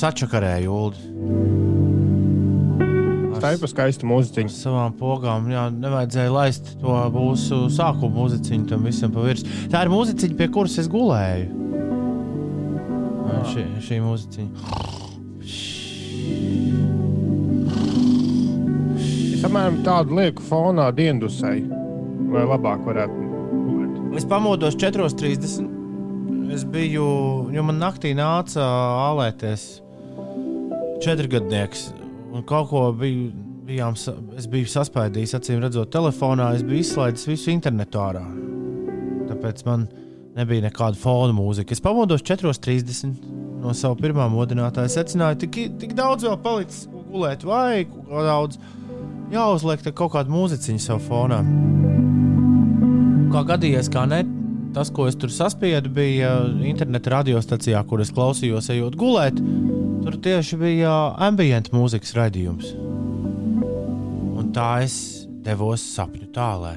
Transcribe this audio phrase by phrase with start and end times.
[0.00, 1.70] sačakarēju ulu.
[3.40, 4.50] Tā ir pa skaistu mūziķu.
[4.52, 9.70] Savām pogām, jā, nevajadzēja laist to mūsu sākuma mūziķu tam visam pa virsmu.
[9.72, 11.48] Tā ir mūziķa, pie kuras es gulēju.
[13.48, 14.44] Šī, šī mūziķa.
[19.40, 21.62] Es apmēram tādu lieku fonā diendusai,
[22.34, 23.28] lai labāk varētu
[23.64, 24.00] gulēt.
[24.20, 26.50] Es pamodos 4.30.
[26.52, 27.06] Es biju,
[27.54, 28.60] jo man naktī nāca
[29.08, 29.70] ālēties
[31.04, 31.90] četrgadnieks.
[32.30, 33.30] Un kaut ko biju,
[33.66, 33.96] bijām,
[34.38, 36.52] es biju saspēdījis, acīm redzot, telefonā.
[36.56, 38.22] Es biju izslaidis visu internetu ārā.
[39.30, 39.88] Tāpēc man
[40.36, 41.74] nebija nekāda fona mūzika.
[41.74, 43.14] Es pamodos 4.30
[43.60, 44.92] no sava pirmā modinātāja.
[45.00, 48.60] Secināju, tik, tik daudz vēl palicis, gulēt, vai ko daudz.
[49.30, 51.40] Jāuzliek kaut kāda mūziķiņa savā fonā.
[53.30, 54.24] Kā gadījies, kā ne,
[54.74, 56.32] tas, ko es tur saspiedu, bija
[56.66, 59.38] interneta radiostacijā, kur es klausījos, ejot gulēt.
[60.00, 62.70] Tur tieši bija ambienta mūzikas raidījums.
[64.40, 64.94] Un tā es
[65.44, 66.76] devos sapņu tālē.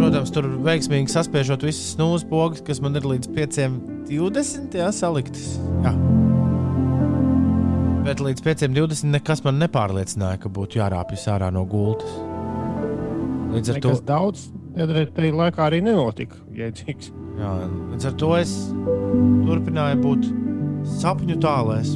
[0.00, 5.58] Protams, tur veiksmīgi saspiežot visas snūzes pogas, kas man ir līdz 5,20 jā, saliktas.
[5.84, 5.92] Jā.
[8.06, 12.16] Bet līdz 5,20 nekas man nepārliecināja, ka būtu jārāpjas ārā no gultas.
[13.50, 16.38] Līdz ar Nekas to daudz tajā laikā arī nenotika.
[16.56, 17.10] Jēdzīgs.
[17.40, 17.50] Jā,
[17.92, 20.26] līdz ar to es turpināju būt
[21.00, 21.94] sapņu tālēs.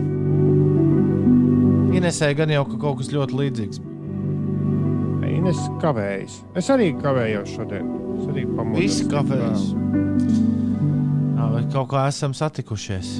[1.95, 3.83] Inesēja gan jau ka kaut kas ļoti līdzīgs.
[5.45, 6.39] Ines kavējas.
[6.57, 7.89] Es arī kavējos šodien.
[8.15, 8.81] Es arī pamodos.
[8.81, 9.67] Visi kavējas.
[11.35, 13.19] Jā, vai kaut kā esam satikušies.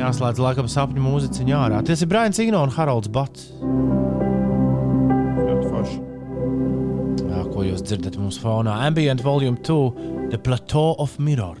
[0.00, 1.84] Jāslēdz laikam sapņu mūziķiņā ārā.
[1.86, 3.52] Tas ir Brains Ino un Haralds Bats.
[7.76, 8.78] Jūs dzirdat mūsu fonā.
[8.86, 11.58] Ambient Volume 2, The Plateau of Mirror.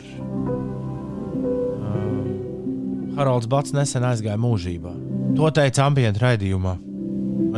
[1.76, 4.92] Uh, Haralds Bats nesen aizgāja mūžībā.
[5.36, 6.76] To teica ambient raidījumā.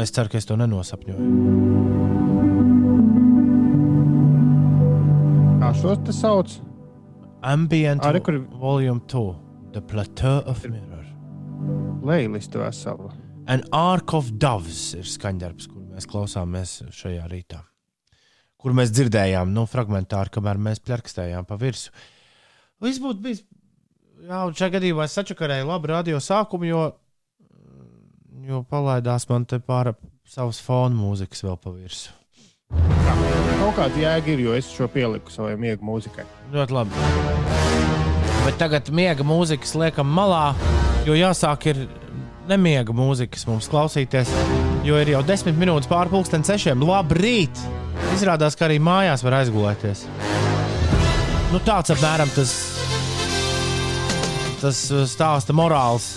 [0.02, 1.22] Es ceru, ka es to nenosapņoju.
[5.62, 6.58] Kā šos te sauc?
[7.46, 8.40] Ambient Arī, kur...
[8.58, 9.24] Volume 2,
[9.76, 11.06] The Plateau of Mirror.
[12.02, 13.10] Playlistu veselu.
[13.48, 17.62] An Ark of Doves ir skaņdarbs, kur mēs klausāmies šajā rītā
[18.58, 21.94] kur mēs dzirdējām, nu, fragmentāri, kamēr mēs pļakstējām pa virsmu.
[22.84, 23.42] Viss būtu bijis.
[24.28, 26.84] Jā, un šajā gadījumā es sačakarēju labu radio sākumu, jo,
[28.46, 29.94] jo palaidās man te pāri
[30.28, 32.16] savas fona mūzikas vēl pa virsmu.
[33.58, 36.26] Kaut kāda jēga ir, jo es šo pieliku savai miega mūzikai.
[36.52, 37.06] Ļoti labi.
[38.44, 40.52] Bet tagad miega mūzikas liekam malā,
[41.06, 41.82] jo jāsāk ir
[42.48, 44.30] nemiega mūzikas mums klausīties,
[44.86, 46.84] jo ir jau desmit minūtes pārpusdienas sešiem.
[46.88, 47.66] Labrīt!
[48.14, 50.04] Izrādās, ka arī mājās var aizgulēties.
[51.52, 52.50] Nu, tāds apmēram tas,
[54.60, 56.10] tas uh, stāsta morāls,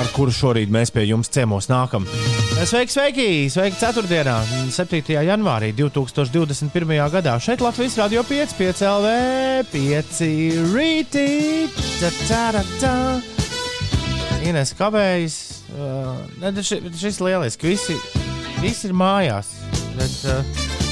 [0.00, 2.08] ar kuru šorīt mēs pie jums ciemos nākam.
[2.60, 3.28] Sveiki, sveiki!
[3.48, 4.34] Sveiki 4.
[4.74, 5.14] 7.
[5.24, 6.90] janvārī 2021.
[7.14, 7.38] gadā.
[7.40, 9.14] Šeit Latvijas Rādio 5, 5 LV,
[9.72, 10.20] 5
[10.74, 11.28] rītī.
[14.50, 15.38] Ines kavējas.
[15.70, 17.70] Uh, ne, šis, šis lieliski.
[17.70, 17.96] Visi,
[18.60, 19.54] visi ir mājās.
[19.94, 20.89] Bet, uh,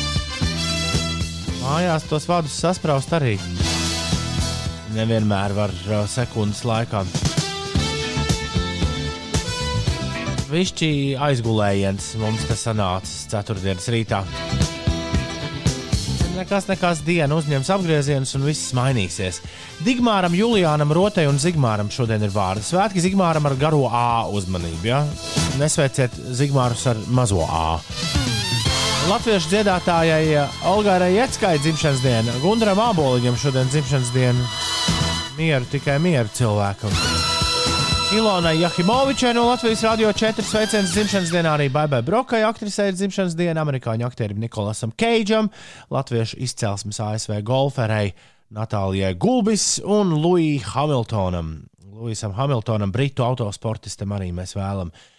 [1.68, 3.34] Mājās tos vārdus sasprāst arī.
[4.94, 7.02] Nevienmēr var uh, sekundes laikā.
[10.48, 10.88] Višķi
[11.20, 14.22] aizgulējiens mums te sanācis ceturtdienas rītā.
[16.38, 19.42] Nekas, nekas diena uzņems apgriezienus un viss mainīsies.
[19.84, 22.64] Digmāram, Juliānam, Rotei un Zigmāram šodien ir vārdi.
[22.64, 24.88] Svētki Zigmāram ar garo A uzmanību.
[24.88, 25.02] Ja?
[25.60, 27.74] Nesveiciet Zigmārus ar mazo A
[29.08, 34.44] latviešu dziedātājai eh, Olgai Jetskai dzimšanas diena, Gundaram Aboliņam šodien dzimšanas diena.
[35.38, 36.92] Mieru, tikai mieru cilvēkam.
[38.16, 43.64] Ilonai Jahimovičai no Latvijas Rādio 4 sveiciens dzimšanas dienā arī Baibai Brokai, aktrisei dzimšanas diena,
[43.64, 45.48] amerikāņu aktierim Nikolasam Keidžam,
[45.92, 48.14] latviešu izcelsmes ASV golferei
[48.52, 51.54] Natālijai Gulbis un Luijam Hamiltonam.
[51.98, 55.16] Luisam Hamiltonam, britu autosportistam arī mēs vēlamies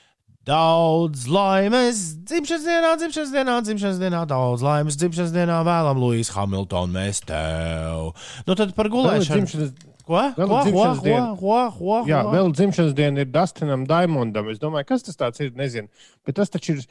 [0.49, 6.93] Daudz laimes, dzimšanas dienā, dzimšanas dienā, dzimšanas dienā, daudz laimes, dzimšanas dienā vēlam, Lūijas Hamiltons,
[6.95, 8.15] mēs tev.
[8.47, 9.43] Nu tad par gulēšanu.
[9.43, 9.75] Dzimšanas...
[10.09, 10.23] Ko?
[10.39, 10.61] Vēl ko?
[10.65, 10.85] Ko?
[10.97, 11.19] Ko?
[11.37, 11.59] Ko?
[11.77, 11.99] Ko?
[12.09, 14.49] Jā, vēl dzimšanas diena ir Dustinam Daimondam.
[14.49, 15.85] Es domāju, kas tas ir, nezinu.
[16.25, 16.83] Bet tas taču ir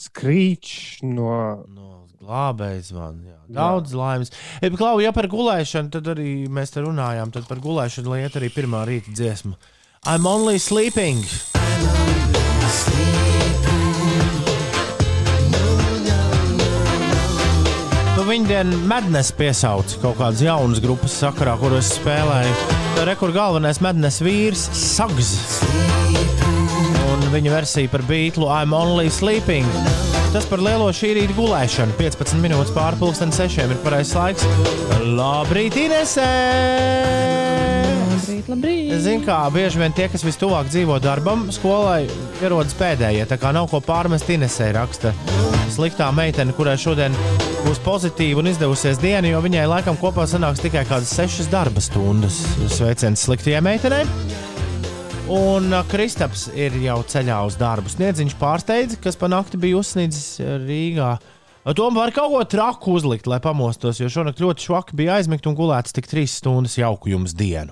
[0.00, 1.34] skrīčs no.
[1.68, 1.90] no
[2.22, 3.20] glābējs man.
[3.28, 3.38] Jā.
[3.60, 4.00] Daudz jā.
[4.00, 4.32] laimes.
[4.64, 7.34] Ja, Klau, ja par gulēšanu, tad arī mēs te runājām.
[7.36, 9.58] Tad par gulēšanu lieta arī pirmā rīta dziesma.
[10.08, 11.20] I'm only sleeping.
[18.22, 22.52] Nu, viņa dienu mednes piesauca kaut kādas jaunas grupas sakarā, kuras spēlēja.
[23.08, 25.32] Rekords galvenais mednes vīrs Sags.
[27.10, 29.66] Un viņa versija par beiglu I'm Only Sleeping.
[30.30, 31.98] Tas par lielo šī rīta gulēšanu.
[31.98, 34.46] 15 minūtes pārpusdienas sešiem ir pareizais laiks.
[35.02, 37.41] Labrīt, Inesē!
[38.42, 39.02] Labrīt, labrīt.
[39.02, 42.08] Ziniet, kā bieži vien tie, kas vistuvāk dzīvo darbam, skolai
[42.42, 43.26] ierodas pēdējie.
[43.30, 45.12] Tā kā nav ko pārmest Inesē, raksta
[45.70, 47.14] sliktā meitene, kurai šodien
[47.62, 52.40] būs pozitīva un izdevusies diena, jo viņai laikam kopā sanāks tikai kādas sešas darba stundas.
[52.72, 54.02] Sveiciens sliktajai meitenei!
[55.32, 57.92] Un Kristaps ir jau ceļā uz darbu.
[57.92, 61.12] Sniedziņš pārsteidza, kas pa nakti bija uzsniedzis Rīgā.
[61.78, 65.54] Tom var kaut ko traku uzlikt, lai pamostos, jo šonakt ļoti švaki bija aizmigt un
[65.56, 67.70] gulēts tik trīs stundas jauku jums dienu.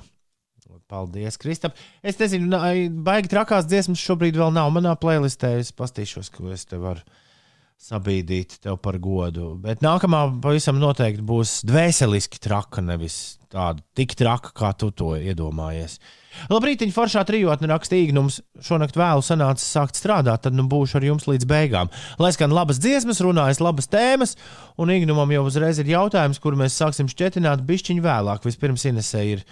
[0.90, 1.78] Paldies, Kristap.
[2.02, 2.50] Es nezinu,
[3.06, 5.54] baigi trakās dziesmas šobrīd vēl nav manā playlistē.
[5.62, 7.04] Es pastīšos, ko es te varu
[7.81, 9.54] sabīdīt tev par godu.
[9.62, 15.96] Bet nākamā pavisam noteikti būs dvēseliski traka, nevis tāda tik traka, kā tu to iedomājies.
[16.52, 21.08] Labrīt, viņa foršā trijotne rakstīja, mums šonakt vēlu sanāca sākt strādāt, tad nu būšu ar
[21.08, 21.90] jums līdz beigām.
[22.20, 24.37] Lai skan labas dziesmas, runājas labas tēmas,
[24.78, 28.46] un Ignumam jau uzreiz ir jautājums, kur mēs sāksim šķetināt bišķiņu vēlāk.
[28.46, 29.44] Vispirms Inesē ir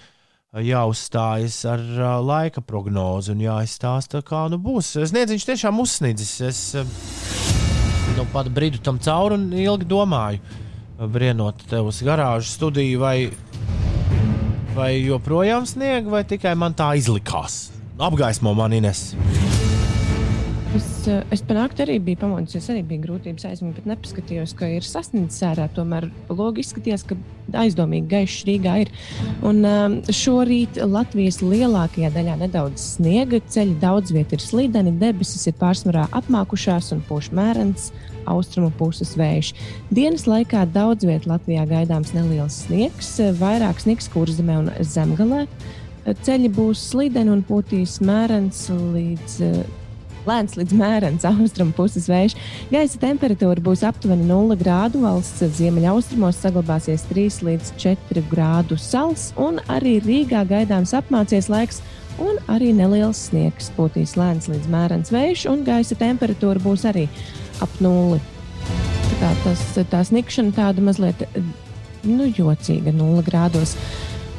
[0.56, 4.94] jāuzstājas ar uh, laika prognozi un jāizstāsta, kā nu būs.
[5.10, 6.32] Sniedziņš tiešām uzsnidzis.
[6.48, 6.88] Es uh,
[8.16, 10.40] nu, pat brīdi tam cauri un ilgi domāju,
[11.12, 13.28] brienot tev uz garāžas studiju, vai,
[14.74, 17.66] vai joprojām snieg, vai tikai man tā izlikās.
[17.98, 19.10] Apgaismo man Ines.
[20.76, 20.86] Es,
[21.32, 25.64] es panāktu arī biju pamodus, arī bija grūtības aizmigt, bet nepaskatījos, ka ir sasniedzis ārā.
[25.72, 27.16] Tomēr logi izskatījās, ka
[27.62, 28.92] aizdomīgi gaišs Rīgā ir.
[29.48, 35.56] Un um, šorīt Latvijas lielākajā daļā nedaudz sniega ceļi, daudz vietā ir slīdeni, debesis ir
[35.56, 37.88] pārsvarā apmākušās un pūš mērens
[38.28, 39.54] austrumu puses vējš.
[39.88, 45.46] Dienas laikā daudz vietā Latvijā gaidāms neliels sniegs, vairāk sniegs kurzemē un zemgalē.
[46.04, 49.40] Ceļi būs slīdeni un pūtīs mērens līdz
[50.28, 52.36] lēns līdz mērens austrumu puses vējš.
[52.72, 59.62] Gaisa temperatūra būs aptuveni 0 grādu, valsts ziemeļaustrumos saglabāsies 3 līdz 4 grādu sals, un
[59.72, 61.82] arī Rīgā gaidāms apmācies laiks.
[62.18, 67.04] Un arī neliels sniegs pūtīs lēns līdz mērens vējš, un gaisa temperatūra būs arī
[67.62, 68.18] ap nulli.
[69.20, 71.22] Tā, tas, tā snikšana tāda mazliet
[72.06, 73.76] nu, jocīga, 0 grādos.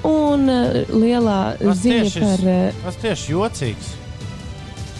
[0.08, 2.46] Un uh, lielā Tas ziņa tieši, par.
[2.48, 3.90] Uh, tas tieši jocīgs.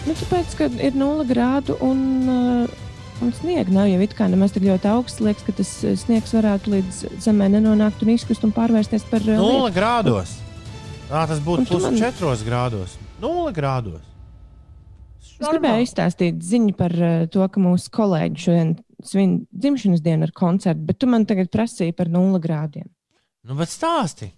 [0.08, 2.78] Nu, tāpēc, ka ir 0 grādu un, uh,
[3.20, 5.20] un sniega nav jau it kā nemaz tik ļoti augsts.
[5.22, 9.36] Liekas, ka tas uh, sniegs varētu līdz zemē nenonākt un izkrist un pārvērsties par uh,
[9.36, 10.38] Nulle grādos.
[11.10, 12.96] Tā tas būtu plus man- 4 grādos.
[13.20, 14.00] Nulle grādos.
[15.40, 16.92] Es gribēju izstāstīt ziņu par
[17.32, 18.72] to, ka mūsu kolēģi šodien
[19.04, 22.88] svin dzimšanas dienu ar koncertu, bet tu man tagad prasīji par 0 grādiem.
[23.48, 24.28] Nu, bet stāsti.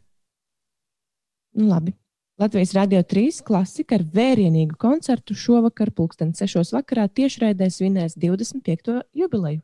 [1.59, 1.95] Nu, labi.
[2.43, 6.73] Latvijas Rādio 3 klasika ar vērienīgu koncertu šovakar, pulksten 6.
[6.75, 8.97] vakarā, tiešraidē svinēs 25.
[9.15, 9.61] jubileju.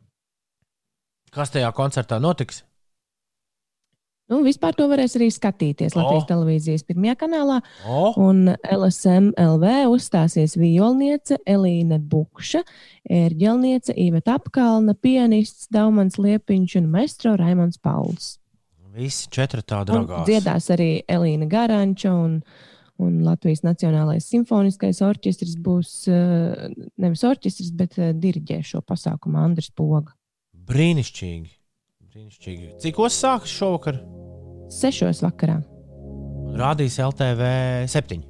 [1.34, 2.62] Kas tajā koncertā notiks?
[4.28, 6.28] Nu, vispār to varēs arī skatīties Latvijas O.
[6.28, 7.58] televīzijas pirmajā kanālā.
[7.88, 12.60] O, Un LSM LV uzstāsies violniece Elīna Bukša,
[13.08, 18.36] ērģelniece Īveta Apkalna, pianists Daumans Liepiņš un maestro Raimons Pauls.
[18.98, 20.26] visi četri tādi ragās.
[20.26, 22.42] dziedās arī Elīna Garanča un,
[23.02, 29.70] un Latvijas Nacionālais simfoniskais orķestris būs eh, nevis orķestris, bet eh, diriģē šo pasākumu Andris
[29.70, 30.14] Poga.
[30.68, 31.54] Brīnišķīgi.
[32.12, 32.72] Brīnišķīgi.
[32.82, 34.02] Cik os sākas šovakar?
[34.74, 35.60] Sešos vakarā.
[36.58, 37.48] Rādīs LTV
[37.88, 38.22] 7.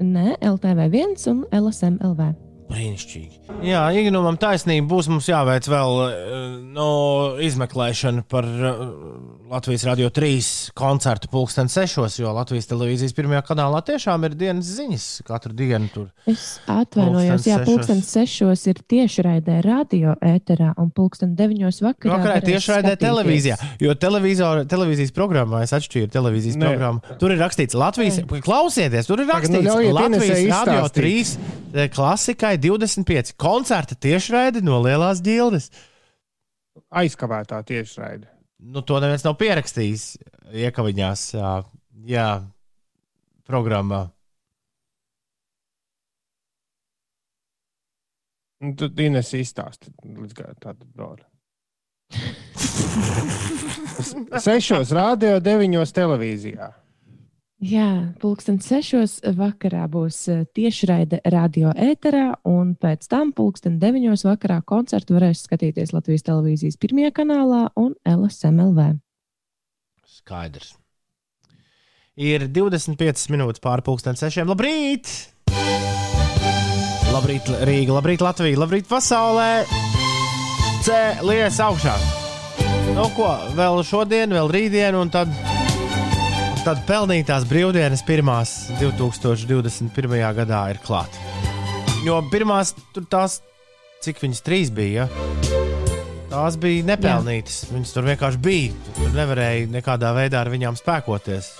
[0.00, 2.49] Nē, LTV 1 un LSM LV.
[2.70, 3.40] Brīnišķīgi.
[3.66, 6.90] Jā, Ignumam taisnība būs mums jāveic vēl eh, no
[7.42, 8.82] izmeklēšana par eh,
[9.50, 15.06] Latvijas Radio 3 koncertu pulksten sešos, jo Latvijas televīzijas pirmajā kanālā tiešām ir dienas ziņas
[15.26, 16.04] katru dienu tur.
[16.30, 22.14] Es atvainojos, jā, Pulksten sešos ir tiešraidē radio ēterā un pulksten deviņos vakarā.
[22.14, 23.02] Vakarā varēs tieši raidē skatīties.
[23.08, 26.70] televīzijā, jo televizor- televīzijas programmā es atšķīru televīzijas Nē.
[26.70, 27.18] programmu.
[27.18, 31.02] Tur ir rakstīts Latvijas, klausieties, tur ir Tagad, nu, rakstīts Latvijas Radio izstāstīt.
[31.02, 31.36] 3
[31.74, 35.70] eh, klasikai 25 koncerta tiešraide no Lielās ģildes.
[36.90, 38.28] Aizkavētā tiešraide.
[38.60, 40.18] Nu, to neviens nav pierakstījis
[40.66, 41.20] iekaviņās,
[42.10, 42.28] jā,
[43.48, 44.02] programmā.
[48.60, 51.24] Nu, Tad Ines izstāsta līdz tādu brāli.
[54.44, 56.68] Sešos rādio, deviņos televīzijā.
[57.60, 64.62] Jā, pulksten sešos vakarā būs eh, tiešraide radio ēterā, un pēc tam pulksten deviņos vakarā
[64.64, 68.94] koncertu varēs skatīties Latvijas televīzijas pirmajā kanālā un LSMLV.
[70.08, 70.72] Skaidrs.
[72.16, 74.48] Ir 25 minūtes pāri pulksten sešiem.
[74.48, 75.12] Labrīt!
[77.12, 79.66] Labrīt, Rīga, labrīt, Latvija, labrīt, pasaulē!
[80.88, 82.00] Cēlies augšā!
[82.96, 85.28] Nu, ko vēl šodien, vēl rītdien, un tad,
[86.64, 88.50] tad pelnītās brīvdienas pirmās
[88.80, 90.16] 2021.
[90.36, 91.14] gadā ir klāt.
[92.04, 93.38] Jo pirmās tur tās,
[94.04, 95.30] cik viņas trīs bija, ja?
[96.30, 97.62] tās bija nepelnītas.
[97.64, 97.74] Jā.
[97.74, 98.92] Viņas tur vienkārši bija.
[98.98, 101.50] Tur nevarēja nekādā veidā ar viņām spēkoties.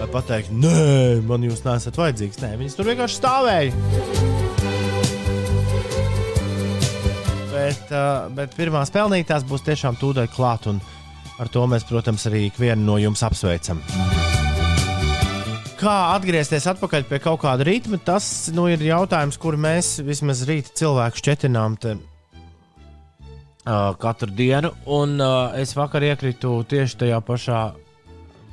[0.00, 2.40] Lai pateikt, nē, man jūs nesat vajadzīgs.
[2.44, 3.72] Nē, viņas tur vienkārši stāvēja.
[7.54, 10.82] Bet, uh, bet pirmās pelnītās būs tiešām tūdaļ klāt, un
[11.40, 13.80] ar to mēs, protams, arī ikvienu no jums apsveicam.
[15.80, 20.72] Kā atgriezties atpakaļ pie kaut kāda ritma, tas nu, ir jautājums, kur mēs vismaz rīta
[20.80, 24.72] cilvēku šķetinām te, uh, katru dienu.
[24.86, 27.64] Un uh, es vakar iekritu tieši tajā pašā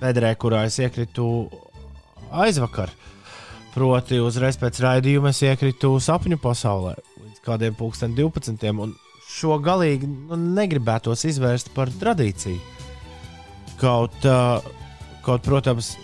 [0.02, 1.28] bedrē, kurā es iekritu
[2.32, 2.92] aizvakar.
[3.72, 6.98] Proti, uzreiz pēc raidījuma es iekritu sapņu pasaulē
[7.46, 8.70] kādiem pulksten 12.
[8.84, 8.94] Un
[9.32, 12.60] šo galīgi nu, negribētos izvērst par tradīciju.
[13.82, 14.62] Kaut, uh,
[15.26, 15.96] kaut protams,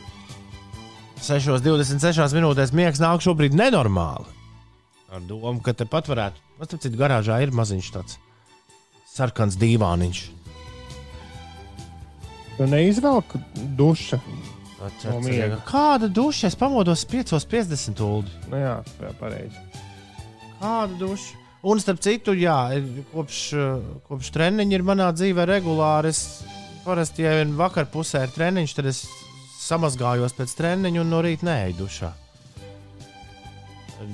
[1.22, 4.34] 6,26 minūtēs miegs nāk šobrīd nenormāli.
[5.13, 8.17] Ar domu, ka tepat varētu, man tas citu garāžā ir maziņš tāds
[9.07, 10.22] sarkans dīvāniņš.
[12.57, 13.38] Tu neizvelk
[13.77, 14.19] dušu.
[14.77, 16.51] No Kāda duša?
[16.51, 18.29] Es pamodos 5,50 ulu.
[18.51, 19.62] Nu jā, jā pareizi.
[20.60, 21.38] Kādu dušu?
[21.67, 22.57] Un starp citu, jā,
[23.10, 23.39] kopš,
[24.07, 26.13] kopš treniņa ir manā dzīvē regulāri.
[26.13, 26.43] Es
[26.88, 29.03] parasti, ja vien vakar pusē ir treniņš, tad es
[29.60, 32.13] samazgājos pēc treniņa un no rīta neeju dušā.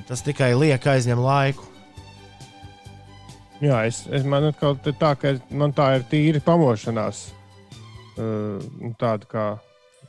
[0.07, 1.67] Tas tikai liek aizņem laiku.
[3.63, 7.27] Jā, es, es man atkal tā, ka man tā ir tīri pamošanās.
[8.13, 8.59] Uh,
[9.01, 9.45] tāda kā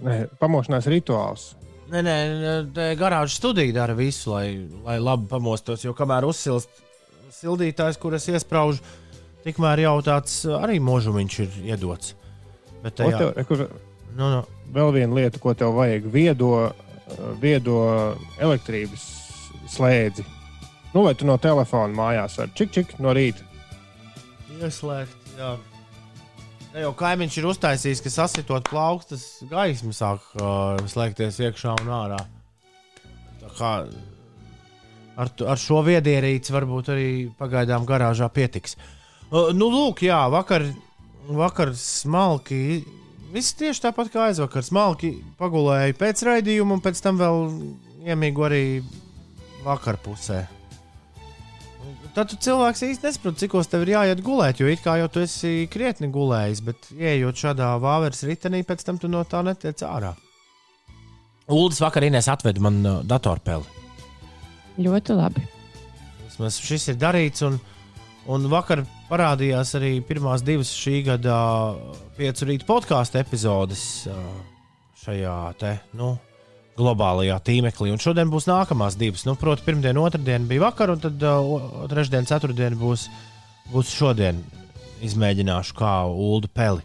[0.04, 1.52] ne, pamošanās rituāls.
[1.92, 4.46] Nē, nē, garāžas studija dara visu, lai,
[4.84, 5.84] lai labi pamostos.
[5.84, 6.82] Jo kamēr uzsilst
[7.34, 8.82] sildītājs, kuras iesprāžu,
[9.44, 12.14] tikmēr jau tāds arī mūžumiņš ir iedots.
[12.84, 13.66] Bet tajā, tev, kur,
[14.14, 14.40] nu, nu.
[14.74, 16.50] Vēl viena lieta, ko tev vajag, viedo,
[17.40, 17.78] viedo
[18.42, 19.04] elektrības
[19.72, 20.24] slēdzi.
[20.94, 23.46] Nu, vai tu no telefona mājās vari čik, čik no rīta?
[24.60, 25.54] Ieslēgt, jā.
[26.74, 32.18] Ne jau kaimiņš ir uztaisījis, ka sasitot plaukstas gaismu sāk uh, slēgties iekšā un ārā.
[33.42, 33.72] Tā kā
[35.22, 38.74] ar, ar šo viedierīci varbūt arī pagaidām garāžā pietiks.
[39.30, 40.66] Uh, nu, lūk, jā, vakar,
[41.28, 42.82] vakar smalki.
[43.34, 44.64] Viss tieši tāpat kā aizvakar.
[44.66, 47.48] Smalki pagulēja pēc raidījuma, un pēc tam vēl
[48.04, 48.64] iemīgu arī
[49.64, 50.44] vakar pusē.
[52.14, 55.24] Tad tu cilvēks īsti nesaprot, cik tev ir jāiet gulēt, jo it kā jau tu
[55.24, 60.12] esi krietni gulējis, bet ieejot šādā vāveres ritenī, pēc tam tu no tā netiec ārā.
[61.50, 63.66] Uldis vakar Inês atveda man uh, datorpeli.
[64.80, 65.42] Ļoti labi.
[66.22, 67.58] Vismaz šis ir darīts, un,
[68.30, 71.38] un vakar parādījās arī pirmās divas šī gada
[72.18, 74.16] piecu rītu podkāstu epizodes uh,
[75.04, 76.16] šajā te, nu,
[76.78, 77.92] globālajā tīmeklī.
[77.94, 79.24] Un šodien būs nākamās divas.
[79.28, 83.06] Nu, Proti, pirmdiena, otrdiena bija vakar, un tad uh, trešdiena, ceturtdiena būs,
[83.70, 84.42] būs šodien.
[85.04, 86.84] Izmēģināšu, kā ulu peli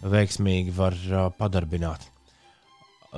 [0.00, 2.08] veiksmīgi var uh, padarbināt.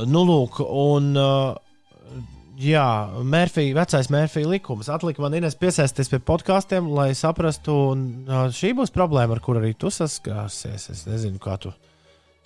[0.08, 2.24] Nu, lūk, un uh,
[2.62, 2.86] jā,
[3.26, 8.04] Mērfija, vecais Mērfija likums atlika man Ines piesaisties pie podkāstiem, lai saprastu, un
[8.54, 10.88] šī būs problēma, ar kur arī tu saskārsies.
[10.94, 11.72] Es nezinu, kā tu.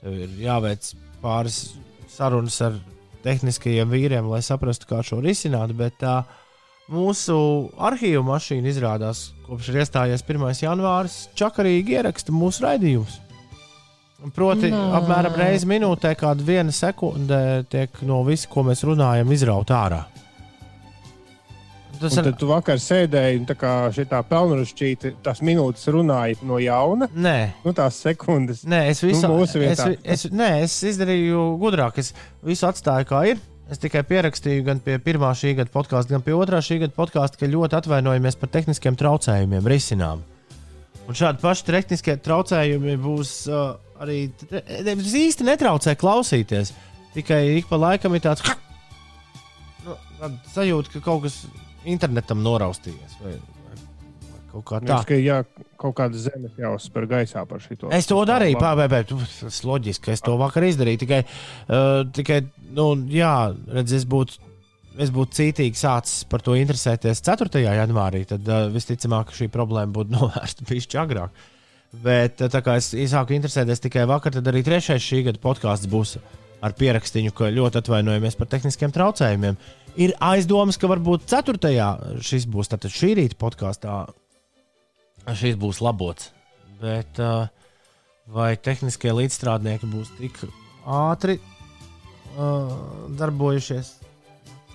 [0.03, 0.93] Tev ir jāveic
[1.23, 1.61] pāris
[2.13, 2.79] sarunas ar
[3.27, 5.75] tehniskajiem vīriem, lai saprastu, kā šo risināt.
[5.77, 6.21] Bet tā
[6.93, 7.37] mūsu
[7.83, 10.49] arhīvu mašīna izrādās, kopš ir iestājies 1.
[10.63, 13.21] janvāris, čakarīgi ieraksta mūsu raidījumus.
[14.17, 14.83] Proti, Nā.
[14.97, 20.05] apmēram reizi minūtē, kāda viena sekunde tiek no visa, ko mēs runājam, izrauta ārā.
[22.01, 22.29] Tas ir.
[22.37, 27.09] Tu vakar sēdēji un tā kā šitā pelnušķīta, tās minūtes runāja no jauna.
[27.13, 28.65] Nē, nu, tās sekundes.
[28.69, 32.01] Nē, es visu nu, es, es, nē, es izdarīju gudrāk.
[32.03, 32.13] Es
[32.45, 33.41] visu atstāju kā ir.
[33.73, 37.41] Es tikai pierakstīju gan pie pirmā šī gada podkāsta, gan pie otrā šī gada podkāsta,
[37.41, 40.23] ka ļoti atvainojamies par tehniskiem traucējumiem, risinām.
[41.07, 44.21] Un šādi paši tehniskie traucējumi būs uh, arī.
[44.51, 46.73] Tas īsti netraucē klausīties.
[47.17, 48.45] Tikai ik pa laikam ir tāds
[49.87, 49.97] nu,
[50.53, 51.45] sajūta, ka kaut kas
[51.89, 53.21] internetam noraustījies.
[53.23, 53.57] Vai, vai
[54.57, 54.99] Kaut kā tā.
[55.05, 55.43] Ka, jā,
[55.81, 57.91] kaut kāda zemes jāuzspēr gaisā par šo.
[57.93, 59.13] Es to darīju, pārbēbēt.
[59.43, 61.03] Tas loģiski, ka es to vakar izdarīju.
[61.03, 61.23] Tikai,
[61.69, 62.41] uh, tikai
[62.77, 63.37] nu, jā,
[63.77, 64.43] redz, es būtu.
[64.97, 67.61] Es būtu cītīgi sācis par to interesēties 4.
[67.61, 71.43] janvārī, tad uh, visticamāk šī problēma būtu novērsta pišķi agrāk.
[71.93, 76.17] Bet tā kā es sāku interesēties tikai vakar, tad arī trešais šī gada podkāsts būs
[76.65, 79.59] ar pierakstīju, ka ļoti atvainojamies par tehniskiem traucējumiem.
[80.03, 81.73] Ir aizdomas, ka varbūt 4.
[82.21, 84.05] šis būs šī rīta podkāstā
[85.35, 86.31] šis būs labots.
[86.81, 87.49] Bet uh,
[88.29, 90.43] vai tehniskie līdzstrādnieki būs tik
[90.85, 92.75] ātri uh,
[93.17, 93.95] darbojušies?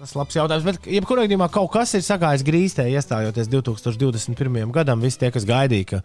[0.02, 0.66] Tas ir labs jautājums.
[0.66, 4.72] Bet, jebkurā gadījumā, kaut kas ir sagājis grīstē, iestājoties 2021.
[4.74, 5.04] gadam.
[5.06, 6.00] Visi tie, kas gaidīja, ka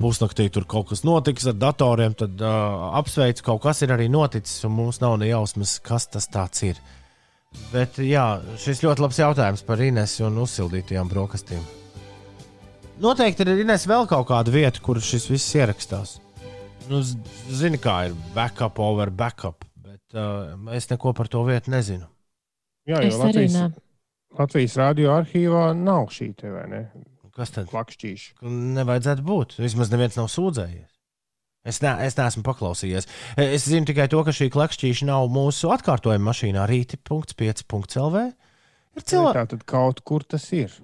[0.00, 4.64] pusnaktī tur kaut kas notiks ar datoriem, tad uh, apsveicu, kaut kas ir arī noticis,
[4.68, 6.80] un mums nav ne jausmas, kas tas ir.
[7.72, 11.62] Bet jā, šis ļoti labs jautājums par Inesu un uzsildītajām brokastīm.
[13.02, 16.16] Noteikti ir Ines vēl kaut kāda vieta, kur šis viss ierakstās.
[16.90, 22.08] Nu, zini, kā ir backup over backup, bet uh, es neko par to vietu nezinu.
[22.88, 23.76] Jā, jo Latvijas,
[24.38, 26.82] Latvijas radio arhīvā nav šī te vai ne?
[27.36, 27.68] Kas tad?
[27.72, 28.34] Plakšķīši.
[28.76, 29.56] Nevajadzētu būt.
[29.62, 30.88] Vismaz neviens nav sūdzējies.
[31.62, 33.06] Es, ne, es neesmu paklausījies.
[33.38, 38.24] Es zinu tikai to, ka šī klakšķīša nav mūsu atkārtojuma mašīnā rīti.5.lv.
[38.98, 39.46] Ir cilvēki.
[39.54, 40.74] Tad kaut kur tas ir.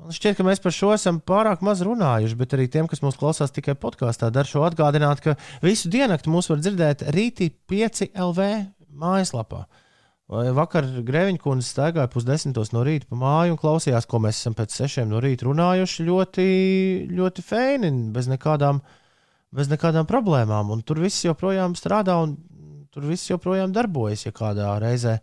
[0.00, 3.18] Man šķiet, ka mēs par šo esam pārāk maz runājuši, bet arī tiem, kas mūs
[3.20, 8.48] klausās tikai podkāstā, dar šo atgādināt, ka visu diennakti mūs var dzirdēt rītī 5 LV
[8.90, 9.66] mājaslapā.
[10.30, 14.76] Vakar Grēviņa kundze staigāja pusdesmitos no rīta pa māju un klausījās, ko mēs esam pēc
[14.76, 16.06] sešiem no rīta runājuši.
[16.06, 16.44] Ļoti,
[17.18, 18.78] ļoti feini, bez nekādām,
[19.50, 20.70] bez nekādām problēmām.
[20.70, 22.36] Un tur viss joprojām strādā un
[22.94, 25.18] tur viss joprojām darbojas, ja kādā reizē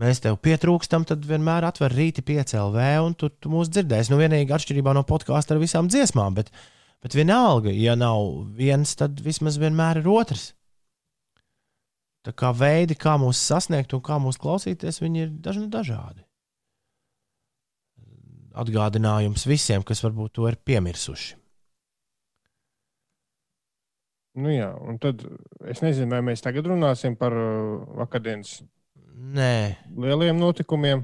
[0.00, 4.14] mēs tev pietrūkstam, tad vienmēr atver rīti piecēlv, un tu, tu mūs dzirdēsi.
[4.14, 6.48] Nu, vienīgi atšķirībā no podkāstu ar visām dziesmām, bet,
[7.04, 10.54] bet vienalga, ja nav viens, tad vismaz vienmēr ir otrs.
[12.28, 16.26] Tā kā veidi, kā mūs sasniegt un kā mūs klausīties, viņi ir dažni dažādi.
[18.58, 21.38] Atgādinājums visiem, kas varbūt to ir piemirsuši.
[24.38, 25.24] Nu jā, un tad
[25.72, 28.60] es nezinu, vai mēs tagad runāsim par uh, vakardienas
[29.18, 29.74] Nē.
[29.98, 31.00] Lieliem notikumiem?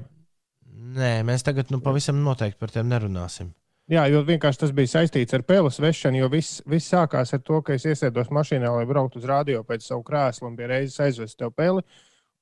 [0.95, 3.49] Nē, mēs tagad nu, pavisam noteikti par tiem nerunāsim.
[3.91, 7.59] Jā, jo vienkārši tas bija saistīts ar peles vešanu, jo viss, viss sākās ar to,
[7.61, 11.37] ka es iesēdos mašīnā, lai brauktu uz radio pēc savu krēslu un bija reizes aizvest
[11.37, 11.85] tev peli.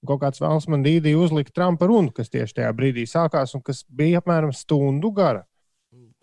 [0.08, 3.84] Kaut kāds vēlams man dīdī uzlikt Trumpa runu, kas tieši tajā brīdī sākās un kas
[3.88, 5.44] bija apmēram stundu gara.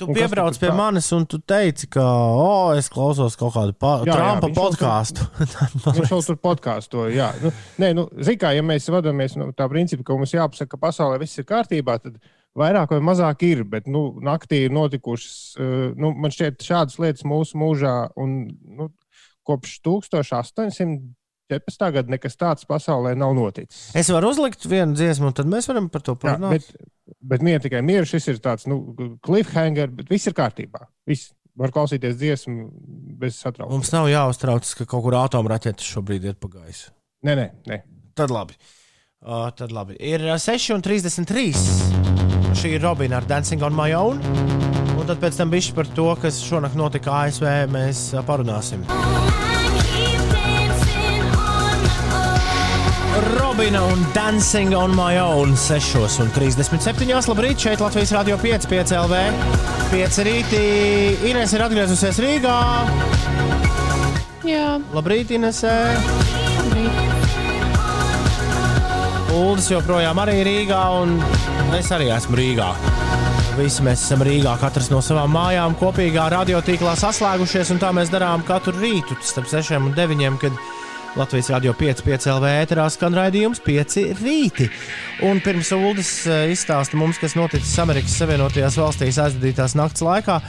[0.00, 0.74] Tu un piebrauc pie tā?
[0.76, 2.00] manis un tu teici, ka,
[2.40, 5.26] oh, es klausos kaut kādu pa jā, Trumpa jā, podkāstu.
[5.84, 7.04] viņš jau tur podkāstu.
[7.18, 7.52] Jā, nu,
[7.82, 11.36] nē, nu, zikā, ja mēs vadāmies no tā principa, ka mums jāpasaka, ka pasaulē viss
[11.36, 12.16] ir kārtībā, tad
[12.58, 13.64] vairāk vai mazāk ir.
[13.68, 18.92] Bet nu, naktī ir notikušas, uh, nu, man šķiet, šādas lietas mūsu mūžā un nu,
[19.48, 21.16] kopš 1800.
[21.50, 21.82] 14.
[21.90, 23.88] gada nekas tāds pasaulē nav noticis.
[23.98, 26.62] Es varu uzlikt vienu dziesmu, un tad mēs varam par to parunāt.
[26.62, 28.80] Jā, bet, Bet mīja tikai mieru, šis ir tāds nu,
[29.26, 30.86] cliffhanger, bet viss ir kārtībā.
[31.10, 32.68] Viss var klausīties dziesmu
[33.20, 33.76] bez satraukuma.
[33.76, 36.94] Mums nav jāuztraucas, ka kaut kur atomraķetes šobrīd ir pa gaisu.
[37.26, 37.82] Nē, nē, nē.
[38.16, 38.56] Tad labi.
[39.20, 39.98] Uh, tad labi.
[40.00, 42.39] Ir 6,33.
[42.60, 44.18] Šī ir Robina ar Dancing on My Own.
[45.00, 48.82] Un tad pēc tam bišķi par to, kas šonakt notika ASV, mēs parunāsim.
[53.38, 57.32] Robina un Dancing on My Own 6,37.
[57.32, 59.24] Labrīt, šeit Latvijas Rādio 5, 5 LV.
[59.94, 60.62] 5 rītī.
[61.32, 62.60] Ines ir atgriezusies Rīgā.
[64.44, 64.76] Jā.
[64.92, 66.39] Labrīt, Inesē.
[69.30, 71.12] Uldis joprojām arī Rīgā, un
[71.76, 72.66] es arī esmu Rīgā.
[73.54, 78.42] Visi mēs esam Rīgā, katrs no savām mājām, kopīgā radiotīklā saslēgušies, un tā mēs darām
[78.46, 80.58] katru rītu starp 6 un 9, kad
[81.18, 84.66] Latvijas radio 5,5 LV ēterā skan raidījums 5 rīti.
[85.26, 90.40] Un pirms Ulas eh, izstāsta mums, kas noticis Amerikas Savienotajās valstīs aizvadītās nakts laikā,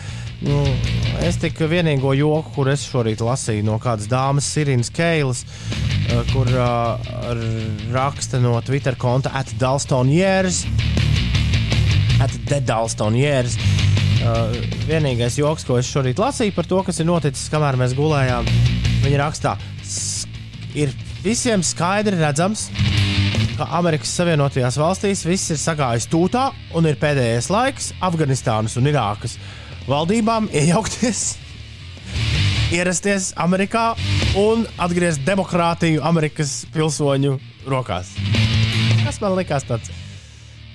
[0.42, 5.44] es tikai vienīgo joku, kur es šorīt lasīju no kādas dāmas, Sirīnas Keilas,
[6.10, 7.12] eh, kur uh,
[7.94, 10.64] raksta no Twitter konta atdalston years.
[12.22, 13.58] Atdalston years.
[14.22, 14.54] Uh,
[14.86, 18.50] vienīgais joks, ko es šorīt lasīju par to, kas ir noticis, kamēr mēs gulējām,
[19.02, 19.56] viņa rakstā,
[20.78, 20.94] ir
[21.26, 22.68] visiem skaidri redzams,
[23.58, 29.38] ka Amerikas Savienotajās valstīs viss ir sagājis tūtā un ir pēdējais laiks Afganistānas un Irākas
[29.92, 31.24] valdībām iejaukties,
[32.72, 33.92] ierasties Amerikā
[34.40, 37.36] un atgriezt demokrātiju Amerikas pilsoņu
[37.68, 38.14] rokās.
[39.04, 39.92] Tas man likās tāds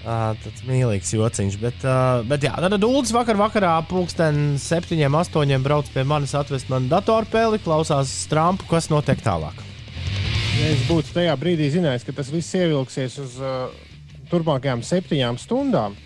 [0.07, 1.55] Uh, tāds mīlīgs jociņš.
[1.59, 6.71] Bet, uh, bet jā, tad Dūlis vakar vakarā pulksten septiņiem, astoņiem brauc pie manis atvest
[6.71, 9.59] manu datorpēli, klausās Trumpu, kas notiek tālāk.
[10.61, 13.67] Ja es būtu tajā brīdī zinājis, ka tas viss ievilksies uz uh,
[14.31, 15.99] turpmākajām septiņām stundām,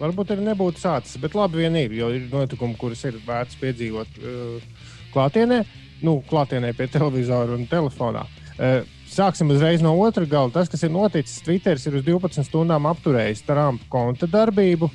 [0.00, 1.18] varbūt arī nebūtu sācis.
[1.22, 5.62] Bet labi, vien ir, jo ir notikumi, kurus ir vērts piedzīvot uh, klātienē,
[6.06, 8.26] nu, klātienē pie televizora un telefonā.
[8.56, 10.50] Uh, Sāksim uzreiz no otras gala.
[10.52, 14.90] Tas, kas ir noticis, Twitter ir uz 12 stundām apturējis Trumpa konta darbību.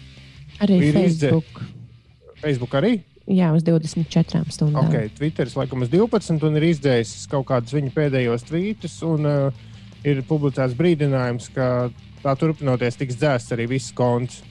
[0.62, 1.62] Arī ir Facebook.
[1.64, 2.36] Izdzē...
[2.44, 2.92] Facebook arī?
[3.32, 4.90] Jā, uz 24 stundām.
[4.90, 8.98] Okay, Twitteris laikam uz 12 un ir izdzēsis kaut kādus viņa pēdējos tvītus.
[9.08, 9.68] Un, uh,
[10.08, 14.42] ir publicēts brīdinājums, ka tā turpinoties tiks dzēsts arī viss konts.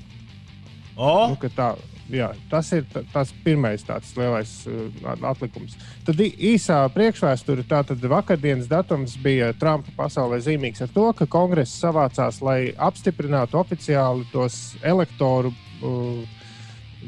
[1.01, 1.31] Oh.
[1.33, 1.71] Nu, tā,
[2.13, 5.79] jā, tas ir tas pirmais tāds lielais uh, atlikums.
[6.05, 12.43] Tad īsā priekšvēsture, tātad vakardienas datums bija Trumpa pasaulē zīmīgs ar to, ka kongress savācās,
[12.45, 16.45] lai apstiprinātu oficiāli tos elektoru uh,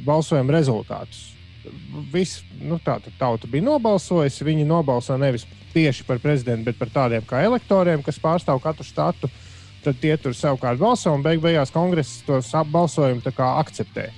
[0.06, 1.28] balsojumu rezultātus.
[2.10, 4.46] Viss nu, tā tauta bija nobalsojusi.
[4.48, 9.30] Viņi nobalso nevis tieši par prezidentu, bet par tādiem kā elektoriem, kas pārstāv katru štatu.
[9.82, 14.10] Tad tie tur savukārt balso un beig beigās kongress tos balsojumus akceptē.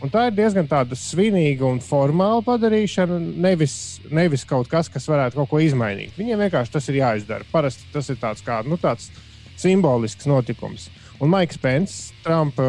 [0.00, 3.74] Un tā ir diezgan tāda svinīga un formāla padarīšana, nevis,
[4.08, 6.14] nevis kaut kas, kas varētu kaut ko izmainīt.
[6.16, 7.44] Viņiem vienkārši tas ir jāizdara.
[7.52, 9.10] Parasti tas ir tāds, kā, nu, tāds
[9.60, 10.88] simbolisks notikums.
[11.20, 12.64] Un Maiks Pence, Trumpa,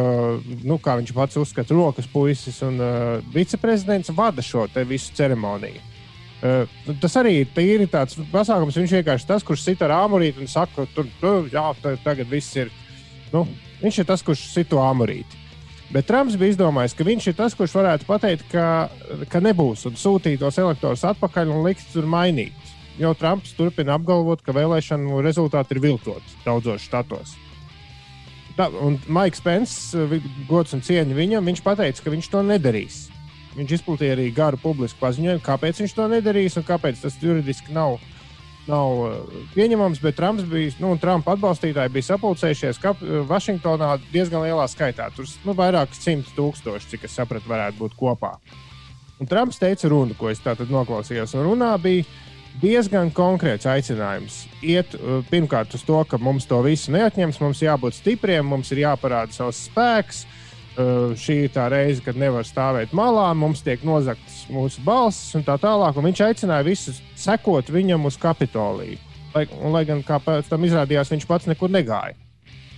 [0.68, 5.91] nu, kā viņš pats uzskata, rokas puisis un uh, viceprezidents vada šo visu ceremoniju.
[6.42, 10.88] Uh, tas arī ir tāds pasākums, viņš vienkārši tas, kurš sit ar āmurīti un saka,
[10.96, 11.68] tur, tur jā,
[12.02, 12.72] tagad viss ir.
[13.32, 13.46] Nu,
[13.84, 15.38] viņš ir tas, kurš sit to āmurīti.
[15.92, 18.88] Bet Trumps bija izdomājis, ka viņš ir tas, kurš varētu pateikt, ka,
[19.30, 22.56] ka nebūs un sūtīt tos elektorus atpakaļ un likt tur mainīt.
[23.00, 27.36] Jo Trumps turpina apgalvot, ka vēlēšanu rezultāti ir viltoti daudzos štatos.
[28.56, 30.08] Tā, un Maiks Pence,
[30.48, 33.11] gods un cieņa viņam, viņš teica, ka viņš to nedarīs.
[33.58, 38.00] Viņš izplatīja arī garu publisku paziņojumu, kāpēc viņš to nedarīs un kāpēc tas juridiski nav
[38.70, 39.14] nav uh,
[39.56, 45.10] pieņemams, bet Trumps bija, nu, Trumpa atbalstītāji bija sapulcējušies kap, uh, Vašingtonā diezgan lielā skaitā.
[45.16, 48.36] Tur nu, vairāk simt tūkstoši, cik es sapratu, varētu būt kopā.
[49.22, 51.34] Un Trumps teica runu, ko es tātad noklausījos.
[51.38, 52.06] Un runā bija
[52.62, 54.44] diezgan konkrēts aicinājums.
[54.62, 58.86] Iet uh, pirmkārt uz to, ka mums to visu neatņems, mums jābūt stipriem, mums ir
[58.86, 60.26] jāparāda savs spēks.
[60.26, 60.41] Uh,
[60.76, 65.58] šī ir tā reize, kad nevar stāvēt malā, mums tiek nozagtas mūsu balsis un tā
[65.60, 65.98] tālāk.
[65.98, 69.00] Un viņš aicināja visus sekot viņam uz Kapitoliju.
[69.32, 72.18] Lai, un, lai gan pēc tam izrādījās, viņš pats nekur negāja.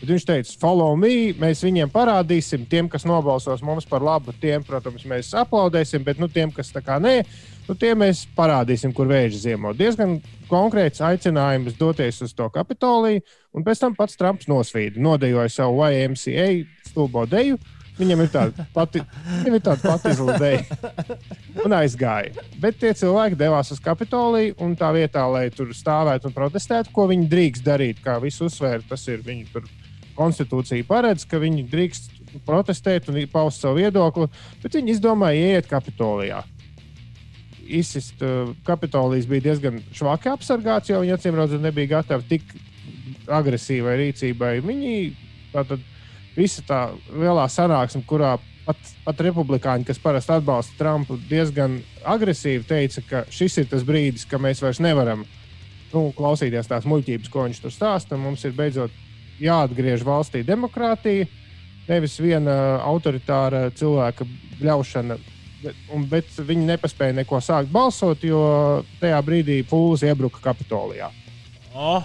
[0.04, 4.60] Bet viņš teica, follow me, mēs viņiem parādīsim, tiem, kas nobalsos mums par labu, tiem,
[4.68, 7.22] protams, mēs aplaudēsim, bet nu, tiem, kas tā kā nē,
[7.70, 9.72] nu, tiem mēs parādīsim, kur vēža ziemo.
[9.72, 10.18] Diezgan
[10.50, 13.24] konkrēts aicinājums doties uz to Kapitoliju,
[13.56, 16.50] un pēc tam pats Trumps nosvīda, nodejoja savu YMCA
[16.90, 17.56] stulbo deju.
[17.94, 19.04] Viņam ir tāda pati,
[19.46, 20.78] ir tāda pati izlaižēja.
[21.64, 22.46] Un aizgāja.
[22.62, 27.06] Bet tie cilvēki devās uz Kapitoliju un tā vietā, lai tur stāvētu un protestētu, ko
[27.12, 29.64] viņi drīkst darīt, kā visu uzsvēra, tas ir viņu
[30.18, 32.10] konstitūcija paredz, ka viņi drīkst
[32.48, 34.28] protestēt un paust savu viedokli,
[34.64, 36.42] bet viņi izdomāja ieiet Kapitolijā.
[37.64, 42.56] Izsist, uh, Kapitolijas bija diezgan švaki apsargāts, jo viņi acīm redzot nebija gatavi tik
[43.32, 44.58] agresīvai rīcībai.
[44.66, 44.96] Viņi
[45.54, 45.86] tātad
[46.38, 53.04] visa tā lielā sanāksme, kurā pat, pat republikāņi, kas parasti atbalsta Trumpu, diezgan agresīvi teica,
[53.10, 55.26] ka šis ir tas brīdis, kad mēs vairs nevaram
[55.94, 58.20] nu, klausīties tās muļķības, ko viņš tur stāsta.
[58.20, 58.94] Mums ir beidzot
[59.44, 61.28] jāatgriež valstī demokrātija,
[61.90, 64.28] nevis viena autoritāra cilvēka
[64.64, 65.20] ļaušana.
[65.64, 68.42] Bet, un, bet viņi nepaspēja neko sākt balsot, jo
[69.00, 71.08] tajā brīdī pūlis iebruka Kapitolijā.
[71.74, 72.04] Oh.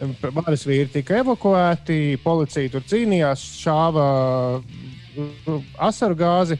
[0.00, 4.04] Varas vīri tika evakuēti, policija tur cīnījās, šāva
[4.60, 6.56] uh, asaru gāzi.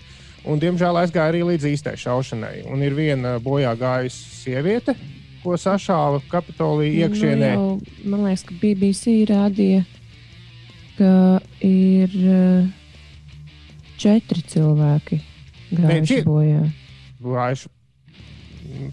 [0.49, 2.63] Un, diemžēl aizgāja arī līdz īstai šaušanai.
[2.73, 4.95] Un ir viena bojā gājusi sieviete,
[5.43, 7.51] ko sašāva Kapitolija iekšienē.
[7.57, 9.85] Nu, jau, man liekas, ka BBC rādīja,
[10.97, 11.13] ka
[11.65, 12.69] ir uh,
[14.01, 15.21] četri cilvēki
[15.77, 16.65] gājuši bojā.
[17.25, 17.73] Gājuši.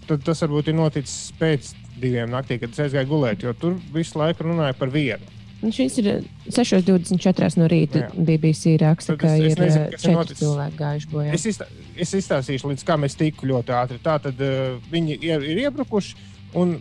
[0.08, 4.20] Tad tas varbūt ir noticis pēc diviem naktī, kad es aizgāju gulēt, jo tur visu
[4.20, 5.34] laiku runāja par vienu.
[5.58, 6.08] Un šis ir
[6.54, 8.04] 6.24 no rīta.
[8.04, 8.24] Jā.
[8.28, 10.42] BBC raksta, ka es, es ir nezinu, četri noticis.
[10.44, 11.32] cilvēki gājuši bojā.
[11.34, 11.66] Es, izstā,
[11.98, 13.98] es izstāstīšu, līdz kā mēs tiku ļoti ātri.
[14.04, 16.14] Tā tad uh, viņi ir, ir iebrukuši.
[16.62, 16.76] Un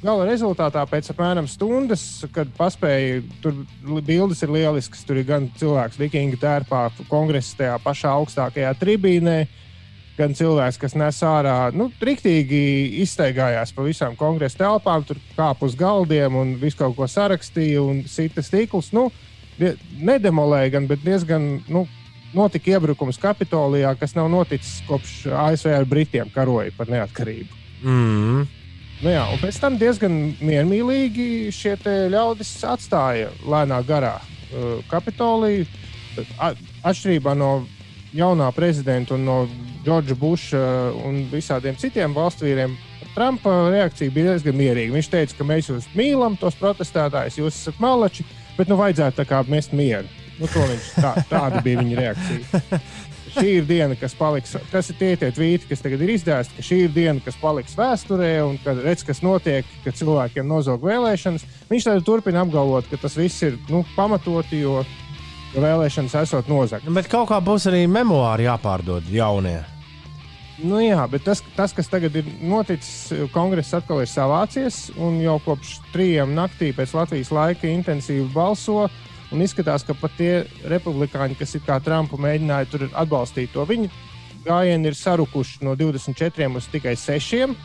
[0.00, 2.02] gala rezultātā pēc apmēram stundas,
[2.34, 3.62] kad paspēja, tur
[4.02, 5.06] bildes ir lieliskas.
[5.06, 9.38] Tur ir gan cilvēks vikinga tērpā, kongresa tajā pašā augstākajā tribīnē.
[9.46, 9.62] Uh,
[10.16, 15.76] gan cilvēks, kas nes ārā, nu, triktīgi izstaigājās pa visām kongresa telpām, tur kāpa uz
[15.78, 18.92] galdiem un visu kaut ko sarakstīja un sita stīklus.
[18.96, 19.10] Nu,
[19.58, 21.86] nedemolēja, gan, bet diezgan nu,
[22.36, 27.64] notika iebrukums Kapitolijā, kas nav noticis kopš ASV ar Britiem karoja par neatkarību.
[27.84, 28.46] Mm.
[29.04, 31.76] Nu jā, un pēc tam diezgan miermīlīgi šie
[32.12, 35.66] ļaudis atstāja lēnā garā uh, Kapitoliju.
[36.40, 37.66] Atšķirībā no
[38.16, 39.40] jaunā prezidenta un no
[39.86, 40.60] Džordža Buša
[41.06, 42.74] un visādiem citiem valstsvīriem,
[43.16, 44.92] Trumpa reakcija bija diezgan mierīga.
[44.92, 48.26] Viņš teica, ka mēs jūs mīlam, tos protestētājus, jūs esat malači,
[48.58, 50.10] bet nu vajadzētu tā kā mest mieru.
[50.36, 52.80] Nu, viņš, tā, tāda bija viņa reakcija.
[53.36, 54.56] šī ir diena, kas paliks.
[54.72, 57.76] Tas ir tie tie tvīti, kas tagad ir izdēsti, ka šī ir diena, kas paliks
[57.78, 61.46] vēsturē, un kad redz, kas notiek, kad cilvēkiem nozog vēlēšanas.
[61.70, 64.82] Viņš tad turpina apgalvot, ka tas viss ir nu, pamatoti, jo,
[65.56, 66.92] vēlēšanas esot nozagtas.
[66.96, 69.62] Bet kaut kā būs arī memoāri jāpārdod jaunie.
[70.56, 75.36] Nu, jā, bet tas, tas, kas tagad ir noticis, kongress atkal ir savācies un jau
[75.44, 78.86] kopš trījiem naktī pēc Latvijas laika intensīvi balso.
[79.34, 83.90] Un izskatās, ka pat tie republikāņi, kas ir kā Trumpu mēģināja tur atbalstīt to, viņi
[84.46, 87.56] gājieni ir sarukuši no 24 uz tikai 6.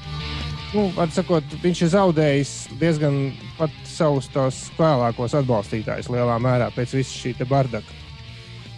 [0.72, 3.22] Nu, sakot, viņš ir zaudējis diezgan
[3.58, 8.01] pat savus tos vēlākos atbalstītājus lielā mērā pēc visa šī bardaka.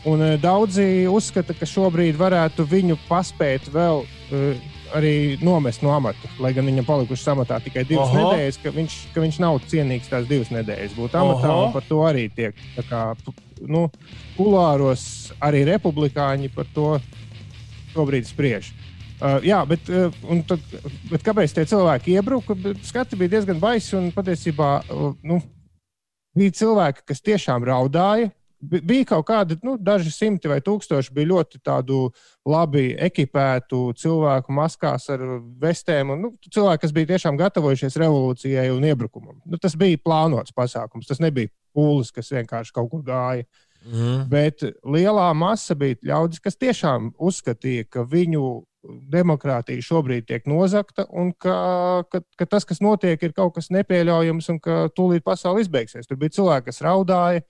[0.09, 6.29] Un, uh, daudzi uzskata, ka šobrīd varētu viņu paspēt vēl uh, arī nomest no amata,
[6.43, 8.19] lai gan viņam palikušas amatā tikai divas Oho.
[8.19, 11.55] nedēļas, ka viņš, ka viņš nav cienīgs tās divas nedēļas būt amatā.
[11.73, 12.57] Par to arī tiek
[12.89, 13.03] kā,
[13.63, 13.87] nu,
[14.37, 15.05] kulāros
[15.43, 16.97] arī republikāņi par to
[17.93, 18.73] šobrīd spriež.
[19.23, 20.13] Uh, jā, bet, uh,
[20.49, 20.63] tad,
[21.07, 22.57] bet kāpēc tie cilvēki iebruka?
[22.83, 25.39] Skati bija diezgan baisi un patiesībā uh, nu,
[26.35, 28.33] bija cilvēki, kas tiešām raudāja
[28.63, 32.05] bija kaut kādi, nu, daži simti vai tūkstoši bija ļoti tādu
[32.47, 35.23] labi ekipētu cilvēku maskās ar
[35.61, 36.13] vestēm.
[36.15, 39.37] Un, nu, cilvēki, kas bija tiešām gatavojušies revolūcijai un iebrukumam.
[39.45, 41.09] Nu, tas bija plānots pasākums.
[41.09, 43.47] Tas nebija pūlis, kas vienkārši kaut kur gāja.
[43.83, 44.27] Mm.
[44.31, 48.45] Bet lielā masa bija ļaudis, kas tiešām uzskatīja, ka viņu
[48.83, 54.49] demokrātija šobrīd tiek nozagta un ka, ka, ka tas, kas notiek, ir kaut kas nepieļaujams
[54.51, 56.07] un ka tūlīt pasaule izbeigsies.
[56.07, 57.43] Tur bija cilvēki, kas raudāja,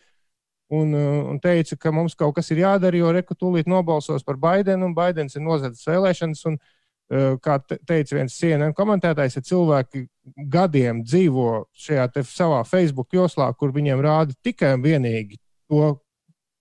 [0.73, 4.39] un, uh, un teica, ka mums kaut kas ir jādara, jo Reku tūlīt nobalsos par
[4.41, 6.45] Baidenu, un Baidens ir nozadzis vēlēšanas.
[6.49, 10.05] Un, uh, kā teica viens CNN komentētājs, ja cilvēki
[10.53, 15.37] gadiem dzīvo šajā savā Facebook joslā, kur viņiem rāda tikai un vienīgi
[15.69, 15.91] to,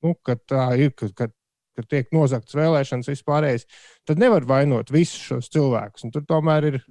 [0.03, 1.29] nu, ka tā ir, ka, ka,
[1.77, 3.67] ka tiek nozagts vēlēšanas vispārējais,
[4.09, 6.07] tad nevar vainot visus šos cilvēkus.
[6.07, 6.83] Un tur tomēr ir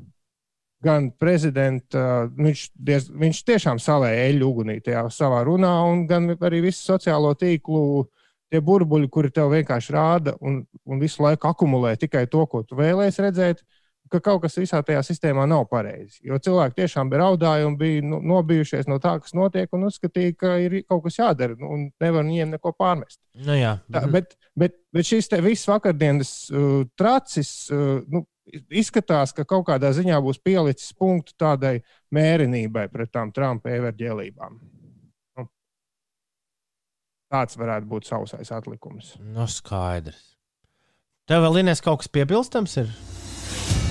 [0.81, 6.63] gan prezidenta, viņš, diez, viņš tiešām salēja eļļu ugunī tajā savā runā, un gan arī
[6.65, 8.07] visu sociālo tīklu
[8.51, 12.79] tie burbuļi, kuri tev vienkārši rāda un, un visu laiku akumulē tikai to, ko tu
[12.79, 13.63] vēlēsies redzēt,
[14.11, 16.19] ka kaut kas visā tajā sistēmā nav pareizi.
[16.27, 20.35] Jo cilvēki tiešām bija raudājuši un bija nu, nobijušies no tā, kas notiek, un uzskatīja,
[20.35, 23.21] ka ir kaut kas jādara, un nevar viņiem neko pārmest.
[23.39, 23.77] Nu, jā.
[23.93, 29.91] tā, bet, bet, bet šis viss vakardienas uh, tracis, uh, nu, izskatās, ka kaut kādā
[29.95, 31.79] ziņā būs pielicis punktu tādai
[32.13, 34.57] mērenībai pret tām Trumpa everģēlībām.
[35.39, 35.47] Nu,
[37.31, 39.15] tāds varētu būt sausais atlikums.
[39.21, 40.35] No nu, skaidrs.
[41.29, 42.91] Tev vēl Inês kaut kas piebilstams ir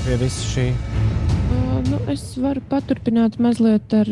[0.05, 0.67] pie visa šī?
[0.75, 4.11] Uh, nu, es varu paturpināt mazliet ar,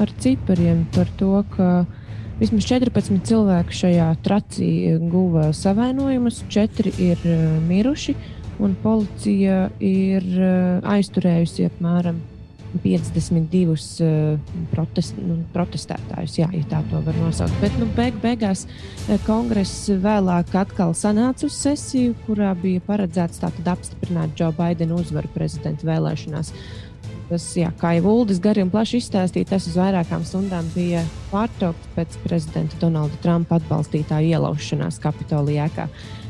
[0.00, 1.68] ar cipariem par to, ka
[2.38, 4.70] vismaz 14 cilvēki šajā tracī
[5.10, 7.26] guva savainojumus, 4 ir
[7.68, 8.16] miruši
[8.62, 12.20] un policija ir uh, aizturējusi apmēram
[12.82, 14.38] 52 uh,
[14.72, 17.54] protest, nu, protestētājus, jā, ja tā to var nosaukt.
[17.62, 24.34] Bet nu, beig, beigās uh, kongress vēlāk atkal sanāca uz sesiju, kurā bija paredzēts apstiprināt
[24.38, 26.52] Džo Baidena uzvaru prezidenta vēlēšanās.
[27.24, 31.88] Tas, jā, kā jau Uldis gari un plaši izstāstīja, tas uz vairākām stundām bija pārtraukts
[31.94, 35.70] pēc prezidenta Donalda Trumpa atbalstītāja ielaušanās Kapitolijā.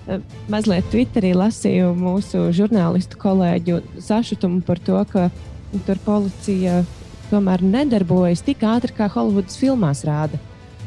[0.05, 0.21] Eh,
[0.53, 5.31] mazliet Twitterī lasīju mūsu žurnālistu kolēģu sašutumu par to, ka
[5.87, 6.83] tur policija
[7.31, 10.41] tomēr nedarbojas tik ātri, kā Holivudas filmās rāda.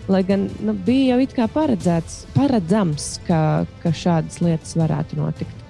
[0.07, 3.39] Lai gan nu, bija jau it kā paredzēts, paredzams, ka,
[3.81, 5.66] ka šādas lietas varētu notikt.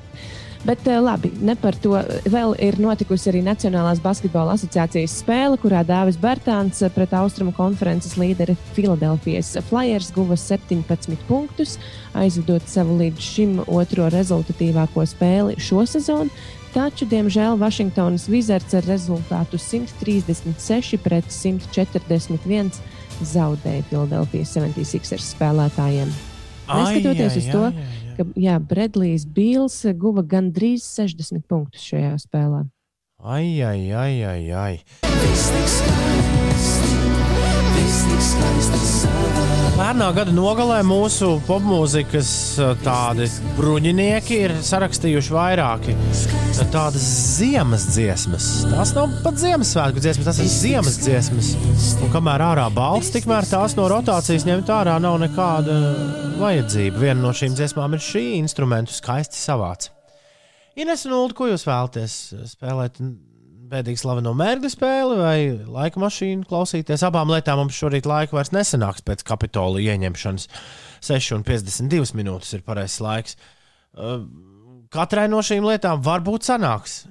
[0.65, 1.93] Bet eh, labi, ne par to.
[2.27, 8.57] Vēl ir notikusi arī Nacionālās basketbola asociācijas spēle, kurā Dāvis Bērtāns pret Austrumu konferences līderi
[8.75, 11.77] Filadelfijas Flyers guva 17 punktus,
[12.17, 16.33] aizvedot savu līdz šim otro rezultatīvāko spēli šo sezonu.
[16.73, 22.73] Taču, diemžēl, Vašingtonas Wizards ar rezultātu 136 pret 141
[23.25, 26.11] zaudēja Filadelfijas 76ers spēlētājiem.
[26.67, 32.65] Neskatoties uz to, ai, ai ka jā, Bredlijs Bīls guva gandrīz 60 punktus šajā spēlē.
[33.17, 36.06] Ai, ai, ai, ai, ai.
[39.77, 42.29] Pērnā gada nogalē mūsu popmūzikas
[42.83, 45.95] tādi bruņinieki ir sarakstījuši vairāki
[46.73, 47.05] tādas
[47.37, 48.47] ziemas dziesmas.
[48.71, 51.51] Tās nav pat Ziemassvētku dziesmas, tas ir ziemas dziesmas.
[52.01, 55.77] Un kamēr ārā balsts, tikmēr tās no rotācijas ņemt ārā nav nekāda
[56.41, 57.03] vajadzība.
[57.05, 59.93] Viena no šīm dziesmām ir šī instrumentu skaisti savāca.
[60.77, 62.19] Ines un Ulu, ko jūs vēlaties
[62.57, 62.99] spēlēt?
[63.71, 67.03] Bēdīgi slaveno mērķu spēli vai laika mašīnu klausīties.
[67.07, 70.47] Abām lietām mums šorīt laika vairs nesanāks pēc kapitola ieņemšanas.
[71.07, 73.37] 6,52 minūtes ir pareizais laiks.
[73.97, 74.23] Uh,
[74.93, 77.03] katrai no šīm lietām varbūt sanāks.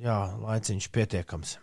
[0.00, 1.56] Jā, laiciņš pietiekams.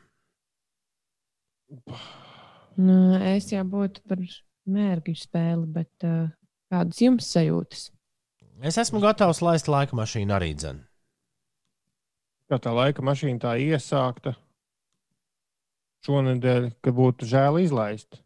[2.77, 4.21] Nu, es jau būtu par
[4.69, 6.27] mērķu spēli, bet uh,
[6.71, 7.89] kādas jums sajūtas?
[8.65, 10.86] Es esmu gatavs laist laika mašīnu arī dzēnu
[12.47, 14.35] kā tā laika mašīna tā iesākta
[16.07, 18.21] šonadēļ, ka būtu žēl izlaist.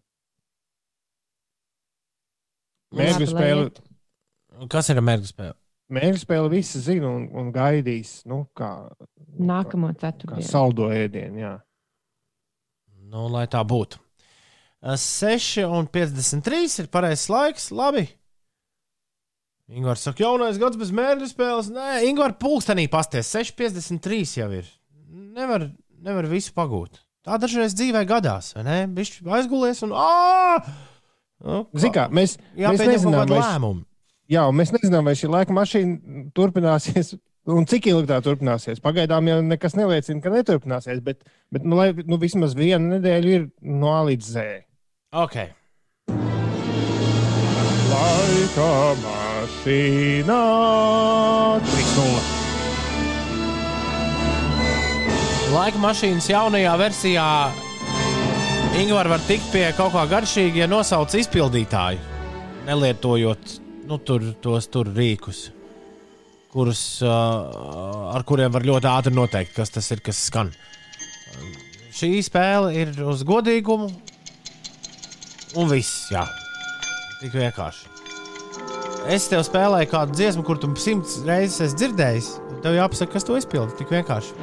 [2.95, 3.71] Mērķa spēle.
[4.71, 5.57] Kas ir mērķa spēle?
[5.91, 8.21] Mērķa spēle visi zina un, un gaidīs.
[8.29, 8.71] Nu, kā,
[9.41, 10.45] Nākamo ceturtdienu.
[10.45, 11.53] Saldo ēdienu, jā.
[13.11, 13.99] Nu, lai tā būtu.
[14.81, 17.69] 6,53 ir pareizais laiks.
[17.75, 18.07] Labi.
[19.71, 21.69] Ingūns saka, jaunais gads bez mērķa spēles.
[21.71, 24.67] Nē, Ingūns pulkstenī pasties, 6,53 jau ir.
[25.31, 25.69] Nevar,
[26.03, 26.99] nevar visu pagūt.
[27.23, 28.77] Tā dažreiz dzīvē gadās, vai ne?
[28.97, 29.93] Viņš aizgulies un.
[31.41, 33.85] Nu, Zikā, mēs, mēs nezinām, vai lēmumu.
[34.31, 37.15] Jā, mēs nezinām, vai šī laika mašīna turpināsies.
[37.49, 38.77] Un cik ilgi tā turpināsies?
[38.83, 40.99] Pagaidām jau nekas neliecina, ka neturpināsies.
[41.01, 44.45] Bet, bet nu, lai, nu, vismaz viena nedēļa ir no A līdz Z.
[45.23, 45.49] Okay.
[47.89, 48.69] Laika
[49.01, 49.30] mašīna
[49.61, 50.37] mašīnā
[51.61, 52.21] 3.0.
[55.53, 57.25] Laika mašīnas jaunajā versijā.
[58.79, 61.99] Ingūna var tikt pie kaut kā garšīga, ja nosauc izpildītāju,
[62.65, 65.51] nelietojot nu, tur, tos tur rīkus,
[66.49, 70.53] kurus, uh, ar kuriem var ļoti ātri noteikt, kas tas ir, kas skan.
[71.91, 73.91] Šī spēle ir uz godīgumu,
[75.59, 76.25] un viss, jā,
[77.19, 77.90] tik vienkārši
[79.09, 82.29] es tev spēlēju kādu dziesmu, kur tu simts reizes esi dzirdējis.
[82.61, 83.77] Tev jāpasaka, kas to izpildīja.
[83.79, 84.35] Tik vienkārši.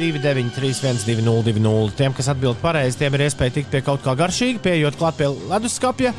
[0.00, 1.92] 2, 9, 3, 1, 2, 0, 2, 0.
[1.96, 5.28] Tiem, kas atbild pareizi, tiem ir iespēja tikt pie kaut kā garšīga, pieejot klāt pie
[5.50, 6.14] leduskapja.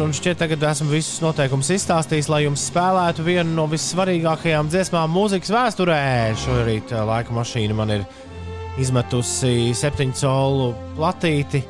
[0.00, 5.52] Un šķiet, tagad esmu visus noteikumus izstāstījis, lai jums spēlētu vienu no vissvarīgākajām dziesmām mūzikas
[5.52, 6.00] vēsturē.
[6.40, 8.06] Šorīt eh, laika mašīna man ir
[8.80, 11.60] izmetusi septiņu colu platīti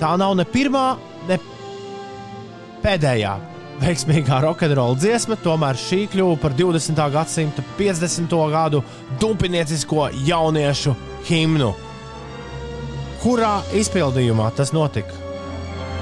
[0.00, 0.86] Tā nav ne pirmā,
[1.28, 1.36] ne
[2.82, 3.34] pēdējā
[3.80, 7.00] veiksmīgā rokenrola dziesma, tomēr šī kļuva par 20.
[7.14, 8.36] gadsimta 50.
[8.52, 8.82] gadu
[9.20, 10.94] dumpiniecisko jauniešu
[11.28, 11.72] himnu.
[13.20, 15.16] Kurā izpildījumā tas notika?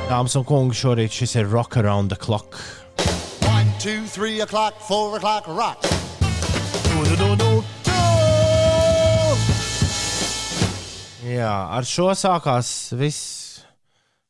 [0.08, 2.56] Dāmas un kungi, šorīt šis ir Rock Around the Clock.
[3.44, 5.82] 1, 2, 3 o'clock, 4 o'clock, rock.
[6.88, 7.48] Du, du, du, du.
[11.28, 13.37] Jā, ar šo sākās viss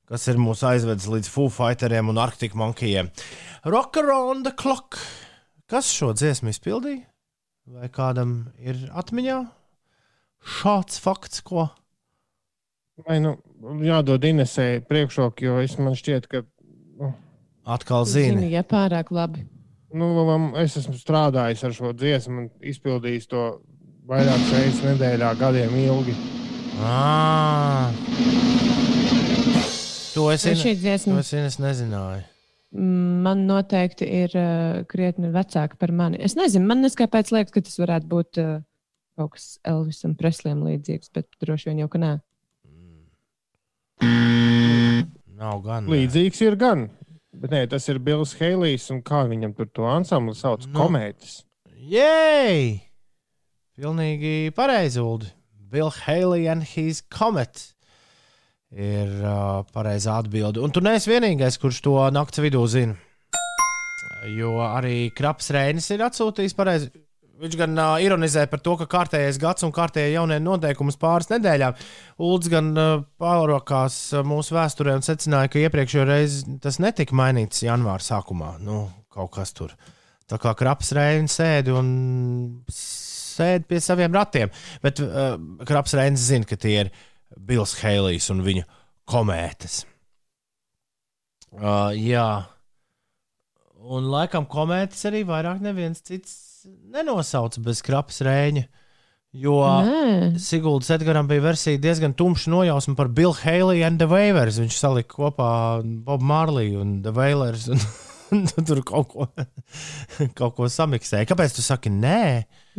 [0.09, 3.11] kas ir mūs aizvedis līdz Foo Fighteriem un Arctic Monkeyiem.
[3.69, 4.99] Rock around the clock.
[5.69, 7.05] Kas šo dziesmu izpildīja?
[7.69, 9.43] Vai kādam ir atmiņā
[10.59, 11.67] šāds fakts, ko?
[13.05, 13.37] Vai nu
[13.85, 16.43] jādod Inesē priekšroku, jo es man šķiet, ka.
[16.99, 17.13] Nu,
[17.69, 18.39] Atkal zini.
[18.39, 19.45] zini ja pārāk labi.
[19.93, 20.09] Nu,
[20.61, 23.45] es esmu strādājis ar šo dziesmu un izpildījis to
[24.09, 26.17] vairākas reizes nedēļā, gadiem ilgi.
[26.81, 27.93] Ah.
[30.19, 30.59] To es, in...
[30.59, 31.15] dziesma...
[31.15, 31.47] to es, in...
[31.47, 32.27] es nezināju.
[32.79, 36.19] Man noteikti ir uh, krietni vecāka par mani.
[36.21, 38.59] Es nezinu, man neskāpēc liekas, ka tas varētu būt uh,
[39.17, 42.13] kaut kas Elvisam Presliem līdzīgs, bet droši vien jau ka nē.
[45.39, 45.89] Nav gan.
[45.91, 46.89] Līdzīgs ir gan.
[47.39, 50.73] Bet nē, tas ir Bills Heilijs un kā viņam tur to ansambli sauc no.
[50.75, 50.83] Nu.
[50.83, 51.41] komētis.
[51.89, 52.81] Jēj!
[53.79, 55.31] Pilnīgi pareizi, Ulu.
[55.71, 57.69] Bill Haley and his comet
[58.75, 60.63] ir uh, pareizā atbilde.
[60.65, 62.97] Un tu neesi vienīgais, kurš to naktas vidū zina.
[64.35, 66.91] Jo arī Kraps Rēnis ir atsūtījis pareizi.
[67.39, 71.77] Viņš gan uh, ironizē par to, ka kārtējais gads un kārtējie jaunie noteikumi pāris nedēļām.
[72.27, 78.03] Ulds gan uh, pārokās mūsu vēsturē un secināja, ka iepriekšējā reizē tas netika mainīts janvāra
[78.03, 78.57] sākumā.
[78.65, 79.77] Nu, kaut kas tur
[80.29, 81.87] Tā kā kraps reizes sēdi un
[82.69, 84.53] sēdi pie saviem ratiem.
[84.85, 85.39] Bet uh,
[85.69, 86.91] kraps reizes zina, ka tie ir
[87.39, 88.67] Bills Heilijs un viņa
[89.09, 89.83] komētas.
[91.55, 92.29] Uh, jā.
[93.89, 98.67] Un laikam komētas arī vairāk neviens cits nenosauca bez krapas rēņa.
[99.39, 99.61] Jo
[100.41, 104.57] Siguldas Edgars bija versija diezgan tumša nojausma par Bill Haley and the Waivers.
[104.61, 105.51] Viņš salika kopā
[105.85, 107.69] Bobu Marliju un The Wailers.
[107.69, 107.83] Un,
[108.57, 109.29] un tur kaut ko,
[110.37, 111.29] kaut ko samiksēja.
[111.29, 112.23] Kāpēc tu saki nē?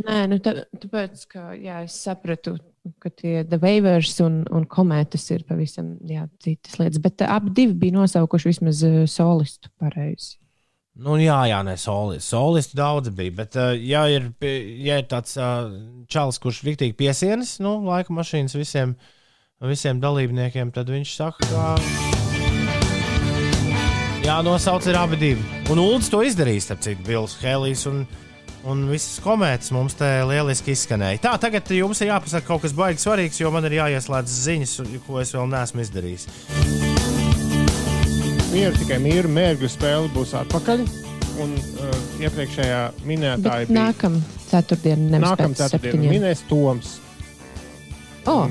[0.01, 2.57] Nē, nu tā, tāpēc, ka jā, es sapratu,
[3.01, 7.01] ka tie Waivers un, un komētas ir pavisam jā, citas lietas.
[7.03, 10.37] Bet abi bija nosaukuši vismaz uh, solistu pareizi.
[10.99, 12.27] Nu, jā, jā, nē, solisti.
[12.27, 13.35] Solisti daudz bija.
[13.37, 14.31] Bet, uh, ja, ir,
[14.83, 15.37] ja ir tāds
[16.11, 18.97] čalis, kurš ir rīktīgi piesienis, nu, laika mašīnas visiem,
[19.63, 21.67] visiem dalībniekiem, tad viņš saka, ka.
[24.25, 25.45] Jā, nosauc ir abi divi.
[25.71, 28.03] Un Ulrichs to izdarīs, starp citu, Bills Helijs un,
[28.67, 31.23] un visas komētas mums te lieliski izskanēja.
[31.23, 35.21] Tā, tagad jums ir jāpasaka kaut kas baigs svarīgs, jo man ir jāieslēdz ziņas, ko
[35.23, 36.29] es vēl neesmu izdarījis
[38.53, 40.83] mieru, tikai mieru mērķu spēle būs atpakaļ.
[41.39, 45.21] Un uh, iepriekšējā minētāja bija nākamā ceturtdiena.
[45.23, 46.97] Nākamā ceturtdiena minēs Toms.
[48.27, 48.49] Oh.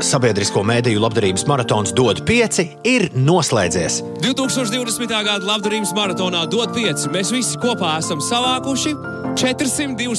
[0.00, 4.00] Sabiedrisko mēdīju labdarības maratons DOT 5 ir noslēdzies.
[4.24, 5.10] 2020.
[5.10, 8.94] gada labdarības maratonā DOT 5 mēs visi kopā esam savākuši
[9.40, 10.14] 402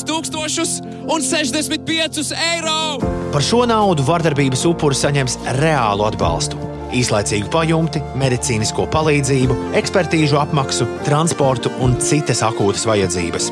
[1.12, 2.82] 65 eiro.
[3.32, 11.72] Par šo naudu vardarbības upuri saņems reālu atbalstu īslaicīgu pajumti, medicīnisko palīdzību, ekspertīžu apmaksu, transportu
[11.84, 13.52] un citas akūtas vajadzības.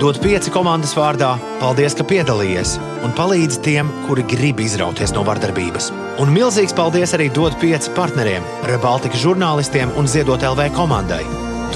[0.00, 5.90] Dod pieci komandas vārdā, paldies, ka piedalījies un palīdzi tiem, kuri grib izrauties no vardarbības.
[6.24, 11.20] Un milzīgs paldies arī dod pieci partneriem, Rebaltika žurnālistiem un Ziedot LV komandai.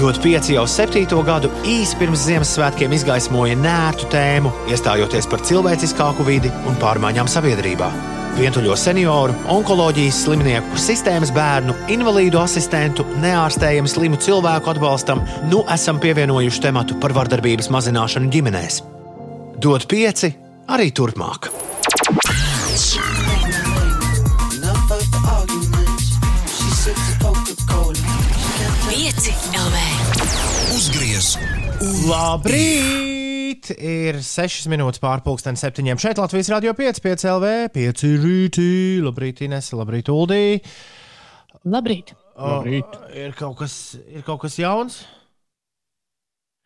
[0.01, 6.49] Dod pieci jau septīto gadu īsi pirms Ziemassvētkiem izgaismoja nērtu tēmu, iestājoties par cilvēciskāku vidi
[6.65, 7.93] un pārmaiņām sabiedrībā
[8.39, 16.65] vientuļo senioru, onkoloģijas slimnieku, sistēmas bērnu, invalīdu asistentu, neārstējumu slimu cilvēku atbalstam, nu esam pievienojuši
[16.67, 18.81] tematu par vardarbības mazināšanu ģimenēs.
[19.63, 20.33] Dod pieci
[20.67, 21.49] arī turpmāk.
[28.85, 29.83] Pieci LV.
[30.75, 31.35] Uzgriez!
[32.05, 33.14] Labrīt!
[33.65, 35.97] Rīt ir 6 minūtes pārpusdienas septiņiem.
[35.97, 38.67] Šeit Latvijas radio 5, 5 LV, 5 rītī.
[39.01, 40.59] Labrīt, Ines, labrīt, Uldī.
[41.65, 42.13] Labrīt.
[42.35, 42.93] O, labrīt.
[43.17, 44.99] Ir kaut kas, ir kaut kas jauns?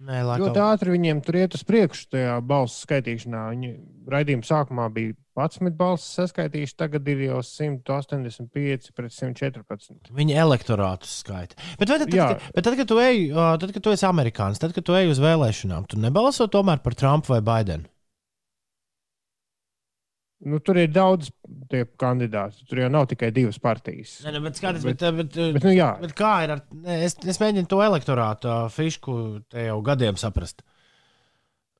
[0.04, 0.50] Nē, laikam.
[0.50, 3.46] Ļoti ātri viņiem tur iet uz priekšu tajā balsu skaitīšanā.
[3.54, 3.72] Viņi
[4.12, 10.12] raidījuma sākumā bija 11 balsis saskaitījuši, tagad ir jau 185 pret 114.
[10.16, 11.60] Viņa elektorātus skaita.
[11.80, 14.86] Bet, tad, tad, bet tad, kad tu ej, tad, kad tu esi amerikānis, tad, kad
[14.86, 17.90] tu ej uz vēlēšanām, tu nebalso tomēr par Trumpu vai Baidenu?
[20.40, 21.34] Nu, tur ir daudz
[22.00, 22.64] kandidātu.
[22.70, 24.22] Tur jau nav tikai divas partijas.
[24.24, 25.74] Ne, ne, bet, skaties, bet, bet, bet, bet, nu,
[26.06, 26.62] bet kā ir ar.
[26.96, 29.16] Es, es mēģinu to elektorātu fišku
[29.52, 30.64] te jau gadiem saprast.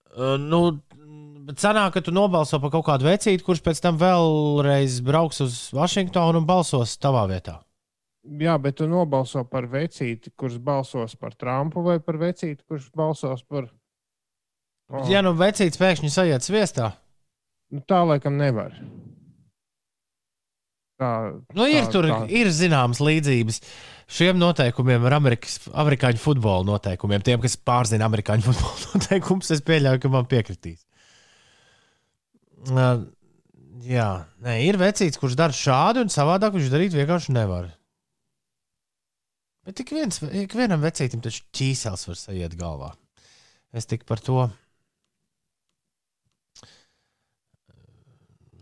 [0.10, 0.60] Uh, nu,
[1.50, 5.54] Bet sanāk, ka tu nobalso par kaut kādu vecīti, kurš pēc tam vēlreiz brauks uz
[5.74, 7.56] Vašingtonu un balsos tavā vietā.
[8.38, 13.42] Jā, bet tu nobalso par vecīti, kurš balsos par Trumpu, vai par vecīti, kurš balsos
[13.50, 13.66] par.
[14.94, 15.08] Oh.
[15.10, 16.92] Ja nu vecītis pēkšņi sajiet sviestā,
[17.74, 18.76] nu, tā laikam nevar.
[21.02, 21.10] Tā,
[21.56, 22.20] nu, ir tā, tur tā.
[22.30, 23.58] ir zināmas līdzības
[24.20, 27.26] šiem noteikumiem ar Amerikas, amerikāņu futbola noteikumiem.
[27.26, 30.84] Tiem, kas pārzina amerikāņu futbola noteikumus, es pieļauju, ka man piekritīs.
[32.68, 33.06] Uh,
[33.88, 34.08] jā,
[34.44, 37.70] nē, ir vecīts, kurš dara šādi, un savādāk viņš darīt vienkārši nevar.
[39.68, 42.94] Bet tik viens, ik vienam vecītam taču ķīsels var sajiet galvā.
[43.76, 44.48] Es tik par to.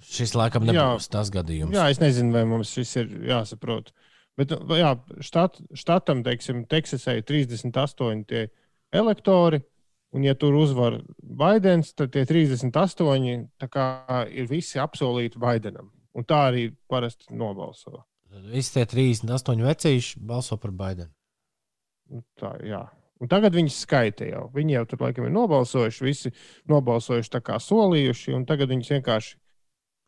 [0.07, 1.75] Šis laikam nebūs jā, tas gadījums.
[1.75, 3.93] Jā, es nezinu, vai mums šis ir jāsaprot.
[4.37, 4.91] Bet jā,
[5.25, 8.43] štat, štatam, teiksim, Teksasai ir 38 tie
[8.95, 9.63] elektori.
[10.17, 13.87] Un, ja tur uzvar Baidens, tad tie 38 kā,
[14.33, 15.91] ir visi apsolīti Baidenam.
[16.17, 18.01] Un tā arī parasti nobalso.
[18.49, 21.13] Visi tie 38 vecīši balso par Baidenu.
[22.09, 22.81] Nu, tā, jā.
[23.21, 24.47] Un tagad viņi skaita jau.
[24.53, 26.31] Viņi jau tur laikam ir nobalsojuši, visi
[26.69, 29.37] nobalsojuši tā kā solījuši, un tagad viņi vienkārši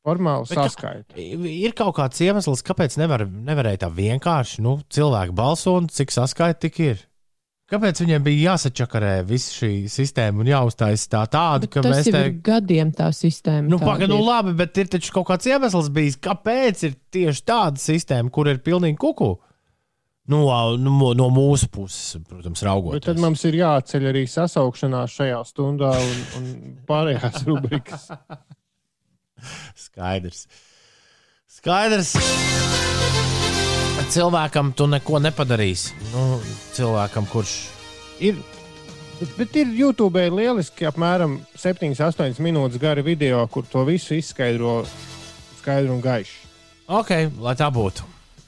[0.05, 1.17] formāli Bet saskaita.
[1.19, 6.61] Ir kaut kāds iemesls, kāpēc nevar, nevarēja tā vienkārši nu, cilvēki balso un cik saskaita
[6.65, 7.05] tik ir.
[7.69, 12.23] Kāpēc viņiem bija jāsačakarē visa šī sistēma un jāuztais tā tāda, bet ka mēs te...
[12.45, 13.67] gadiem tā sistēma.
[13.69, 17.81] Nu, pagaidi, nu labi, bet ir taču kaut kāds iemesls bijis, kāpēc ir tieši tāda
[17.83, 19.35] sistēma, kur ir pilnīgi kuku.
[20.29, 20.43] No,
[20.77, 22.99] no, no mūsu puses, protams, raugoties.
[22.99, 26.51] Bet tad mums ir jāceļ arī sasaukšanās šajā stundā un, un
[26.89, 28.09] pārējās rubrikas.
[29.87, 30.45] Skaidrs.
[31.59, 32.17] Skaidrs.
[34.07, 35.93] Cilvēkam tu neko nepadarīsi.
[36.13, 36.39] Nu,
[36.73, 37.55] cilvēkam, kurš
[38.23, 38.39] ir.
[39.19, 44.81] Bet, bet ir YouTube lieliski, apmēram 7-8 minūtes gari video, kur to visu izskaidro
[45.59, 46.37] skaidri un gaiši.
[46.89, 47.11] Ok,
[47.43, 48.07] lai tā būtu.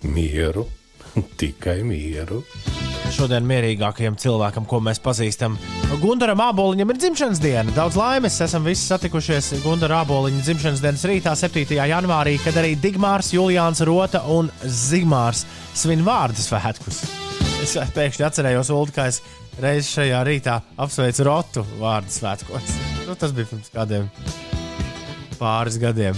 [0.10, 0.66] Mieru
[1.38, 2.41] Tikai mieru.
[3.12, 5.57] Šodien mierīgākajam cilvēkam, ko mēs pazīstam,
[5.99, 7.74] Gunteram Aboliņam ir dzimšanas diena.
[7.76, 8.38] Daudz laimes!
[8.41, 11.76] Esam visi satikušies Gunteram Aboliņa dzimšanas dienas rītā, 7.
[11.76, 15.43] janvārī, kad arī Digmārs, Julians Rota un Zigmārs
[15.78, 17.03] svin vārdu svētkus.
[17.62, 19.20] Es pēkšņi atcerējos, Ulu, kā es
[19.62, 22.78] reiz šajā rītā apsveicu Rotu vārdu svētkos.
[23.09, 24.07] Nu, tas bija pirms kādiem
[25.38, 26.18] pāris gadiem.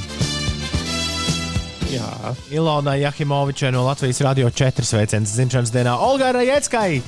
[1.93, 2.33] Jā.
[2.53, 7.01] Ilona Jakimovičai no Latvijas Radio 4 sveiciens dzimšanas dienā Olgai Rajeckai.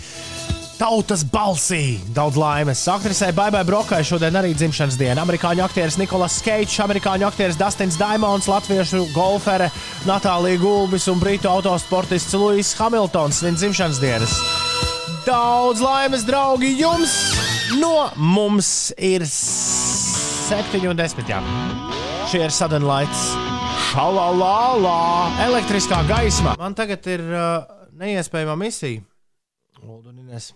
[0.75, 2.81] Tautas balsī daudz laimes.
[2.91, 5.23] Aktrisei Baibai Brokai šodien arī dzimšanas diena.
[5.23, 9.69] Amerikāņu aktieris Nikolas Keits, amerikāņu aktieris Dustins Daimons, latviešu golfere
[10.03, 14.35] Natālija Gulbis un brītu autosportists Luis Hamiltons svin dzimšanas dienas.
[15.25, 17.15] Daudz laimes, draugi, jums!
[17.79, 21.25] No mums ir 7 un 10.
[21.31, 21.41] Jā.
[22.29, 23.44] Šie ir Sudden Lights
[23.95, 24.99] šalalālā,
[25.45, 26.55] elektriskā gaisma.
[26.59, 27.63] Man tagad ir uh,
[27.95, 28.99] neiespējama misija.
[29.85, 30.49] Uldunines.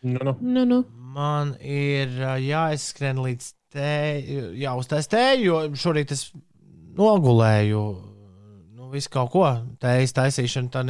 [0.00, 0.34] Nu, nu.
[0.40, 0.78] Nu, nu.
[1.12, 6.24] Man ir uh, jāizskrien līdz tēju, jāuztais tēju, jo šorīt es
[6.96, 7.84] nogulēju.
[8.78, 9.44] Nu, visu kaut ko
[9.84, 10.86] tējas taisīšanu tā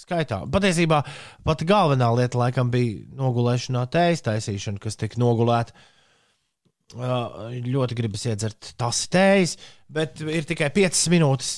[0.00, 0.40] skaitā.
[0.48, 1.02] Patiesībā
[1.44, 5.76] pati galvenā lieta laikam bija nogulēšanā tējas taisīšana, kas tika nogulēta.
[6.92, 9.56] Ļoti gribas iedzert tas tējas,
[9.92, 11.52] bet ir tikai 5 minūtes.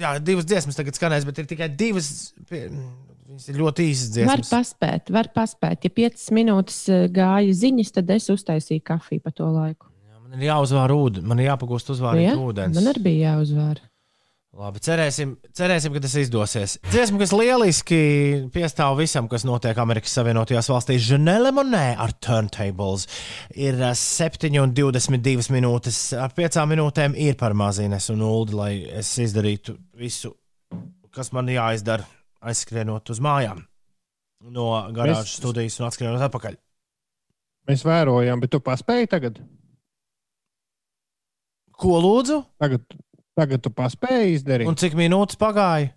[0.00, 2.32] Jā, divas dziesmas tagad skanēs, bet ir tikai divas.
[2.50, 4.32] Viņas ir ļoti īsas dziesmas.
[4.32, 5.86] Var paspēt, var paspēt.
[5.86, 6.80] Ja 5 minūtes
[7.14, 9.90] gāja ziņas, tad es uztaisīju kafiju pa to laiku.
[10.10, 12.34] Jā, man ir jāuzvāra ūdens, man ir jāpagūst uzvārīt ja?
[12.40, 12.74] ūdens.
[12.74, 13.89] Man arī bija jāuzvāra.
[14.50, 16.72] Labi, cerēsim, cerēsim, ka tas izdosies.
[16.90, 17.98] Dziesma, kas lieliski
[18.50, 23.04] piestāv visam, kas notiek Amerikas Savienotajās valstīs, Žanele Monē ar turntables.
[23.54, 26.00] Ir 7,22 minūtes.
[26.18, 30.32] Ar 5 minūtēm ir par mazines un ulu, lai es izdarītu visu,
[31.14, 32.08] kas man jāizdara,
[32.42, 33.62] aizskrienot uz mājām
[34.50, 36.56] no garāžas studijas un atskrienot atpakaļ.
[37.70, 39.38] Mēs vērojam, bet tu paspēji tagad?
[41.80, 42.40] Ko lūdzu?
[42.58, 42.98] Tagad
[43.38, 44.68] Tagad tu paspēji izdarīt.
[44.68, 45.92] Un cik minūtes pagāja?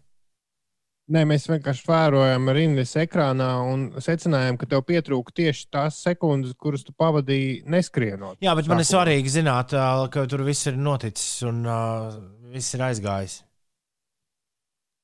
[1.13, 6.85] Nē, mēs vienkārši vērojam rindas ekrānā un secinājām, ka tev pietrūka tieši tās sekundes, kuras
[6.87, 8.37] tu pavadīji neskrienot.
[8.43, 9.75] Jā, bet man ir svarīgi zināt,
[10.13, 12.07] ka tur viss ir noticis un uh,
[12.53, 13.41] viss ir aizgājis.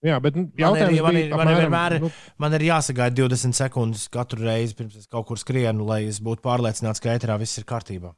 [0.08, 3.58] Jā, bet nu, man ir, man, ir, man, ir vienmēr, nu, man ir jāsagaida 20
[3.58, 7.60] sekundes katru reizi, pirms es kaut kur skrienu, lai es būtu pārliecināts, ka ēterā viss
[7.60, 8.14] ir kārtībā.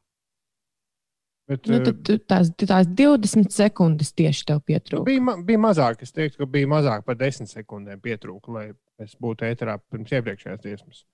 [1.50, 5.04] Bet, nu, tad, eh, tās, tās 20 sekundes tieši tev pietrūka.
[5.08, 8.66] Bija, bija mazāk, es teiktu, ka bija mazāk par 10 sekundēm pietrūka, lai
[9.02, 11.04] es būtu ēterā pirms iepriekšējās dziesmas.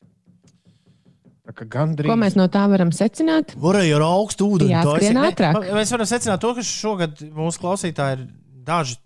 [1.48, 2.10] Gandrīz...
[2.10, 3.54] Ko mēs no tā varam secināt?
[3.56, 4.74] Varēja ar augstu ūdeni.
[4.76, 5.62] Ātrāk.
[5.72, 8.26] Mēs varam secināt to, ka šogad mūsu klausītāji ir
[8.68, 8.98] daži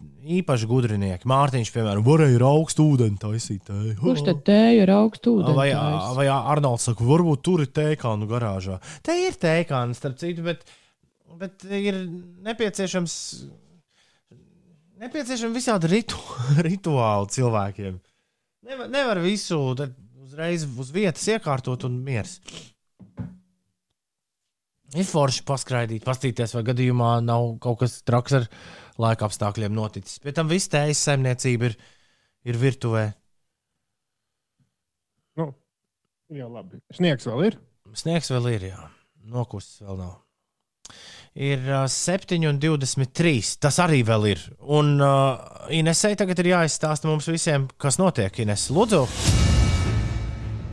[0.43, 1.29] īpaši gudrinieki.
[1.31, 3.63] Mārtiņš, piemēram, varēja ar augstu ūdeni taisīt.
[3.69, 3.95] Tēju.
[4.01, 5.55] Kurš tad tēju ar augstu ūdeni?
[5.55, 5.69] Vai,
[6.19, 8.79] vai Arnolds saka, varbūt tur ir tēkānu garāžā.
[9.07, 10.67] Te ir tēkāns, starp citu, bet
[11.39, 11.99] bet ir
[12.47, 13.15] nepieciešams,
[15.03, 16.19] nepieciešams visādi ritu,
[16.69, 17.97] rituāli cilvēkiem.
[18.69, 22.39] Nevar, nevar visu uzreiz uz vietas iekārtot un miers.
[24.93, 28.49] Ir forši paskraidīt, paskatīties, vai gadījumā nav kaut kas traks ar
[29.01, 30.21] laika apstākļiem noticis.
[30.21, 31.79] Pēc tam viss tējas saimniecība ir,
[32.45, 33.07] ir virtuvē.
[35.41, 35.49] Nu,
[36.37, 36.83] jau labi.
[36.93, 37.57] Sniegs vēl ir?
[37.97, 38.85] Sniegs vēl ir, jā.
[39.33, 40.21] Nokusis vēl nav
[41.35, 43.57] ir uh, 7,23.
[43.63, 44.45] Tas arī vēl ir.
[44.63, 48.43] Un uh, Inesai tagad ir jāizstāsta mums visiem, kas notiek.
[48.45, 49.42] Ines, lūdzu!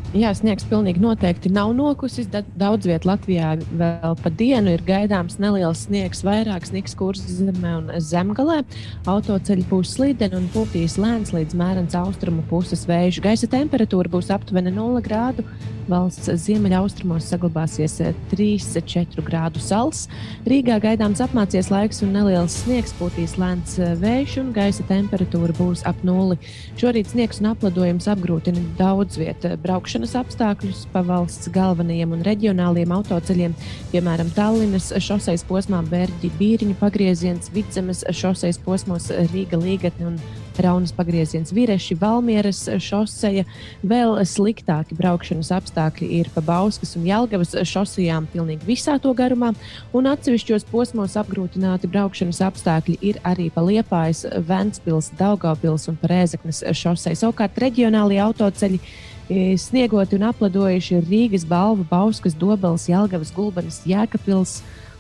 [0.10, 2.26] Jā, sniegs pilnīgi noteikti nav nokusis.
[2.58, 7.92] Daudz vietā Latvijā vēl pa dienu ir gaidāms neliels sniegs, vairāk sniegs kursā zemē un
[8.02, 8.64] zemgalē.
[9.06, 13.22] Autoceļi būs slīdeni un pūtīs lēns līdz mērens austrumu puses vēju.
[13.22, 15.46] Gaisa temperatūra būs aptuveni 0 grādu.
[15.90, 17.96] Valsts ziemeļaustrumos saglabāsies
[18.30, 20.04] 3-4 grādu sals.
[20.46, 26.02] Rīgā gaidāms apmācies laiks un neliels sniegs, pūtīs lēns vējš un gaisa temperatūra būs ap
[26.06, 26.38] nulli.
[26.78, 32.92] Šorīt sniegs un apledojums apgrūtina daudz vietu braukšanu braukšanas apstākļus pa valsts galvenajiem un reģionāliem
[32.96, 33.56] autoceļiem,
[33.92, 40.22] piemēram, Tallinas šoseis posmā Bērģi Bīriņu pagrieziens, Vidzemes šoseis posmos Rīga Līgatne un
[40.60, 43.46] Raunas pagrieziens Vireši, Valmieras šoseja.
[43.84, 49.54] Vēl sliktāki braukšanas apstākļi ir pa Bauskas un Jelgavas šosejām pilnīgi visā to garumā,
[49.96, 57.20] un atsevišķos posmos apgrūtināti braukšanas apstākļi ir arī pa Liepājas, Ventspils, Daugavpils un Rēzeknes šoseja.
[57.24, 58.84] Savukārt reģionālie autoceļi
[59.30, 64.60] sniegoti un apladojuši ir Rīgas, Balva, Bauskas, Dobeles, Jelgavas, Gulbenes, Jēkabils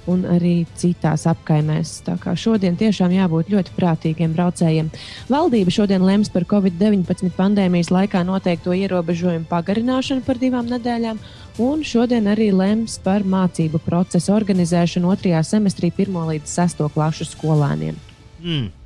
[0.09, 1.99] un arī citās apkaimēs.
[2.05, 4.89] Tā kā šodien tiešām jābūt ļoti prātīgiem braucējiem.
[5.30, 11.21] Valdība šodien lems par Covid-19 pandēmijas laikā noteikto ierobežojumu pagarināšanu par divām nedēļām,
[11.65, 17.97] un šodien arī lems par mācību procesu organizēšanu otrajā semestrī pirmo līdz sesto klašu skolēniem.
[18.39, 18.78] Mm.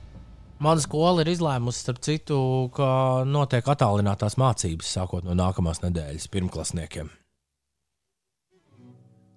[0.64, 2.38] Mana skola ir izlēmusi, starp citu,
[2.76, 2.88] ka
[3.28, 7.10] notiek attālinātās mācības sākot no nākamās nedēļas pirmklasniekiem.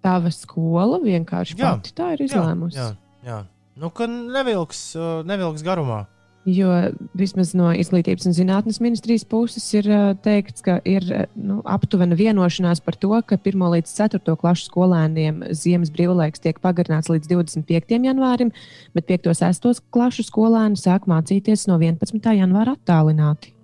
[0.07, 2.79] Tava skola vienkārši jā, pati tā ir izlēmusi.
[2.79, 2.93] Jā,
[3.27, 3.41] jā, jā.
[3.77, 4.93] Nu, ka nevilks,
[5.27, 6.05] nevilks garumā.
[6.47, 6.71] Jo
[7.19, 11.03] vismaz no Izglītības un zinātnes ministrijas puses ir uh, teikts, ka ir
[11.35, 17.11] nu, aptuvena vienošanās par to, ka 1 līdz 4 klašu skolēniem ziemas brīvlaiks tiek pagarināts
[17.11, 17.99] līdz 25.
[17.99, 18.55] janvārim,
[18.95, 19.33] bet 5.
[19.33, 19.83] un 6.
[19.91, 22.23] klašu skolēni sāk mācīties no 11.
[22.39, 23.57] janvāra attālināti.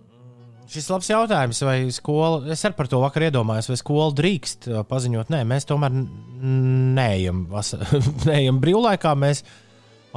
[0.72, 5.30] Šis labs jautājums, vai skola, es arī par to vakar iedomājos, vai skola drīkst paziņot,
[5.30, 7.44] nē, mēs tomēr neejam,
[8.30, 9.12] neejam brīvlaikā.
[9.18, 9.44] Mēs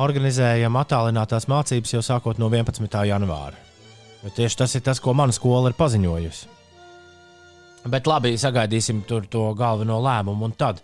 [0.02, 2.89] organizējam attālinātās mācības jau sākot no 11.
[3.10, 3.58] janvāra.
[4.24, 6.52] Jo tieši tas ir tas, ko mana skola ir paziņojusi.
[7.93, 10.50] Bet labi, sagaidīsim to galveno lēmumu.
[10.58, 10.80] Tad,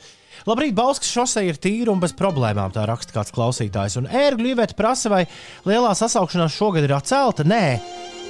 [0.45, 3.97] labrīt, Bauskas šosei ir tīra un bez problēmām, tā raksta kāds klausītājs.
[3.97, 5.23] Un ērgļu ivēt prasa, vai
[5.65, 7.47] lielā sasaukšanās šogad ir atcelta?
[7.47, 7.65] Nē,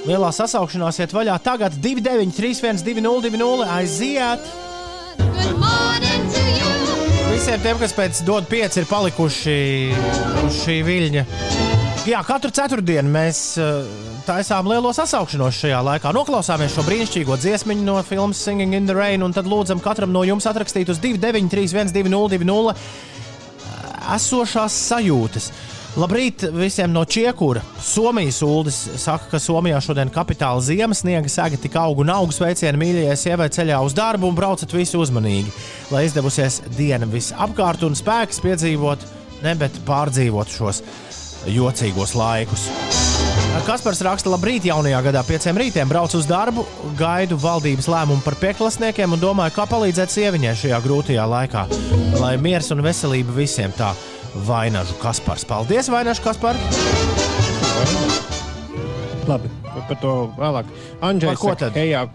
[0.08, 4.52] lielā sasaukšanās iet vaļā tagad 293, 120, 200, aiziet!
[5.20, 6.11] Good morning!
[7.42, 9.54] Visiem tiem, kas pēc dod pieci ir palikuši
[10.46, 11.22] uz šī viļņa.
[12.06, 13.80] Jā, katru ceturtdienu mēs uh,
[14.22, 16.12] taisām lielo sasaukšanos šajā laikā.
[16.14, 20.22] Noklausāmies šo brīnišķīgo dziesmu no filmas Singing in the Rain, un tad lūdzam katram no
[20.22, 22.86] jums atrakstīt uz 293, 120,
[24.20, 25.50] esošās sajūtas.
[25.92, 27.60] Labrīt visiem no Čiekura.
[27.84, 32.80] Somijas ULDIS saka, ka Somijā šodien kapitāla ziemas sniega sēga tik augu un augu sveicienu
[32.80, 35.52] mīļajai sievai ceļā uz darbu un braucat visi uzmanīgi,
[35.92, 39.04] lai izdevusies diena visapkārt un spēks piedzīvot,
[39.44, 40.80] ne bet pārdzīvot šos
[41.52, 42.64] jocīgos laikus.
[43.66, 46.64] Kaspars raksta, labrīt, jaunajā gadā, pieciem rītiem braucu uz darbu,
[46.96, 51.68] gaidu valdības lēmumu par pieklasniekiem un domāju, kā palīdzēt sieviņai šajā grūtajā laikā,
[52.16, 53.92] lai miers un veselība visiem tā.
[54.34, 55.44] Vainažu Kaspars.
[55.44, 56.56] Paldies, Vainažu Kaspar!
[59.28, 60.70] Labi, par to vēlāk.
[61.04, 62.06] Andrzejs saka, hejā,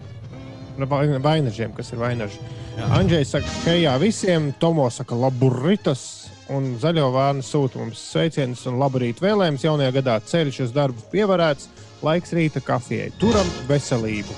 [1.24, 2.42] vainažiem, kas ir vainaži.
[2.90, 9.22] Andrzejs saka, hejā visiem, Tomo saka, laburitas, un zaļo vārnu sūta mums sveicienus un laburīt
[9.22, 10.18] vēlējumus jaunajā gadā.
[10.26, 11.70] Ceļš uz darbu pievarēts,
[12.04, 13.12] laiks rīta kafijai.
[13.22, 14.36] Turam veselību!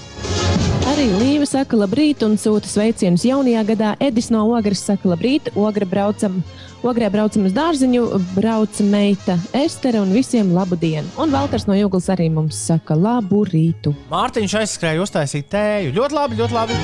[0.90, 3.92] Arī Līva saka, labrīt, un sūta sveicienus jaunajā gadā.
[4.02, 6.40] Edis no Ogres saka, labrīt, Ogra braucam
[6.80, 11.10] Ogrē braucam uz dārziņu, brauca meita Estere un visiem labu dienu.
[11.20, 13.92] Un Valters no Jūglas arī mums saka labu rītu.
[14.08, 15.92] Mārtiņš aizskrēja uztaisīt tēju.
[15.98, 16.78] Ļoti labi, ļoti labi.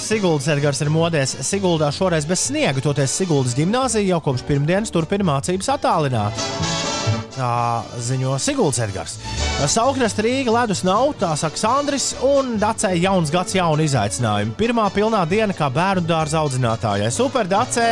[0.00, 1.36] Siguldas Edgars ir modies.
[1.44, 6.48] Siguldā šoreiz bez sniega, toties Siguldas gimnāzija jau kopš pirmdienas turpina mācības attālināti.
[7.36, 7.52] Tā
[8.02, 9.18] ziņo Sigulds Edgars.
[9.68, 14.56] Saukrast Rīga ledus nav, tā saka Sandris, un Dacē jauns gads, jauna izaicinājuma.
[14.58, 17.10] Pirmā pilnā diena kā bērnu dārza audzinātājai.
[17.14, 17.88] Super Dacē,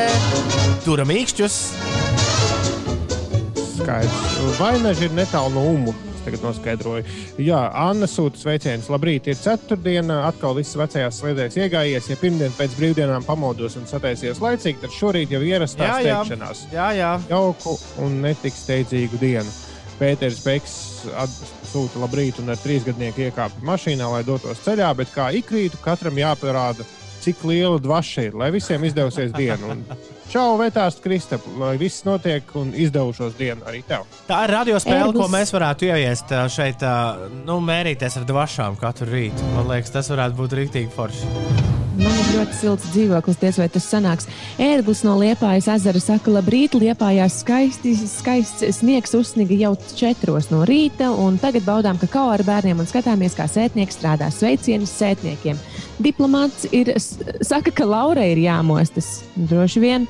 [0.86, 1.54] turam īkšķus!
[3.76, 4.18] Skaidrs.
[4.60, 5.94] Vainaži ir netālu no umu
[6.26, 7.04] tagad noskaidroju.
[7.38, 8.88] Jā, Anna sūta sveicienus.
[8.90, 12.08] Labrīt, ir ceturtdiena, atkal viss vecajās sliedēs iegājies.
[12.10, 16.64] Ja pirmdien pēc brīvdienām pamodos un sataisies laicīgi, tad šorīt jau ierastā jā, steigšanās.
[16.74, 17.12] Jā, jā.
[17.30, 19.54] Jauku un netik steidzīgu dienu.
[20.00, 20.74] Pēters Beks
[21.70, 26.86] sūta labrīt un ar trīsgadnieku iekāpa mašīnā, lai dotos ceļā, bet kā ikrītu katram jāparāda,
[27.22, 29.72] cik liela dvaša ir, lai visiem izdevusies diena.
[29.72, 29.86] Un
[30.26, 34.08] Čau, Vētārst, Kristap, lai viss notiek un izdevušos dienu arī tev.
[34.26, 36.82] Tā ir radiospēle, ko mēs varētu ieviest šeit,
[37.46, 39.54] nu, mērīties ar dvašām katru rītu.
[39.54, 41.85] Man liekas, tas varētu būt rīktīgi forši.
[41.96, 44.26] Man ir ļoti silts dzīvoklis, diez vai tas sanāks.
[44.60, 51.08] Ērglis no Liepājas ezera saka, labrīt, Liepājās skaisti, skaists sniegs uzsniga jau četros no rīta,
[51.08, 54.28] un tagad baudām kakao ar bērniem un skatāmies, kā sētnieks strādā.
[54.34, 55.56] Sveicienus sētniekiem!
[56.04, 56.92] Diplomāts ir,
[57.40, 59.22] saka, ka Laurai ir jāmostas.
[59.36, 60.08] Droši vien.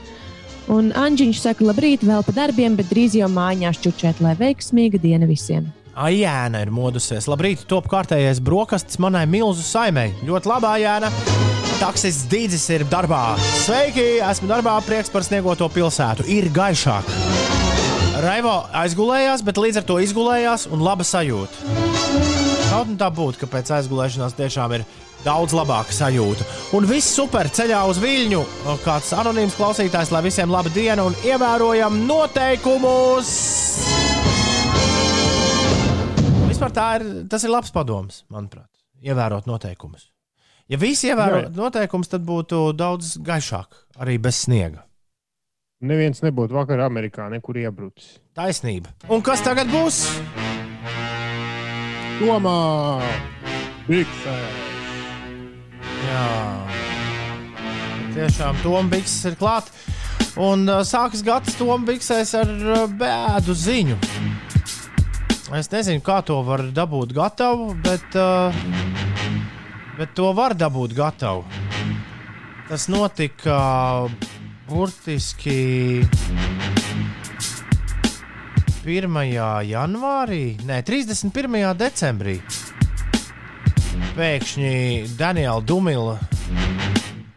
[0.73, 5.31] Un Anģiņš saka, labrīt, vēl pa darbiem, bet drīz jau mājās čučēt, lai veiksmīga diena
[5.31, 5.71] visiem.
[5.97, 7.31] Ajāna ir modusies.
[7.31, 10.11] Labrīt, top kārtējais brokastis manai milzu saimei.
[10.27, 11.15] Ļoti labā Jāna.
[11.77, 13.37] Taksis Dīdzis ir darbā.
[13.61, 16.25] Sveiki, esmu darbā, prieks par sniegoto pilsētu.
[16.33, 17.11] Ir gaišāk.
[18.25, 21.75] Raivo aizgulējās, bet līdz ar to izgulējās un laba sajūta.
[22.71, 24.87] Kaut tā būtu, ka pēc aizgulēšanās tiešām ir
[25.27, 26.49] daudz labāka sajūta.
[26.79, 28.41] Un viss super ceļā uz viļņu.
[28.87, 33.37] Kāds anonīms klausītājs, lai visiem laba diena un ievērojam noteikumus!
[36.49, 38.71] Vispār tā ir, tas ir labs padoms, manuprāt,
[39.05, 40.09] ievērot noteikumus.
[40.67, 44.83] Ja visi ievērotu noteikumus, tad būtu daudz gaišāk, arī bez sniega.
[45.87, 48.17] Neviens nebūtu vakar Amerikā nekur iebrucis.
[48.35, 48.91] Taisnība.
[49.13, 50.01] Un kas tagad būs?
[52.19, 52.57] Tomā!
[53.87, 54.65] Biksēs!
[56.07, 56.25] Jā,
[58.17, 59.71] tiešām Tombikses ir klāt.
[60.41, 64.01] Un uh, sākas gads Tombiksēs ar uh, bēdu ziņu.
[65.55, 69.16] Es nezinu, kā to var dabūt gatavu, bet, uh,
[69.97, 71.45] bet to var dabūt gatavu.
[72.69, 73.57] Tas notika
[74.07, 74.11] uh,
[74.69, 76.03] burtiski
[78.87, 79.19] 1.
[79.67, 81.59] janvārī, ne 31.
[81.79, 82.41] decembrī
[84.17, 86.17] pēkšņi Daniela Dumila,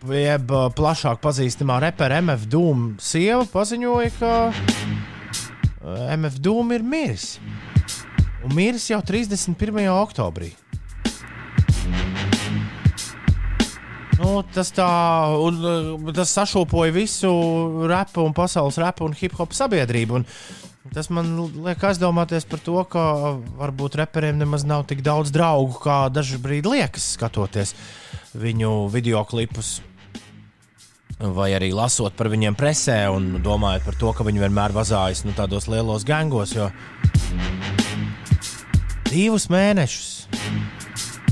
[0.10, 7.34] jeb uh, plašāk pazīstamā repera MF Dūma sieva, paziņoja, ka uh, MF Dūma ir miris.
[8.47, 9.89] Un miris jau 31.
[9.91, 10.53] oktobrī.
[14.20, 14.88] Nu, tas tā,
[15.39, 17.30] un, uh, tas sašūpoja visu
[17.88, 20.20] repu un pasaules repu un hip hop sabiedrību.
[20.20, 20.28] Un,
[20.89, 21.28] Tas man
[21.61, 23.01] liek aizdomāties par to, ka
[23.59, 26.07] varbūt reperiem nemaz nav tik daudz draugu, kā
[26.41, 27.76] brīdi liekas, skatoties
[28.34, 29.82] viņu video klipus.
[31.20, 35.36] Vai arī lasot par viņiem presē un domājot par to, ka viņi vienmēr vazājas nu,
[35.36, 36.55] tādos lielos gangos.
[36.55, 36.72] Jo
[39.09, 40.79] divus mēnešus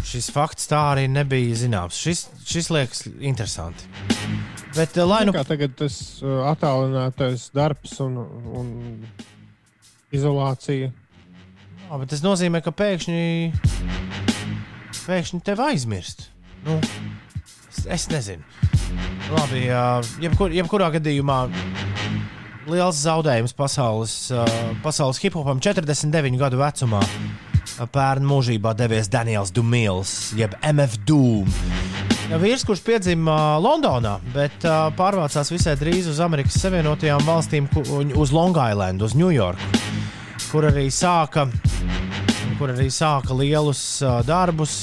[0.07, 1.97] šis fakts tā arī nebija zināms.
[1.99, 3.87] Šis, šis liekas interesanti.
[4.77, 8.19] Bet, lai nu kā tagad tas uh, attālinātais darbs un,
[8.59, 8.71] un
[10.13, 10.91] izolācija.
[11.87, 13.21] Jā, bet tas nozīmē, ka pēkšņi,
[15.05, 16.27] pēkšņi tevi aizmirst.
[16.67, 16.77] Nu,
[17.71, 18.43] es, es nezinu.
[19.31, 19.65] Labi,
[20.23, 21.41] jebkur, jebkurā gadījumā
[22.67, 24.15] liels zaudējums pasaules,
[24.83, 27.01] pasaules hip-hopam 49 gadu vecumā.
[27.77, 31.51] Pērn mūžībā devies Daniels Dumils, jeb MF Doom.
[32.41, 37.69] Vīrs, kurš piedzima Londonā, bet uh, pārvācās visai drīz uz Amerikas Savienotajām valstīm,
[38.17, 39.77] uz Long Island, uz Ņujorku
[40.47, 41.47] kur arī sāka,
[42.59, 44.79] kur arī sāka lielus uh, darbus.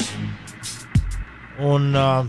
[1.65, 2.27] Un, uh,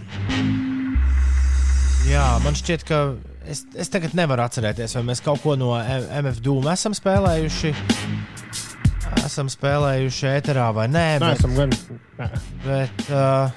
[2.07, 3.01] jā, man šķiet, ka
[3.49, 7.73] es, es tagad nevaru atcerēties, vai mēs kaut ko no MF Dūma esam spēlējuši.
[9.25, 11.05] Esam spēlējuši ēterā vai nē.
[11.21, 11.75] Nē, bet, esam gan.
[12.19, 12.29] Nē.
[12.65, 13.51] Bet, uh,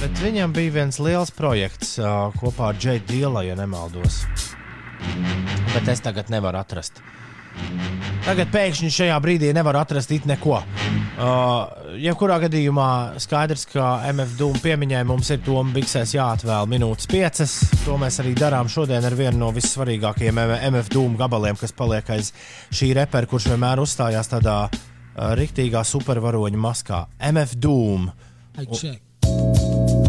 [0.00, 4.22] bet viņam bija viens liels projekts uh, kopā ar Džeju Dīlu, ja nemaldos.
[5.74, 7.02] Bet es tagad nevaru atrast.
[8.26, 10.56] Tagad pēkšņi šajā brīdī nevar atrast it neko.
[10.58, 12.88] Uh, jebkurā gadījumā
[13.22, 17.54] skaidrs, ka MF Dūmu piemiņai mums ir tomēr biksēs jāatvēl minūtes piecas.
[17.84, 20.42] To mēs arī darām šodien ar vienu no vissvarīgākajiem
[20.72, 22.32] MF Dūmu gabaliem, kas paliek aiz
[22.74, 27.04] šī repera, kurš vienmēr uzstājās tādā uh, riktīgā supervaroņa maskā.
[27.30, 28.10] MF Dūmu
[28.66, 29.00] un,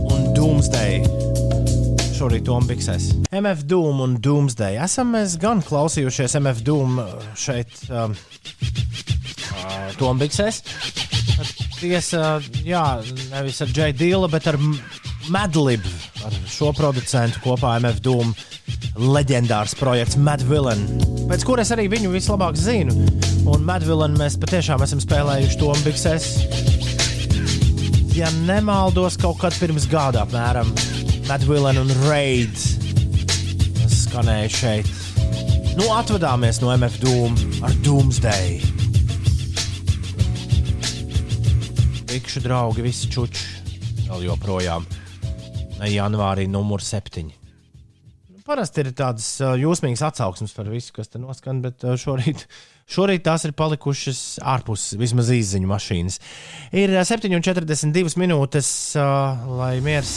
[0.09, 1.26] un Doomsday
[2.17, 3.11] šorīt Tombiksēs.
[3.35, 4.79] MF Doom un Doomsday.
[4.81, 6.95] Esam mēs gan klausījušies MF Doom
[7.37, 8.15] šeit, um,
[9.51, 10.63] uh, Tombiksēs.
[11.77, 12.85] Tiesa, jā,
[13.29, 13.91] nevis ar J.
[13.99, 14.57] Dīlu, bet ar
[15.29, 15.85] Madlib,
[16.25, 18.33] ar šo producentu kopā MF Doom.
[18.97, 20.81] Leģendārs projekts Madvillain,
[21.29, 22.97] pēc kuras arī viņu vislabāk zinu.
[23.45, 26.29] Un Madvillain mēs patiešām esam spēlējuši Tombiksēs.
[28.17, 30.73] Ja nemaldos, kaut kad pirms gada apmēram
[31.27, 32.55] Madvillain un Raid
[33.91, 34.91] skanēja šeit.
[35.75, 37.35] Nu, atvadāmies no MF Doom
[37.67, 38.61] ar Doomsday.
[42.07, 44.87] Bikšu draugi, visi čuči vēl joprojām.
[45.83, 47.35] Janvārī numur septiņi.
[48.31, 49.27] Nu, parasti ir tādas
[49.59, 52.47] jūsmīgas atsauksmes par visu, kas te noskan, bet šorīt,
[52.95, 54.23] šorīt tās ir palikušas
[54.55, 56.21] ārpus vismaz izziņu mašīnas.
[56.71, 60.15] Ir 7,42 minūtes, lai miers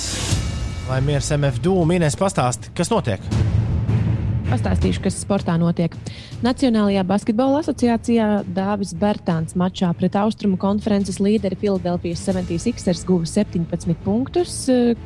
[0.91, 3.23] Lai miers MF dūmu, Inês pastāsti, kas notiek?
[4.51, 5.93] Pastāstīšu, kas sportā notiek.
[6.43, 14.57] Nacionālajā basketbola asociācijā Dāvis Bērtāns mačā pret Austrumu konferences līderi Filadelfijas 76ers guva 17 punktus,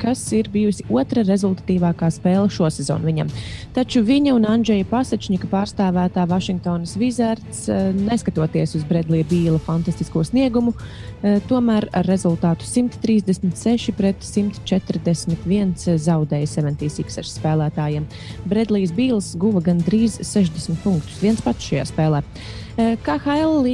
[0.01, 3.35] kas ir bijusi otra rezultatīvākā spēle šo sezonu viņam.
[3.77, 7.67] Taču viņa un Andrzeja Pasačņika pārstāvētā Vašingtonas Wizards,
[7.99, 10.73] neskatoties uz Bredlija Bīla fantastisko sniegumu,
[11.49, 18.05] tomēr ar rezultātu 136 pret 141 zaudēja 76ers spēlētājiem.
[18.51, 22.21] Bredlijs Bīls guva gandrīz 60 punktus viens pats šajā spēlē.
[22.75, 23.69] KHL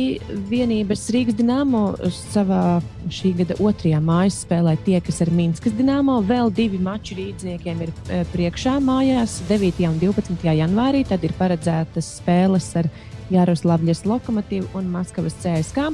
[0.51, 6.18] vienības Rīgas Dienāmo savā šī gada otrajā mājas spēlē tiekas ar Minskas Dienāmo.
[6.28, 7.94] Vēl divi mači rīzniekiem ir
[8.34, 9.86] priekšā mājās 9.
[9.88, 10.44] un 12.
[10.44, 11.07] janvārī.
[11.09, 12.90] Tad ir paredzētas spēles ar
[13.30, 15.88] Jaroslavļas lokomotīvu un Maskavas CSK.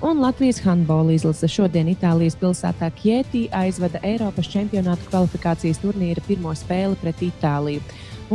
[0.00, 6.98] Un Latvijas handbola izlase šodien Itālijas pilsētā Kjētī aizvada Eiropas čempionāta kvalifikācijas turnīra pirmo spēli
[7.00, 7.80] pret Itāliju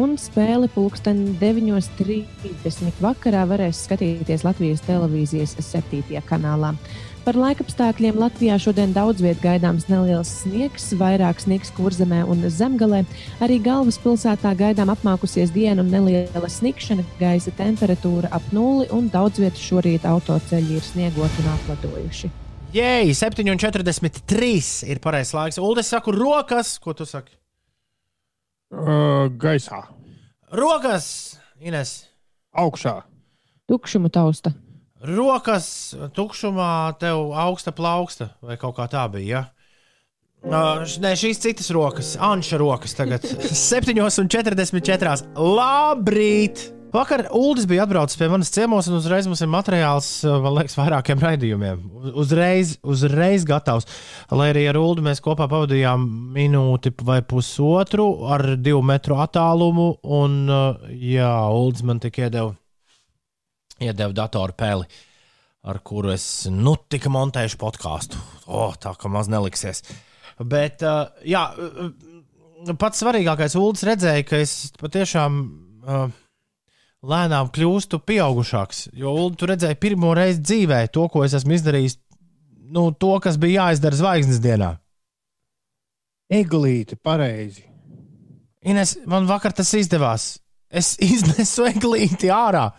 [0.01, 6.01] un spēli pulksten 9.30 vakarā varēs skatīties Latvijas televīzijas 7.
[6.25, 6.73] kanālā.
[7.21, 13.03] Par laikapstākļiem Latvijā šodien daudz vietā gaidāms neliels sniegs, vairāk sniegs kurzemē un zemgalē.
[13.45, 19.61] Arī galvaspilsētā gaidām apmākusies diena un neliela snikšana, gaisa temperatūra ap nulli un daudz vietā
[19.61, 22.31] šorīt autoceļi ir sniegoti un apladojuši.
[22.73, 25.61] Jēj, 7,43 ir pareizais laiks.
[25.61, 27.37] Ulu, es saku, rokas, ko tu saki?
[28.73, 29.83] Uh, gaisā.
[30.57, 31.99] Rokas, Ines.
[32.57, 33.01] Augšā.
[33.69, 34.55] Tukšumu tausta.
[35.01, 39.41] Rokas tukšumā, tev augsta plauksta, vai kaut kā tā bija.
[39.41, 39.47] Ja?
[40.41, 43.25] Uh, nē, šīs citas rokas, Anša rokas tagad
[43.69, 45.17] 7,44.
[45.37, 46.69] Labrīt!
[46.91, 50.07] Vakar Uldis bija atbraucis pie manas ciemos, un uzreiz mums ir materiāls,
[50.43, 51.85] man liekas, vairākiem raidījumiem.
[52.19, 53.87] Uzreiz, uzreiz gatavs.
[54.35, 56.03] Lai arī ar Uldu mēs kopā pavadījām
[56.35, 62.51] minūti vai pusotru ar divu metru attālumu, un eh, jā, Uldis man tik iedeva,
[63.81, 64.87] iedeva datoru peli,
[65.67, 68.21] ar kuru es nu tik montēšu podkāstu.
[68.47, 69.83] Oh, tā kā maz neliksies.
[70.41, 71.43] Bet, eh, jā,
[72.81, 75.43] pats svarīgākais Uldis redzēja, ka es patiešām.
[75.81, 76.09] Uh,
[77.01, 78.91] lēnām kļūstu pieaugušāks.
[78.97, 81.97] Jo Ulu, tu redzēji pirmo reizi dzīvē to, ko es esmu izdarījis,
[82.71, 84.75] nu, to, kas bija jāizdara zvaigznes dienā.
[86.31, 87.65] Eglīti, pareizi.
[88.61, 90.35] Ines, man vakar tas izdevās.
[90.71, 92.69] Es iznesu eglīti ārā.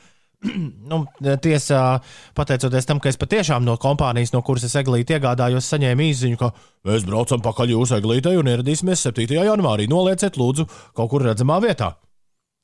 [0.91, 1.03] nu,
[1.43, 2.01] tiesa,
[2.37, 6.51] pateicoties tam, ka es patiešām no kompānijas, no kuras es eglīti iegādājos, saņēmu īsiņu, ka
[6.89, 9.29] mēs braucam pakaļ jūsu eglītei un ieradīsimies 7.
[9.39, 9.89] janvārī.
[9.91, 10.67] Nolieciet, lūdzu,
[10.99, 11.95] kaut kur redzamā vietā.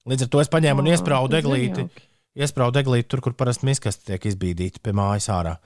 [0.09, 1.89] Līdz ar to es paņēmu un iesprādu eglīti.
[2.39, 5.59] Iesprādu eglīti tur, kur parasti miskasti tiek izbīdīti pie mājas ārā.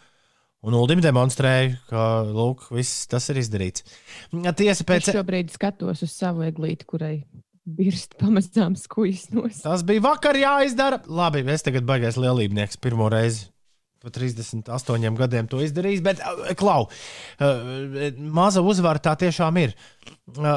[0.63, 3.83] Un Ulim demonstrēja, ka lūk, viss tas ir izdarīts.
[4.31, 5.11] Tiesa pēc tam.
[5.11, 7.17] Es šobrīd skatos uz savu eglīti, kurai
[7.65, 9.47] birst pamazām skujas no.
[9.63, 11.03] Tas bija vakar jāizdara.
[11.07, 13.53] Labi, es tagad baigais lielībnieks pirmo reizi
[14.03, 16.03] pa 38 gadiem to izdarījis.
[16.05, 19.75] Bet, uh, klau, uh, maza uzvara tā tiešām ir.
[20.35, 20.49] Uh,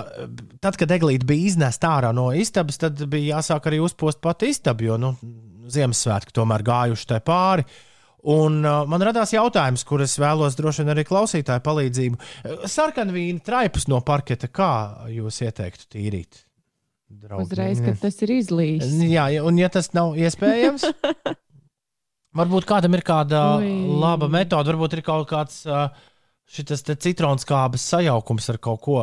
[0.64, 4.88] tad, kad Eglīte bija iznesta ārā no istabas, tad bija jāsāk arī uzpost pati istaba,
[4.90, 5.16] jo nu,
[5.66, 7.66] Ziemassvētki tomēr gājuši tai pāri.
[8.34, 12.20] Un uh, man radās jautājums, kurus vēlos droši vien arī klausītāju palīdzību.
[12.70, 14.74] Sarkanvīna traipus no parketa, kā
[15.14, 16.45] jūs ieteiktu tīrīt?
[17.16, 17.48] Draugi.
[17.48, 18.92] Uzreiz, kad tas ir izlīts.
[19.08, 20.84] Jā, un ja tas nav iespējams,
[22.36, 23.70] Varbūt kādam ir kāda Ui.
[24.02, 25.62] laba metode, varbūt ir kaut kāds
[26.52, 28.98] šis citrons kābas sajaukums ar kaut ko,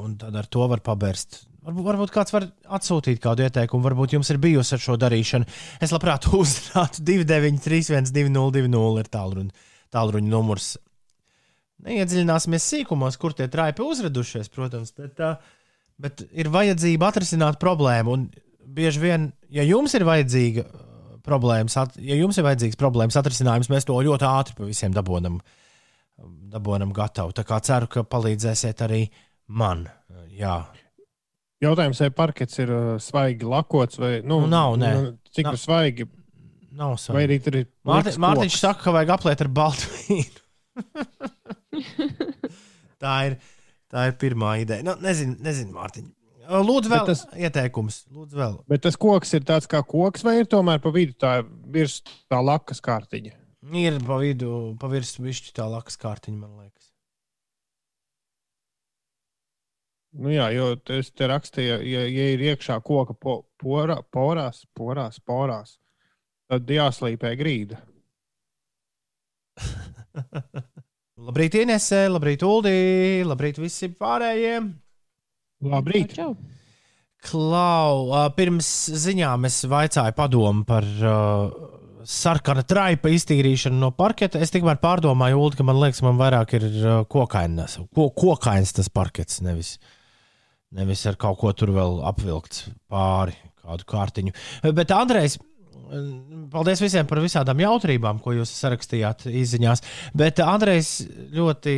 [0.00, 1.42] un tad ar to var pabērst.
[1.66, 2.46] Varbūt, varbūt kāds var
[2.78, 5.48] atsūtīt kādu ieteikumu, varbūt jums ir bijusi ar šo darīšanu.
[5.82, 10.76] Es labprāt uzzinātu 293, 202, ir tālruņa, tālruņa numurs.
[11.86, 15.20] Neiedziļināsimies sīkumos, kur tie traipi uzradušies, protams, bet,
[16.02, 18.16] bet ir vajadzība atrisināt problēmu.
[18.16, 18.26] Un
[18.76, 20.66] bieži vien, ja jums ir vajadzīga
[21.26, 25.40] problēmas, ja jums ir vajadzīgs problēmas atrisinājums, mēs to ļoti ātri pa visiem dabonam,
[26.52, 27.34] dabonam gatavu.
[27.36, 29.06] Tā kā ceru, ka palīdzēsiet arī
[29.46, 29.86] man.
[30.36, 30.60] Jā.
[31.64, 34.76] Jautājums, vai parkets ir uh, svaigi lakots vai nu, nu, nav?
[34.80, 34.92] Nē.
[34.92, 35.56] Nu, cik nav.
[35.60, 36.04] svaigi?
[36.76, 37.16] Nav svaigi.
[37.16, 37.68] Vai arī tur ir.
[37.88, 40.42] Mārtiņš, Mārtiņš saka, ka vajag apliet ar baltu vīnu.
[43.02, 43.38] tā, ir,
[43.92, 44.84] tā ir pirmā ideja.
[44.86, 46.12] Nu, nezinu, nezinu Mārtiņ.
[46.46, 48.04] Lūdzu, vēl tas ieteikums.
[48.14, 48.58] Lūdzu, vēl.
[48.70, 51.40] Bet tas koks ir tāds kā koks, vai ir tomēr pa vidu tā
[51.74, 53.34] virs tā lakas kārtiņa?
[53.74, 56.92] Ir pa vidu, pa virsmu višķi tā lakas kārtiņa, man liekas.
[60.16, 65.18] Nu jā, jo es te rakstīju, ja, ja ir iekšā koka po, porā, porās, porās,
[65.20, 65.76] porās,
[66.48, 67.82] tad jāslīpē grīda.
[71.16, 72.76] labrīt, Inesē, labrīt, Uldī,
[73.26, 74.68] labrīt visiem pārējiem!
[75.66, 76.12] Labrīt!
[76.18, 76.34] Čau.
[77.26, 78.68] Klau, pirms
[79.02, 81.48] ziņām es vaicāju padomu par uh,
[82.06, 84.38] sarkana traipa iztīrīšanu no parketa.
[84.44, 88.92] Es tikmēr pārdomāju, Ulu, ka man liekas, man vairāk ir uh, kokains, ko, kokains tas
[88.92, 89.76] parkets, nevis,
[90.76, 94.36] nevis ar kaut ko tur vēl apvilkts pāri, kādu kārtiņu.
[94.76, 95.40] Bet, Andrejs,
[96.52, 99.84] paldies visiem par visādām jautrībām, ko jūs sarakstījāt izziņās.
[100.16, 100.98] Bet Andrejs
[101.36, 101.76] ļoti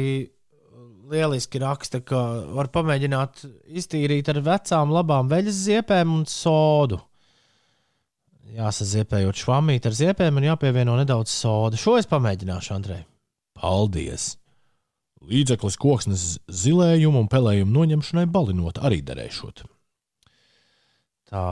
[1.09, 2.22] lieliski raksta, ka
[2.56, 3.44] var pamēģināt
[3.80, 7.00] iztīrīt ar vecām, labām veļas ziepēm un sodu.
[8.48, 11.76] jāsaziepējot švamīt ar ziepēm un jāpievieno nedaudz soda.
[11.76, 13.02] Šo es pamēģināšu, Andrej.
[13.59, 14.36] Paldies!
[15.28, 19.66] Līdzeklis koksnes zilējumu un pelējumu noņemšanai balinot arī derēšot.
[21.29, 21.45] Tā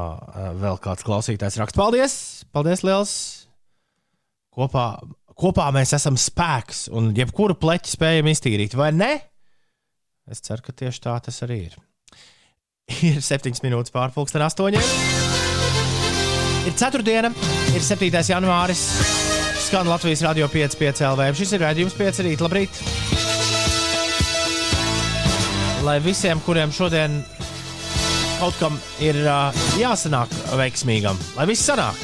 [0.56, 1.78] vēl kāds klausītājs raksta.
[1.78, 2.14] Paldies!
[2.54, 3.12] Paldies, liels!
[4.56, 4.86] Kopā,
[5.36, 9.10] kopā mēs esam spēks un jebkuru pleķi spējam iztīrīt, vai ne?
[10.32, 11.76] Es ceru, ka tieši tā tas arī ir.
[13.04, 14.80] Ir 7 minūtes pārpusdienas, 8.
[16.66, 17.04] Ir 4.
[17.06, 17.30] diena,
[17.76, 18.08] ir 7.
[18.32, 18.86] janvāris.
[19.66, 21.28] Skan Latvijas radio 5,5 LV.
[21.36, 22.42] Šis ir raidījums 5 rīt.
[22.46, 22.80] Labrīt!
[25.86, 27.20] Lai visiem, kuriem šodien
[28.40, 31.98] kaut kam ir uh, jāsanāk veiksmīgam, lai viss sanāk.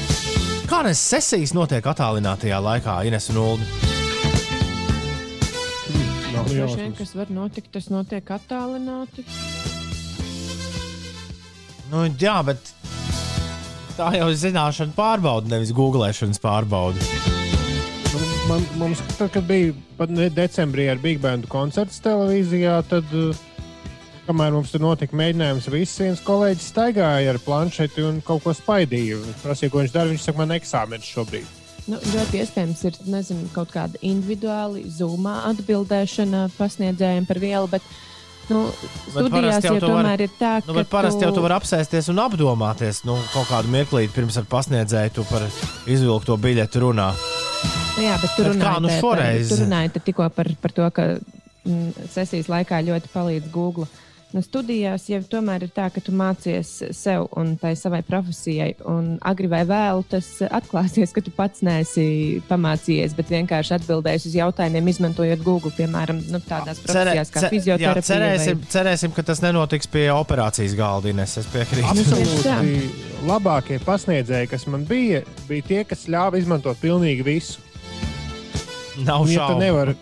[0.69, 3.67] Kādas sesijas notiek attālinātajā laikā, Ines un Ulu?
[6.53, 9.25] Droši vien, kas var notikt, tas notiek attālināti.
[11.91, 12.73] Nu, jā, bet
[13.97, 17.01] tā jau ir zināšana pārbaude, nevis googlēšanas pārbaude.
[18.13, 23.13] Nu, man, mums, tad, kad bija decembrī ar Big Band koncerts televīzijā, tad,
[24.27, 29.19] kamēr mums tur notika mēģinājums, viss viens kolēģis staigāja ar planšeti un kaut ko spaidīja.
[29.43, 30.11] Prasīja, ko viņš dara.
[30.13, 31.59] Viņš saka, man eksāmenis šobrīd.
[31.91, 37.83] Nu, ļoti iespējams, ir nezinu, kaut kāda individuāla zūmā atbildēšana pasniedzējiem par vielu, bet
[38.47, 38.61] nu,
[39.09, 40.85] studijās jau tomēr var, ir tā, nu, ka.
[40.93, 41.27] Parasti tu...
[41.27, 45.49] jau tu vari apsēsties un apdomāties nu, kaut kādu mirklīti pirms ar pasniedzēju par
[45.91, 47.09] izvilkto biļeti runā.
[47.97, 49.51] Nu, jā, bet tur runājot nu šoreiz...
[50.07, 51.09] tikko par, par to, ka
[51.67, 53.91] m, sesijas laikā ļoti palīdz Google.
[54.33, 58.71] Nu, studijās jau tomēr ir tā, ka tu mācies sev un tai savai profesijai.
[58.89, 64.37] Un agri vai vēlu tas atklāsies, ka tu pats neesi pamācījies, bet vienkārši atbildējis uz
[64.39, 68.07] jautājumiem, izmantojot Google, piemēram, nu, tādās profesijās kā fizioterapija.
[68.09, 68.71] Cerēsim, vai...
[68.73, 71.13] cerēsim, ka tas nenotiks pie operācijas galda.
[71.23, 71.85] Es piekrītu.
[71.93, 73.03] Absolūti.
[73.27, 77.61] Labākie pasniedzēji, kas man bija, bija tie, kas ļāva izmantot pilnīgi visu.
[79.07, 79.95] Nav ja tu nevari,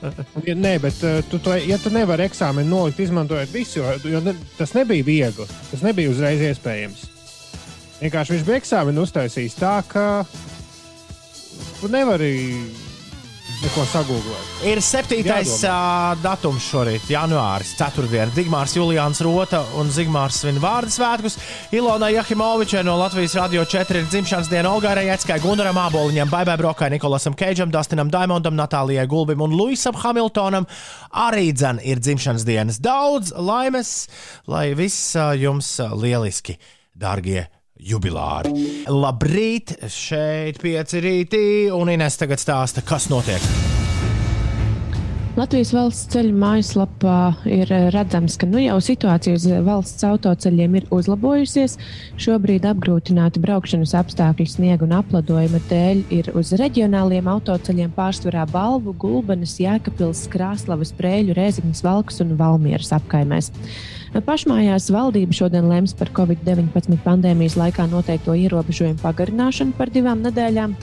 [0.46, 4.22] ja, nē, bet uh, tu, tu, ja tu nevari eksāmenu nolikt, izmantojot visu, jo, jo
[4.26, 5.48] ne, tas nebija viegli.
[5.72, 7.08] Tas nebija uzreiz iespējams.
[8.02, 10.06] Vienkārši viņš bija eksāmenu uztaisījis tā, ka
[11.80, 12.32] tu nevari
[13.62, 14.50] neko sagūglēt.
[14.70, 15.20] Ir 7.
[15.22, 18.32] Uh, datums šorīt, janvāris, 4.
[18.36, 21.38] Digmārs Julians Rota un Zigmārs svin vārdu svētkus.
[21.76, 26.92] Ilona Jahimovičai no Latvijas Radio 4 ir dzimšanas diena Olgārai Eckai, Gunaram Āboliņam, Baibai Brokai,
[26.96, 30.68] Nikolasam Keidžam, Dustinam Daimondam, Natālijai Gulbim un Luisam Hamiltonam.
[31.12, 32.82] Arī dzen ir dzimšanas dienas.
[32.82, 33.96] Daudz laimes,
[34.48, 36.60] lai viss jums lieliski,
[36.98, 37.50] dārgie!
[37.82, 38.54] Jubilāri.
[38.92, 43.52] Labrīt, šeit pieci rītī, un Ines tagad stāsta, kas notiek.
[45.32, 47.18] Latvijas valsts ceļu mājaslapā
[47.48, 51.78] ir redzams, ka nu jau situācija uz valsts autoceļiem ir uzlabojusies.
[52.20, 59.56] Šobrīd apgrūtināti braukšanas apstākļi sniega un apladojuma dēļ ir uz reģionāliem autoceļiem pārsvarā Balvu, Gulbenes,
[59.64, 63.54] Jēkabils, Krāslavas, Prēļu, Rēzikņas, Valkas un Valmieras apkaimēs.
[64.12, 70.74] Pašmājās valdība šodien lems par Covid-19 pandēmijas laikā noteikto ierobežojumu pagarināšanu par divām nedēļām.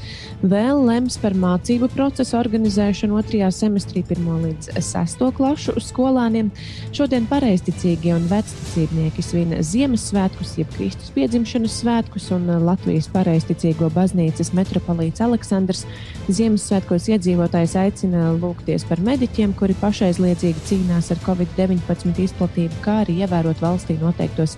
[0.48, 6.48] Vēl lems par mācību procesu organizēšanu otrajā semestrī, 1 līdz 6 klašu skolāniem.
[6.96, 15.20] Šodien pareizticīgie un vecticībnieki svin Ziemassvētkus, jeb Kristus piedzimšanas svētkus, un Latvijas pareizticīgo baznīcas metropolīts
[15.26, 15.84] Aleksandrs
[16.32, 23.60] Ziemassvētkos iedzīvotājs aicina lūgties par mediķiem, kuri pašaizliedzīgi cīnās ar Covid-19 izplatību, kā arī ievērot
[23.62, 24.56] valstī noteiktos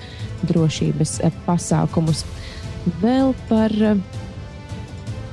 [0.49, 2.25] drošības eh, pasākumus.
[3.03, 3.99] Vēl par eh,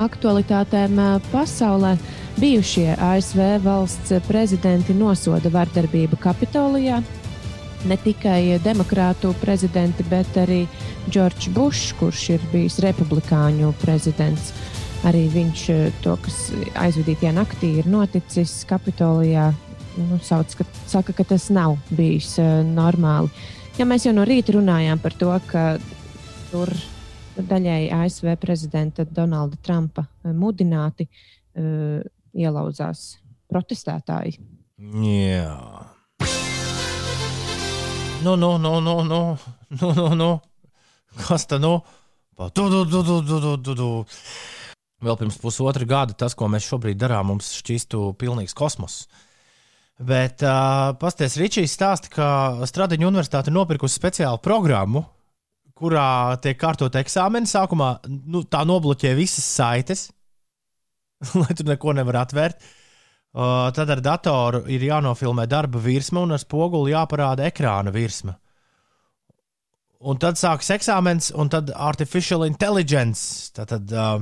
[0.03, 1.95] aktualitātēm eh, pasaulē.
[2.37, 7.01] Bijušie ASV valsts prezidenti nosoda vardarbību Kapitolijā.
[7.87, 10.63] Ne tikai demokrātu prezidenti, bet arī
[11.09, 14.51] Džordžs Bušs, kurš ir bijis republikāņu prezidents.
[15.05, 15.63] Arī viņš
[16.01, 16.39] to, kas
[16.77, 19.51] aizvadītajā naktī ir noticis Kapitolijā,
[19.97, 23.31] nu, sauc, ka, saka, ka tas nav bijis uh, normāli.
[23.77, 25.65] Ja mēs jau no rīta runājām par to, ka
[26.51, 26.71] tur
[27.37, 32.01] daļēji ASV prezidenta Donalda Trumpa uh, mudināti uh,
[32.37, 33.17] ielauzās
[33.49, 34.37] protestētāji.
[34.77, 35.57] Jā.
[38.25, 39.21] Nu, nu, nu, nu, nu,
[39.81, 40.31] nu, nu, nu.
[41.27, 41.79] Kas tad nu?
[42.37, 43.87] Du, du, du, du, du, du, du.
[45.01, 49.05] Vēl pirms pusotra gada tas, ko mēs šobrīd darām, mums šķistu pilnīgs kosmos.
[49.05, 49.23] Uh,
[49.97, 52.27] Bet uh, pasties, Ričijs stāsta, ka
[52.69, 55.01] Stradiņa universitāte nopirkusi speciālu programmu,
[55.77, 57.49] kurā tiek kārtot eksāmeni.
[57.49, 60.07] Sākumā nu, tā nobloķē visas saites,
[61.41, 62.61] lai tur neko nevar atvērt.
[63.37, 68.37] Uh, tad ar datoru ir jānofilmē darba virsma un ar spoguli jāparāda ekrāna virsma.
[69.97, 73.49] Un tad sākas eksāmens, un tad artificial intelligence.
[73.57, 74.21] Tātad uh,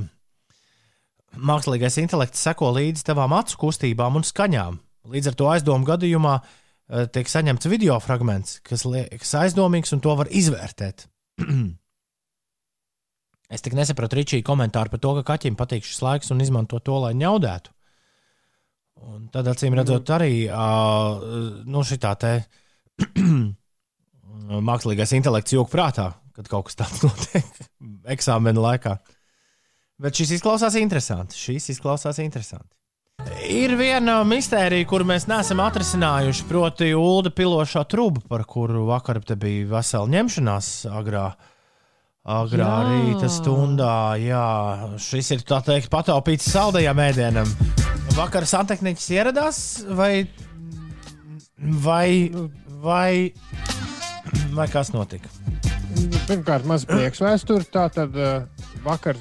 [1.36, 4.80] mākslīgais intelekts seko līdzi tavām acu kustībām un skaņām.
[5.12, 10.14] Līdz ar to aizdomu gadījumā uh, tiek saņemts video fragments, kas liekas aizdomīgs, un to
[10.18, 11.06] var izvērtēt.
[13.54, 16.98] es tik nesapratu Ričija komentāru par to, ka kaķim patīk šis laiks un izmanto to,
[17.04, 17.74] lai ņaudētu.
[19.06, 21.20] Un tad, acīm redzot, arī uh,
[21.68, 22.32] nu, šī tā te
[24.70, 27.60] mākslīgais intelekts jūg prātā, kad kaut kas tāds notiek
[28.16, 28.96] eksāmena laikā.
[30.00, 31.38] Bet šis izklausās interesanti.
[31.38, 32.72] Šis izklausās interesanti.
[33.46, 39.68] Ir viena mistērija, kuru mēs neesam atrisinājuši, proti, ULDA pilošā truba, par kuru vakar bija
[39.76, 41.28] vesela ņemšanās agrā.
[42.26, 42.86] Agrā jā.
[42.90, 44.46] rīta stundā, jā,
[44.98, 47.52] šis ir tā teikt pataupīts saldajam ēdienam.
[48.16, 49.60] Vakar santehniķis ieradās,
[49.94, 50.26] vai,
[51.86, 52.32] vai,
[52.82, 53.10] vai
[54.56, 55.30] vai kas notika?
[56.26, 57.66] Pirmkārt, maz prieks vēsture.
[57.72, 58.44] Tā tad uh,
[58.84, 59.18] vakar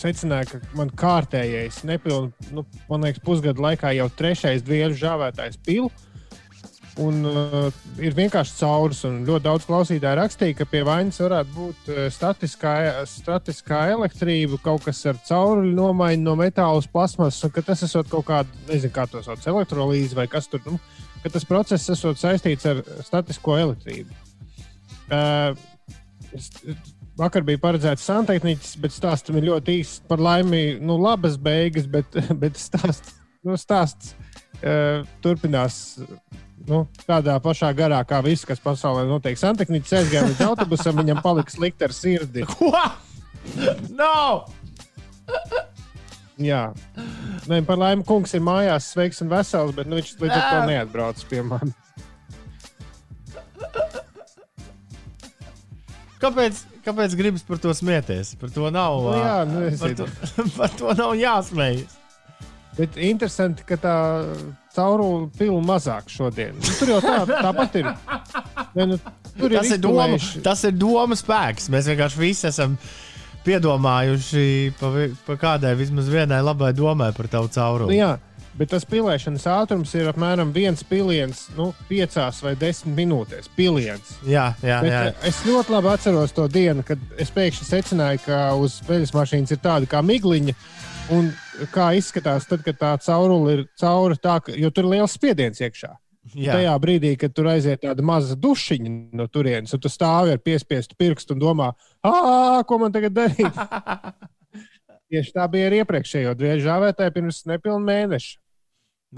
[0.00, 5.90] secināja, ka man kārtējais, nepilnu, nu, man liekas, pusgadu laikā jau trešais dvieļu žāvētājs pilu.
[7.00, 7.68] Un uh,
[8.02, 12.72] ir vienkārši caurus, un ļoti daudz klausītāju rakstīja, ka pie vainas varētu būt uh, statiskā,
[13.08, 18.10] statiskā elektrība, kaut kas ar cauruļu nomaiņu no metāla uz plasmasas, un ka tas esot
[18.10, 20.80] kaut kāda, nezinu, kā to sauc, elektrolīze vai kas tur, nu,
[21.22, 24.20] ka tas process esot saistīts ar statisko elektrību.
[25.10, 25.54] Uh,
[27.20, 30.04] Vakar bija paredzēts santehniķis, bet stāstam ir ļoti īsts.
[30.08, 35.98] Par laimi, nu, labas beigas, bet, bet stāsts, nu, stāsts uh, turpinās
[36.68, 39.36] nu, tādā pašā garā kā viss, kas pasaulē notiek.
[39.40, 42.46] Santehniķis aizgāja līdz autobusam, viņam palika slikti ar sirdi.
[42.54, 42.72] Ko?
[43.96, 44.16] No!
[46.40, 46.70] Jā,
[47.48, 50.58] Nē, par laimi, kungs ir mājās, sveiks un vesels, bet nu, viņš līdz ar to
[50.68, 51.76] neatbrauc pie manis.
[56.20, 58.34] Kāpēc, kāpēc gribas par to smieties?
[58.40, 60.08] Par to nav, nu, jā, nu, par, to,
[60.58, 61.98] par to nav jāsmējas.
[62.78, 63.94] Bet interesanti, ka tā
[64.76, 66.54] caurule pilna mazāk šodien.
[66.56, 67.90] Nu, tur jau tā, tāpat ir.
[68.78, 68.98] Ne, nu,
[69.34, 70.06] tur tas, ir doma,
[70.46, 71.68] tas ir doma spēks.
[71.74, 72.78] Mēs vienkārši visi esam
[73.44, 74.46] piedomājuši
[74.78, 74.92] pa,
[75.26, 77.96] pa kādai vismaz vienai labai domai par tavu cauruli.
[77.96, 78.12] Nu, jā,
[78.58, 83.48] Bet tas pilēšanas ātrums ir apmēram viens piliens, nu, piecās vai desmit minūtēs.
[83.56, 84.16] Piliens.
[84.26, 85.02] Jā, jā, Bet jā.
[85.06, 89.54] Eh, es ļoti labi atceros to dienu, kad es pēkšņi secināju, ka uz veļas mašīnas
[89.54, 90.56] ir tāda kā migliņa.
[91.14, 91.32] Un
[91.74, 95.58] kā izskatās, tad, kad tā caurule ir cauri, tā, ka, jo tur ir liels spiediens
[95.62, 95.94] iekšā.
[96.34, 96.58] Jā.
[96.58, 100.94] Tajā brīdī, kad tur aiziet tāda maza dušiņa no turienes, un tu stāvi ar piespiestu
[100.98, 101.70] pirkstu un domā,
[102.06, 103.62] ah, ko man tagad darīt?
[105.10, 108.36] Tieši tā bija ar iepriekšējo dviežu žāvētāju pirms nepilnu mēneša.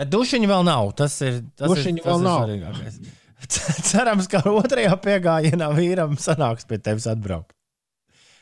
[0.00, 0.92] Bet dušiņa vēl nav.
[0.96, 2.44] Tas ir tas, dušiņa ir, tas vēl ir nav.
[2.46, 3.00] svarīgākais.
[3.90, 7.52] Cerams, ka otrajā piegājienā vīram sanāks pie tevis atbraukt.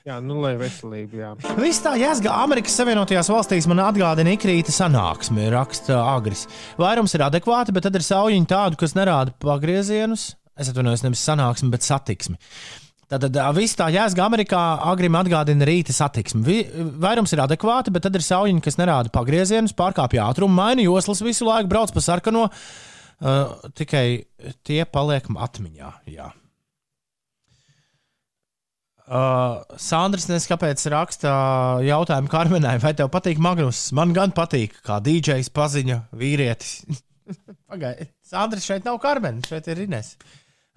[0.06, 1.18] Jā, nu, lai veselība.
[1.18, 1.30] Jā.
[1.58, 6.46] Viss tā jāsaka, Amerikas Savienotajās valstīs man atgādina ikrīta sanāksme, raksta Agris.
[6.80, 10.30] Vairums ir adekvāti, bet tad ir saujiņi tādu, kas nerāda pagriezienus.
[10.60, 12.40] Es atvainojos, nevis sanāksmi, bet satiksmi.
[13.10, 16.60] Tātad viss tā jēga Amerikā agrim atgādina rīta satiksmi.
[17.02, 21.48] Vairums ir adekvāti, bet tad ir saujiņi, kas nerāda pagriezienus, pārkāpj ātrumu, maina joslas visu
[21.48, 22.46] laiku, brauc pa sarkano.
[23.20, 24.04] Uh, tikai
[24.64, 25.90] tie paliek atmiņā.
[26.14, 26.30] Jā.
[29.10, 31.30] Uh, Sandrs, nezinu, kāpēc raksta
[31.82, 33.88] jautājumu Karmenai, vai tev patīk Magnus?
[33.96, 36.76] Man gan patīk, kā DJs paziņa vīrietis.
[37.70, 40.14] Pagaidiet, Sandrs šeit nav Karmen, šeit ir Ines.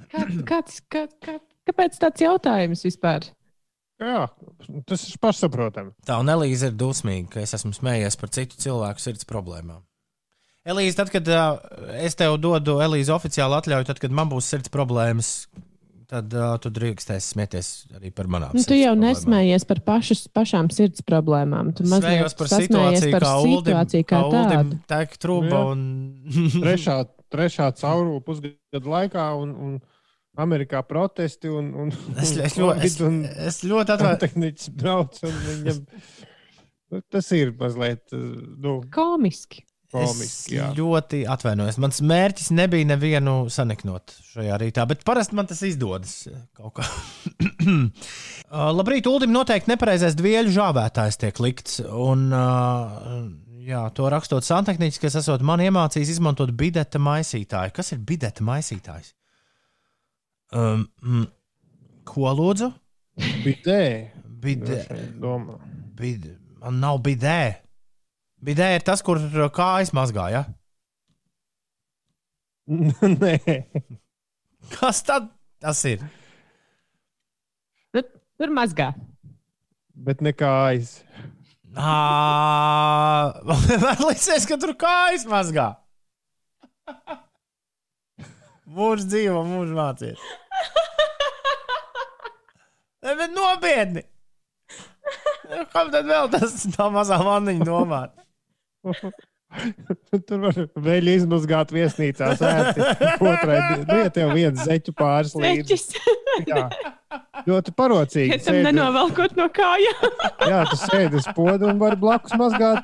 [0.10, 1.38] Kā, kāds, kā, kā,
[1.70, 3.30] Kāpēc tāds jautājums vispār?
[4.04, 4.28] Jā,
[4.90, 5.94] tas ir pašsaprotami.
[6.08, 9.84] Tā un Elīze ir dusmīga, ka es esmu smējies par citu cilvēku sirds problēmām.
[10.68, 11.60] Elīze, tad, kad uh,
[12.00, 15.32] es tev dodu Elīze oficiāli atļauju, tad, kad man būs sirds problēmas,
[16.12, 18.56] tad uh, tu drīkstēsi smieties arī par manām.
[18.56, 21.74] Nu, tu jau nesmējies par pašas, pašām sirds problēmām.
[21.78, 24.80] Tu smējos par situāciju, par kā situāciju kā tādu.
[24.90, 25.84] Tā ir trūba un.
[26.64, 27.02] trešā,
[27.34, 29.28] trešā caurule pusgadu laikā.
[29.44, 29.78] Un, un
[30.42, 31.92] Amerikā protesti un, un,
[32.22, 34.24] es, es, ļoti, es, un, es ļoti atvainojos.
[34.24, 35.84] Tehniķis brauc un viņam
[36.94, 39.66] nu, tas ir mazliet nu, komiski.
[39.94, 41.78] Komiski, es ļoti atvainojos.
[41.78, 46.16] Mans mērķis nebija nevienu saniknot šajā rītā, bet parasti man tas izdodas
[46.58, 46.88] kaut kā.
[47.62, 51.78] Uh, labrīt, Ulim noteikti nepareizais dvieļu žāvētājs tiek likts.
[51.86, 53.22] Un, uh,
[53.70, 57.78] jā, to rakstot santehniķis, kas esot man iemācījis izmantot bideta maisītāju.
[57.78, 59.14] Kas ir bideta maisītājs?
[60.54, 61.28] Um, mm,
[62.06, 62.70] ko lūdzu?
[63.42, 63.82] Bidē.
[64.44, 64.80] Bidē.
[65.98, 66.34] Bidē.
[66.62, 67.56] Man nav bidē.
[68.44, 69.18] Bidē ir tas, kur
[69.56, 70.28] kājas mazgā.
[70.34, 70.44] Ja?
[73.24, 73.38] Nē.
[74.76, 75.32] Kas tad
[75.64, 76.04] tas ir?
[77.96, 78.04] Nu,
[78.38, 78.94] tur mazgā.
[79.94, 81.02] Bet ne kājas.
[81.74, 83.58] Man
[84.06, 85.74] liekas, ka tur kājas mazgā.
[88.74, 90.22] Mūžs dzīvo, mūžs mācīs.
[93.04, 94.06] Ne, bet nopietni!
[95.74, 98.16] Kam tad vēl tas tā mazā vanniņa domāt?
[100.28, 102.32] Tur var vēl izmazgāt viesnīcā.
[103.20, 103.60] Otrai
[103.92, 105.78] lietai jau viens zeķu pāris līdzi.
[106.50, 106.64] Jā,
[107.46, 108.40] ļoti parocīgi.
[108.40, 110.10] Ja tam nenovelkot no kājām.
[110.52, 112.84] Jā, tu sēdi uz podu un vari blakus mazgāt.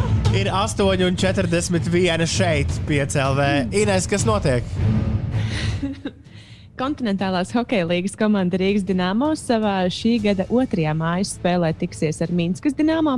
[0.34, 3.44] Ir 8,41 šeit, 5 LV.
[3.70, 4.66] Ines, kas notiek?
[6.74, 12.74] Kontinentālās hokeja līnijas komanda Rīgas Dienāmo savā šī gada otrajā mājas spēlē tiksies ar Minskas
[12.74, 13.12] Dienāmo.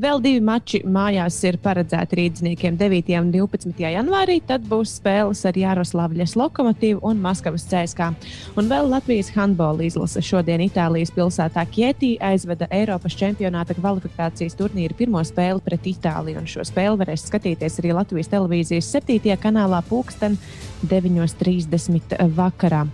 [0.00, 3.12] Vēl divi mači mājās ir paredzēti rīzniekiem 9.
[3.20, 3.82] un 12.
[3.84, 4.38] janvārī.
[4.48, 8.08] Tad būs spēles ar Jaroslavļas lokomotīvu un Maskavas CSK.
[8.56, 15.20] Un vēl Latvijas handbola izlase šodien Itālijas pilsētā Kietī aizveda Eiropas čempionāta kvalifikācijas turnīra pirmo
[15.20, 16.40] spēli pret Itāliju.
[16.40, 19.36] Un šo spēli varēs skatīties arī Latvijas televīzijas 7.
[19.44, 20.40] kanālā pulksten
[20.88, 22.86] 9.30 vakarā.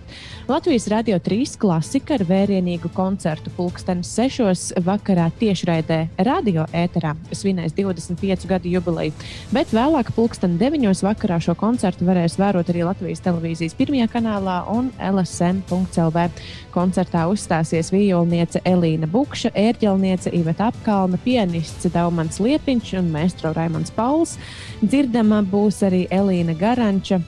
[0.49, 4.71] Latvijas Radio 3 klasika ar vērienīgu koncertu pulksteni 6.
[4.81, 9.13] vakarā tiešraidē radio ēterā svinēs 25 gadu jubileju,
[9.53, 10.87] bet vēlāk pulksteni 9.
[11.05, 16.25] vakarā šo koncertu varēs vērot arī Latvijas televīzijas pirmajā kanālā un LSM.CLV.
[16.73, 24.39] Koncertā uzstāsies violniece Elīna Bukša, ērģelniece Iveta Apkalna, pianists Daumans Liepiņš un mēstro Raimans Pauls.
[24.81, 27.21] Dzirdama būs arī Elīna Garanča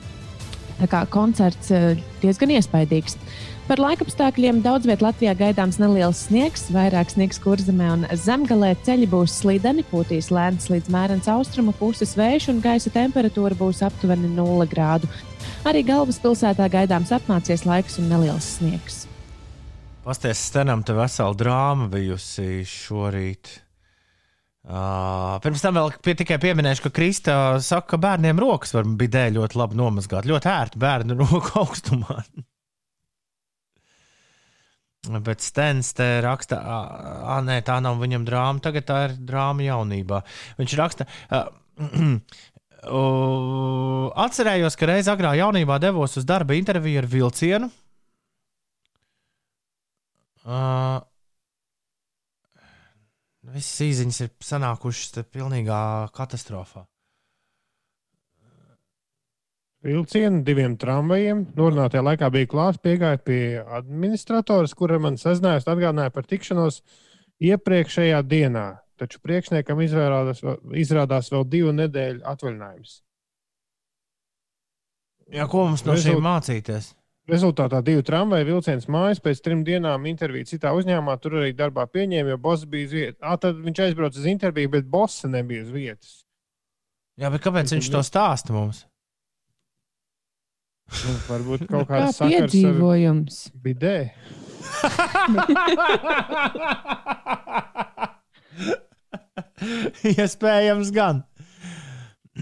[0.79, 3.17] Tā kā koncerts eh, diezgan iespaidīgs.
[3.67, 9.37] Par laikapstākļiem daudz vietā Latvijā gaidāms neliels sniegs, vairāk sniegs kurzemē un zemgalē ceļi būs
[9.43, 15.07] slideni, pūtīs lēns līdz mērens austrumu puses vējš un gaisa temperatūra būs aptuveni 0 grādu.
[15.63, 19.05] Arī galvaspilsētā gaidāms apmācies laiks un neliels sniegs.
[20.01, 23.59] Pasties, stenam, te vesela drāma bijusi šorīt.
[24.61, 27.35] Uh, pirms tam vēl pie, tikai pieminēšu, ka Krista
[27.65, 30.27] saka, ka bērniem rokas var bidē ļoti labi nomazgāt.
[30.29, 32.19] Ļoti ērti bērnu roku augstumā.
[35.25, 40.21] Bet Stens te raksta, ah, nē, tā nav viņam drāma, tagad tā ir drāma jaunībā.
[40.61, 41.49] Viņš raksta, uh,
[42.85, 47.71] uh, atcerējos, ka reiz agrā jaunībā devos uz darba interviju ar vilcienu.
[50.41, 51.01] Uh,
[53.51, 55.81] Visas īsiņas ir sanākušas pilnīgā
[56.15, 56.85] katastrofā.
[59.81, 61.47] Vilcienu diviem tramvajiem.
[61.57, 66.83] Norunātajā laikā bija klāts, piegāja pie administrators, kura man sazinājās, atgādināja par tikšanos
[67.41, 68.67] iepriekšējā dienā.
[69.01, 70.43] Taču priekšniekam izrādās,
[70.77, 72.99] izrādās vēl divu nedēļu atvaļinājums.
[75.33, 76.91] Jā, ko mums no šīm mācīties?
[77.31, 81.13] Rezultātā divi tramvaja vilciens mājas pēc trim dienām interviju citā uzņēmumā.
[81.23, 83.21] Tur arī darbā pieņēma, jo boss bija uz vietas.
[83.23, 86.11] Ah, tad viņš aizbrauca uz interviju, bet bossa nebija uz vietas.
[87.21, 88.83] Jā, bet kāpēc viņš to stāsta mums?
[90.91, 93.35] Nu, varbūt kaut kāds Kā piedzīvojums.
[93.63, 93.97] Bidē.
[100.11, 101.23] Iespējams, gan.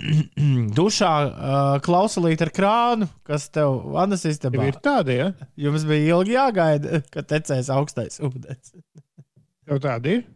[0.78, 4.68] dušā uh, klausulīt ar krānu, kas tev vannas istabā.
[4.70, 5.30] Ir tādi, ja?
[5.60, 8.74] Jums bija ilgi jāgaida, kad tecēs augstais ūdens.
[9.70, 10.28] Tev tādi ir?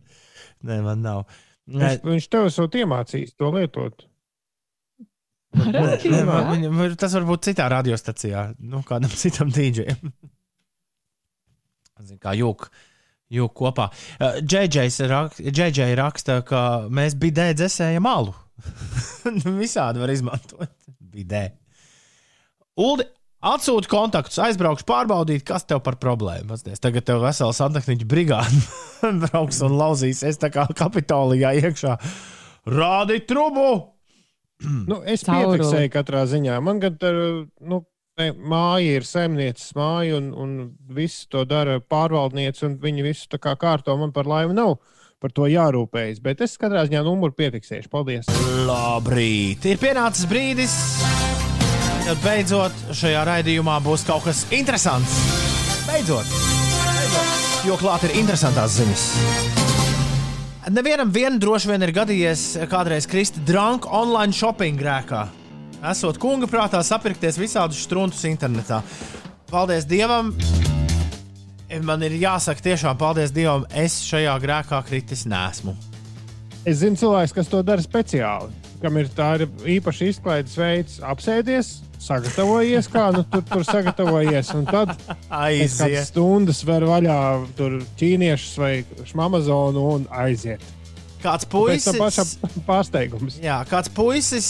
[0.64, 1.26] Nē, man nav.
[1.68, 1.96] Nē.
[1.96, 4.06] Viņš, viņš tev esot iemācījis to lietot.
[5.58, 10.14] Nē, man, tas var būt citā radiostacijā, nu, kādam citam dīdžiem.
[12.22, 12.72] Kā jūka
[13.34, 13.90] jūk kopā.
[14.20, 15.40] Uh, JJ rak,
[15.98, 16.64] raksta, ka
[16.94, 18.36] mēs bidē dzēsējam alu.
[19.62, 20.72] Visādi var izmantot.
[21.14, 21.46] Bidē.
[22.82, 23.06] Uldi,
[23.54, 26.50] atsūti kontaktus, aizbraukšu pārbaudīt, kas tev par problēmu.
[26.54, 28.62] Pasties, tagad tev vesela santehniķa brigāde
[29.26, 31.98] brauks un lauzīsies tā kā kapitolijā iekšā.
[32.74, 33.72] Rādi trubu!
[34.90, 36.60] nu, es piefiksēju katrā ziņā.
[36.64, 37.12] Man gan tā,
[37.68, 37.84] nu,
[38.18, 40.58] māja ir saimnieces māja, un, un
[40.94, 44.78] viss to dara pārvaldniece, un viņi visu tā kā kārto man par laimi nav
[45.24, 46.20] par to jārūpējas.
[46.24, 47.92] Bet es katrā ziņā numuru piefiksēšu.
[47.94, 48.28] Paldies!
[48.68, 49.64] Labrīt!
[49.72, 50.76] Ir pienācis brīdis,
[52.04, 55.22] kad beidzot šajā raidījumā būs kaut kas interesants.
[55.88, 56.28] Beidzot!
[57.14, 57.68] beidzot.
[57.68, 59.06] Jo klāt ir interesantās ziņas.
[60.74, 65.26] Nevienam vien droši vien ir gadījies kādreiz krist drunk online shopping grēkā.
[65.92, 68.82] Esot kunga prātā sapirkties visādus struntus internetā.
[69.52, 70.32] Paldies Dievam!
[71.82, 75.74] Man ir jāsaka, tiešām paldies Dievam, es šajā grēkā kritis nesmu.
[76.64, 79.48] Es zinu cilvēks, kas to dara speciāli, kam ir tā ir
[79.78, 81.74] īpaši izklaides veids, apsēdies,
[82.04, 84.54] sagatavojies, kā nu, tur, tur sagatavojies.
[84.58, 84.94] Un tad
[85.34, 86.06] aiziet.
[86.10, 87.18] Stundas ver vaļā
[87.58, 88.74] tur ķīniešus vai
[89.10, 90.64] šmamazonu un aiziet.
[91.24, 91.88] Kāds puisis.
[91.96, 92.34] Tas
[92.68, 93.40] pārsteigums.
[93.44, 94.50] Jā, kāds puisis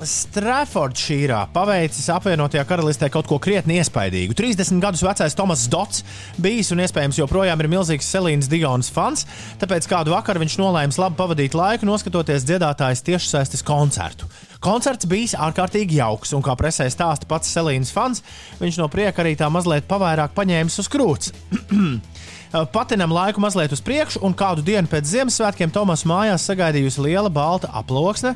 [0.00, 4.32] Stratfordšīrā paveicis apvienotajā karalistē kaut ko krietni iespaidīgu.
[4.38, 6.00] 30 gadus vecais Tomas Dots
[6.40, 9.26] bijis un iespējams joprojām ir milzīgs Selīnas Digons fans,
[9.60, 14.28] tāpēc kādu vakaru viņš nolēma labi pavadīt laiku, noskatoties dziedātājas tiešsaistes koncertu.
[14.64, 18.24] Koncerts bija ārkārtīgi jauks, un kā presē stāsta pats Selīnas fans,
[18.60, 21.34] viņš no prieka arī tā mazliet pavairāk paņēmis uz krūts.
[22.74, 27.68] Patinam laiku mazliet uz priekšu, un kādu dienu pēc Ziemassvētkiem Tomas mājās sagaidījusi liela balta
[27.78, 28.34] aploksne,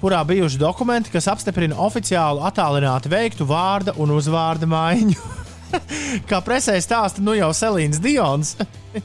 [0.00, 5.18] kurā bijuši dokumenti, kas apstiprina oficiālu attālināti veiktu vārda un uzvārda maiņu.
[6.30, 8.56] Kā presē stāsta, nu jau Selīns Dions.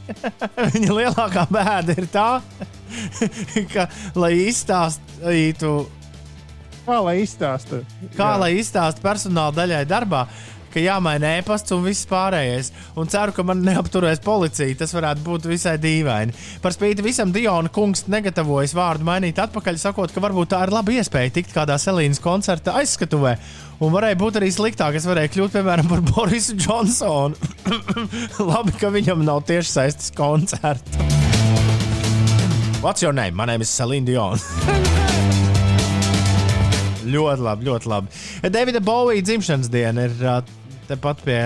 [0.74, 2.30] Viņa lielākā bēda ir tā,
[3.74, 5.76] ka, lai izstāstītu,
[6.86, 8.42] kā lai izstāstītu, kā Jā.
[8.42, 10.26] lai izstāstītu personāla daļai darbā,
[10.76, 12.72] ka jāmaina e-pasts un viss pārējais.
[13.00, 14.76] Un ceru, ka man neapturēs policija.
[14.80, 16.36] Tas varētu būt visai dīvaini.
[16.64, 20.96] Par spīti visam Diona kungs negatavojas vārdu mainīt atpakaļ, sakot, ka varbūt tā ir laba
[20.96, 23.38] iespēja tikt kādā Selīnas koncerta aizskatuvē.
[23.84, 25.00] Un varēja būt arī sliktāk.
[25.00, 27.36] Es varēju kļūt piemēram par Borisu Džonsonu.
[28.52, 31.00] Labi, ka viņam nav tieši saistīts koncerts.
[32.84, 33.36] What's your name?
[33.36, 34.38] My name is Celine Dion.
[37.06, 38.22] ļoti labi, ļoti labi.
[38.54, 40.16] Davida Bovija dzimšanas diena ir
[40.90, 41.40] tepat pie,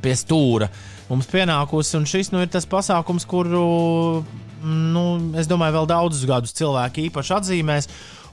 [0.00, 0.70] pie stūra
[1.10, 1.96] mums pienākusi.
[1.98, 4.22] Un šis nu, ir tas pasākums, kuru,
[4.62, 5.04] nu,
[5.40, 7.90] es domāju, vēl daudzus gadus cilvēki īpaši atzīmēs.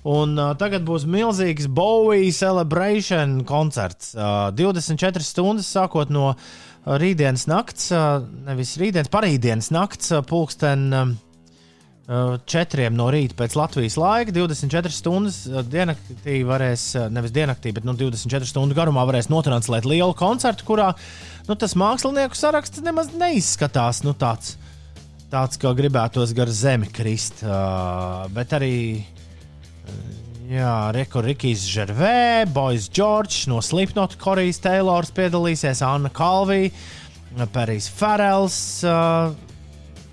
[0.07, 4.13] Un, uh, tagad būs milzīgs Bowie celebration koncerts.
[4.15, 6.29] Uh, 24 stundas sākot no
[6.87, 10.85] rītdienas nakts, uh, nevis rītdienas, parītdienas nakts, uh, pulksten.
[10.93, 11.15] Uh,
[12.07, 18.47] 4 no rīta pēc Latvijas laika, 24 stundas diennaktī varēs, nevis diennaktī, bet nu, 24
[18.47, 20.93] stundu garumā varēs notranslēt lielu koncertu, kurā
[21.49, 24.55] nu, tas mākslinieku saraksts nemaz neizskatās nu, tāds,
[25.33, 27.43] tāds, kā gribētos gar zemi krist.
[27.43, 29.03] Uh, bet arī
[30.95, 36.71] Reko Rikijs Žervē, Bois Džordžs no Slipknot, Korijas Taylors piedalīsies, Anna Kalvija,
[37.51, 39.35] Perijs Farels, uh,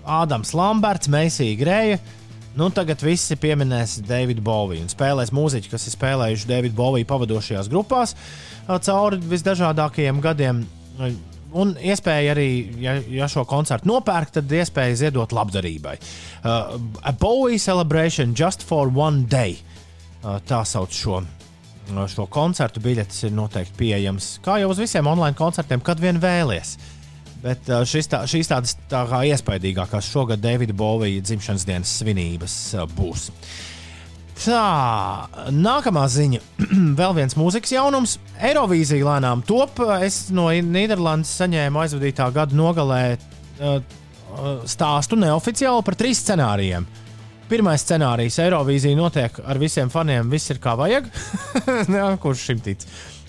[0.05, 1.99] Ādams Lamberts, Meisija Greja.
[2.55, 7.67] Nu, tagad visi pieminēs Davidu Boviju un spēlēs mūziķi, kas ir spēlējuši Davidu Boviju pavadošajās
[7.71, 8.15] grupās
[8.65, 10.65] cauri visdažādākajiem gadiem.
[11.55, 12.49] Un iespēja arī,
[12.83, 15.95] ja, ja šo koncertu nopērk, tad iespēja ziedot labdarībai.
[16.43, 19.55] Uh, a Bowie Celebration Just for One Day.
[20.19, 21.21] Uh, tā sauc šo,
[22.11, 22.83] šo koncertu.
[22.83, 26.75] Biļetes ir noteikti pieejamas, kā jau uz visiem online koncertiem, kad vien vēlies.
[27.45, 31.93] Uh, Bet uh, šis tā, šīs tādas tā kā iespaidīgākās šogad Davida Bovija dzimšanas dienas
[31.99, 33.27] svinības uh, būs.
[34.35, 34.61] Tā,
[35.53, 36.41] nākamā ziņa.
[36.99, 38.17] Vēl viens mūzikas jaunums.
[38.41, 39.77] Eirovīzija lēnām top.
[40.01, 43.77] Es no Nīderlandes saņēmu aizvadītā gada nogalē uh,
[44.67, 46.87] stāstu neoficiāli par trīs scenārijiem.
[47.45, 51.11] Pirmais scenārijs- Eirovīzija notiek ar visiem faniem, viss ir kā vajag.
[52.25, 52.87] Kurš šim tic?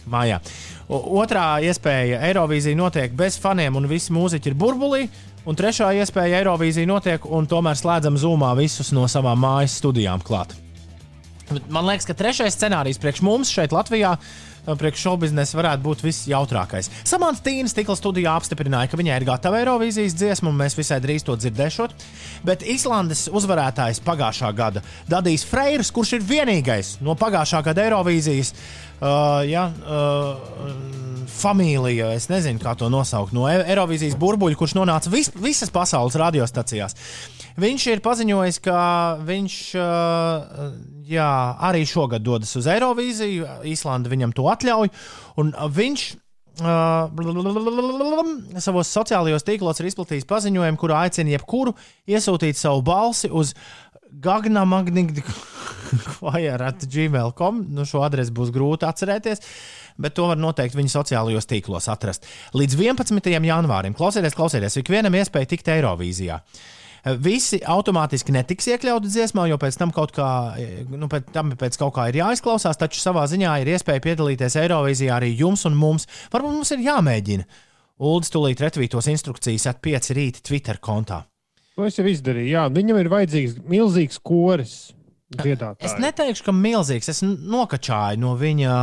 [0.08, 0.40] Mājā.
[0.86, 5.08] Otrā iespēja- Eirovīzija notiek bez faniem un visi mūziķi ir burbulī.
[5.46, 10.54] Un trešā iespēja- Eirovīzija notiek un tomēr slēdzam zūmā visus no savām mājas studijām klāt.
[11.68, 14.18] Man liekas, ka trešais scenārijs priekš mums šeit Latvijā
[14.66, 16.90] priekš šobiznesa varētu būt visjautrākais.
[17.04, 21.22] Samants Tīns tikla studijā apstiprināja, ka viņai ir gatava Eirovīzijas dziesma, un mēs visai drīz
[21.22, 21.94] to dzirdēšot.
[22.42, 28.85] Bet Islandes uzvarētājs pagājušā gada Dadijs Freirs, kurš ir vienīgais no pagājušā gada Eirovīzijas uh,
[29.00, 30.70] ja, uh,
[31.28, 36.96] familija, es nezinu, kā to nosaukt, no Eirovīzijas burbuļa, kurš nonāca vis, visas pasaules radiostacijās.
[37.60, 38.78] Viņš ir paziņojis, ka
[39.24, 40.64] viņš uh,
[41.08, 41.32] jā,
[41.68, 43.48] arī šogad dodas uz Eirovīziju.
[43.68, 44.92] Īslanda viņam to atļauj.
[45.40, 46.06] Un viņš
[46.56, 47.10] Uh,
[48.64, 51.74] savos sociālajos tīklos ir izplatījis paziņojumu, kurā aicina jebkuru
[52.08, 53.52] iesūtīt savu balsi uz
[54.24, 55.20] Gagna Magnigda
[56.94, 57.60] gmail.com.
[57.76, 59.44] Nu, šo adresi būs grūti atcerēties,
[60.00, 62.24] bet to var noteikti viņa sociālajos tīklos atrast.
[62.56, 63.28] Līdz 11.
[63.50, 66.40] janvārim klausieties, klausieties, ikvienam iespēja tikt Eirovīzijā.
[67.22, 70.28] Visi automātiski netiks iekļauti dziesmā, jo pēc tam kaut kā,
[70.90, 75.14] nu, pēc, tam pēc kaut kā ir jāizklausās, taču savā ziņā ir iespēja piedalīties Eirovīzijā
[75.14, 76.08] arī jums un mums.
[76.32, 77.46] Varbūt mums ir jāmēģina.
[78.02, 81.22] Uldis tūlīt retvītos instrukcijas at 5 rīta Twitter kontā.
[81.76, 82.50] To es jau izdarīju.
[82.56, 84.76] Jā, viņam ir vajadzīgs milzīgs koris
[85.34, 85.86] dziedātāju.
[85.86, 87.10] Es neteikšu, ka milzīgs.
[87.10, 88.76] Es nokačāju no viņa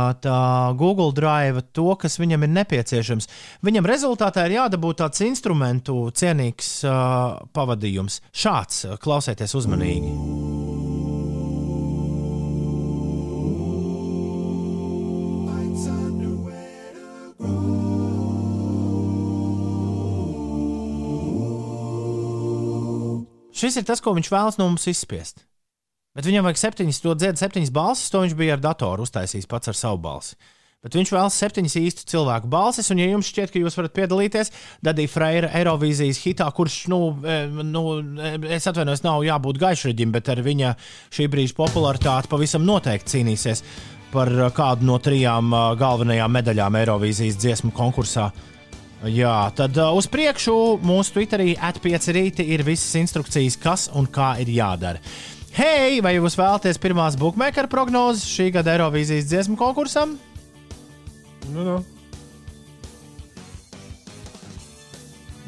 [0.80, 3.30] Google Drive to, kas viņam ir nepieciešams.
[3.64, 8.20] Viņam rezultātā ir jādabūt tāds instrumentu cienīgs uh, pavadījums.
[8.34, 10.12] Šāds klausieties uzmanīgi.
[23.54, 25.46] Šis ir tas, ko viņš vēlas no mums izspiest.
[26.14, 29.72] Bet viņam vajag septiņas, to dziedā septiņas balsis, to viņš bija ar datoru uztaisījis pats
[29.72, 30.36] ar savu balsi.
[30.84, 34.52] Bet viņš vēlas septiņas īstu cilvēku balsis, un, ja jums šķiet, ka jūs varat piedalīties
[34.84, 36.98] Dadija Freira Eirovīzijas hitā, kurš, nu,
[37.64, 37.84] nu,
[38.52, 40.74] es atvainojos, nav jābūt gaišraģim, bet ar viņa
[41.16, 43.64] šī brīža popularitāti pavisam noteikti cīnīsies
[44.12, 48.28] par kādu no trijām galvenajām medaļām Eirovīzijas dziesmu konkursā.
[49.08, 50.54] Jā, tad uz priekšu
[50.84, 55.00] mūsu Twitterī atpieci rīti ir visas instrukcijas, kas un kā ir jādara.
[55.54, 60.16] Hei, vai jūs vēlaties pirmās bookmaker prognozes šī gada Eirovīzijas dziesmu konkursam?
[61.54, 61.76] Nu, nu.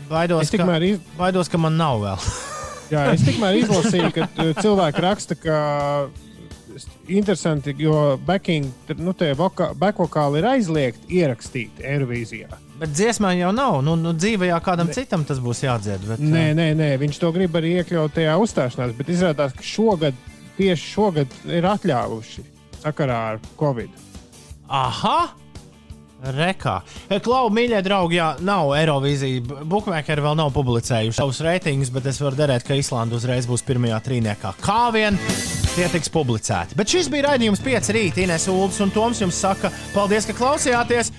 [0.07, 1.01] Baidos, ka, iz...
[1.19, 2.29] baidos, ka man nav vēl.
[2.95, 5.57] Jā, es tikmēr izlasīju, ka uh, cilvēki raksta, ka
[7.11, 8.71] interesanti, jo backing,
[9.01, 12.66] nu, voka, backvokāli ir aizliegti ierakstīt Eirovīzijā.
[12.81, 13.79] Bet dziesmā jau nav.
[13.85, 14.97] Nu, nu, dzīvē jau kādam ne.
[14.97, 16.03] citam tas būs jādzied.
[16.11, 20.19] Bet, nē, nē, nē, viņš to grib arī iekļaut tajā uzstāšanās, bet izrādās, ka šogad,
[20.59, 22.47] tieši šogad ir atļāvuši
[22.83, 23.97] sakarā ar Covid.
[24.69, 25.19] Aha!
[26.37, 26.79] Rekā.
[27.23, 29.61] Klau, mīļie draugi, jā, nav Eirovīzija.
[29.69, 34.01] Bookmakeri vēl nav publicējuši savus reitingus, bet es varu derēt, ka Islanda uzreiz būs pirmajā
[34.09, 34.55] trīniekā.
[34.65, 35.21] Kā vien
[35.77, 36.79] tie tiks publicēti.
[36.81, 38.25] Bet šis bija raidījums 5 rīta.
[38.25, 41.13] Ines Ulas un Toms jums saka, paldies, ka klausījāties!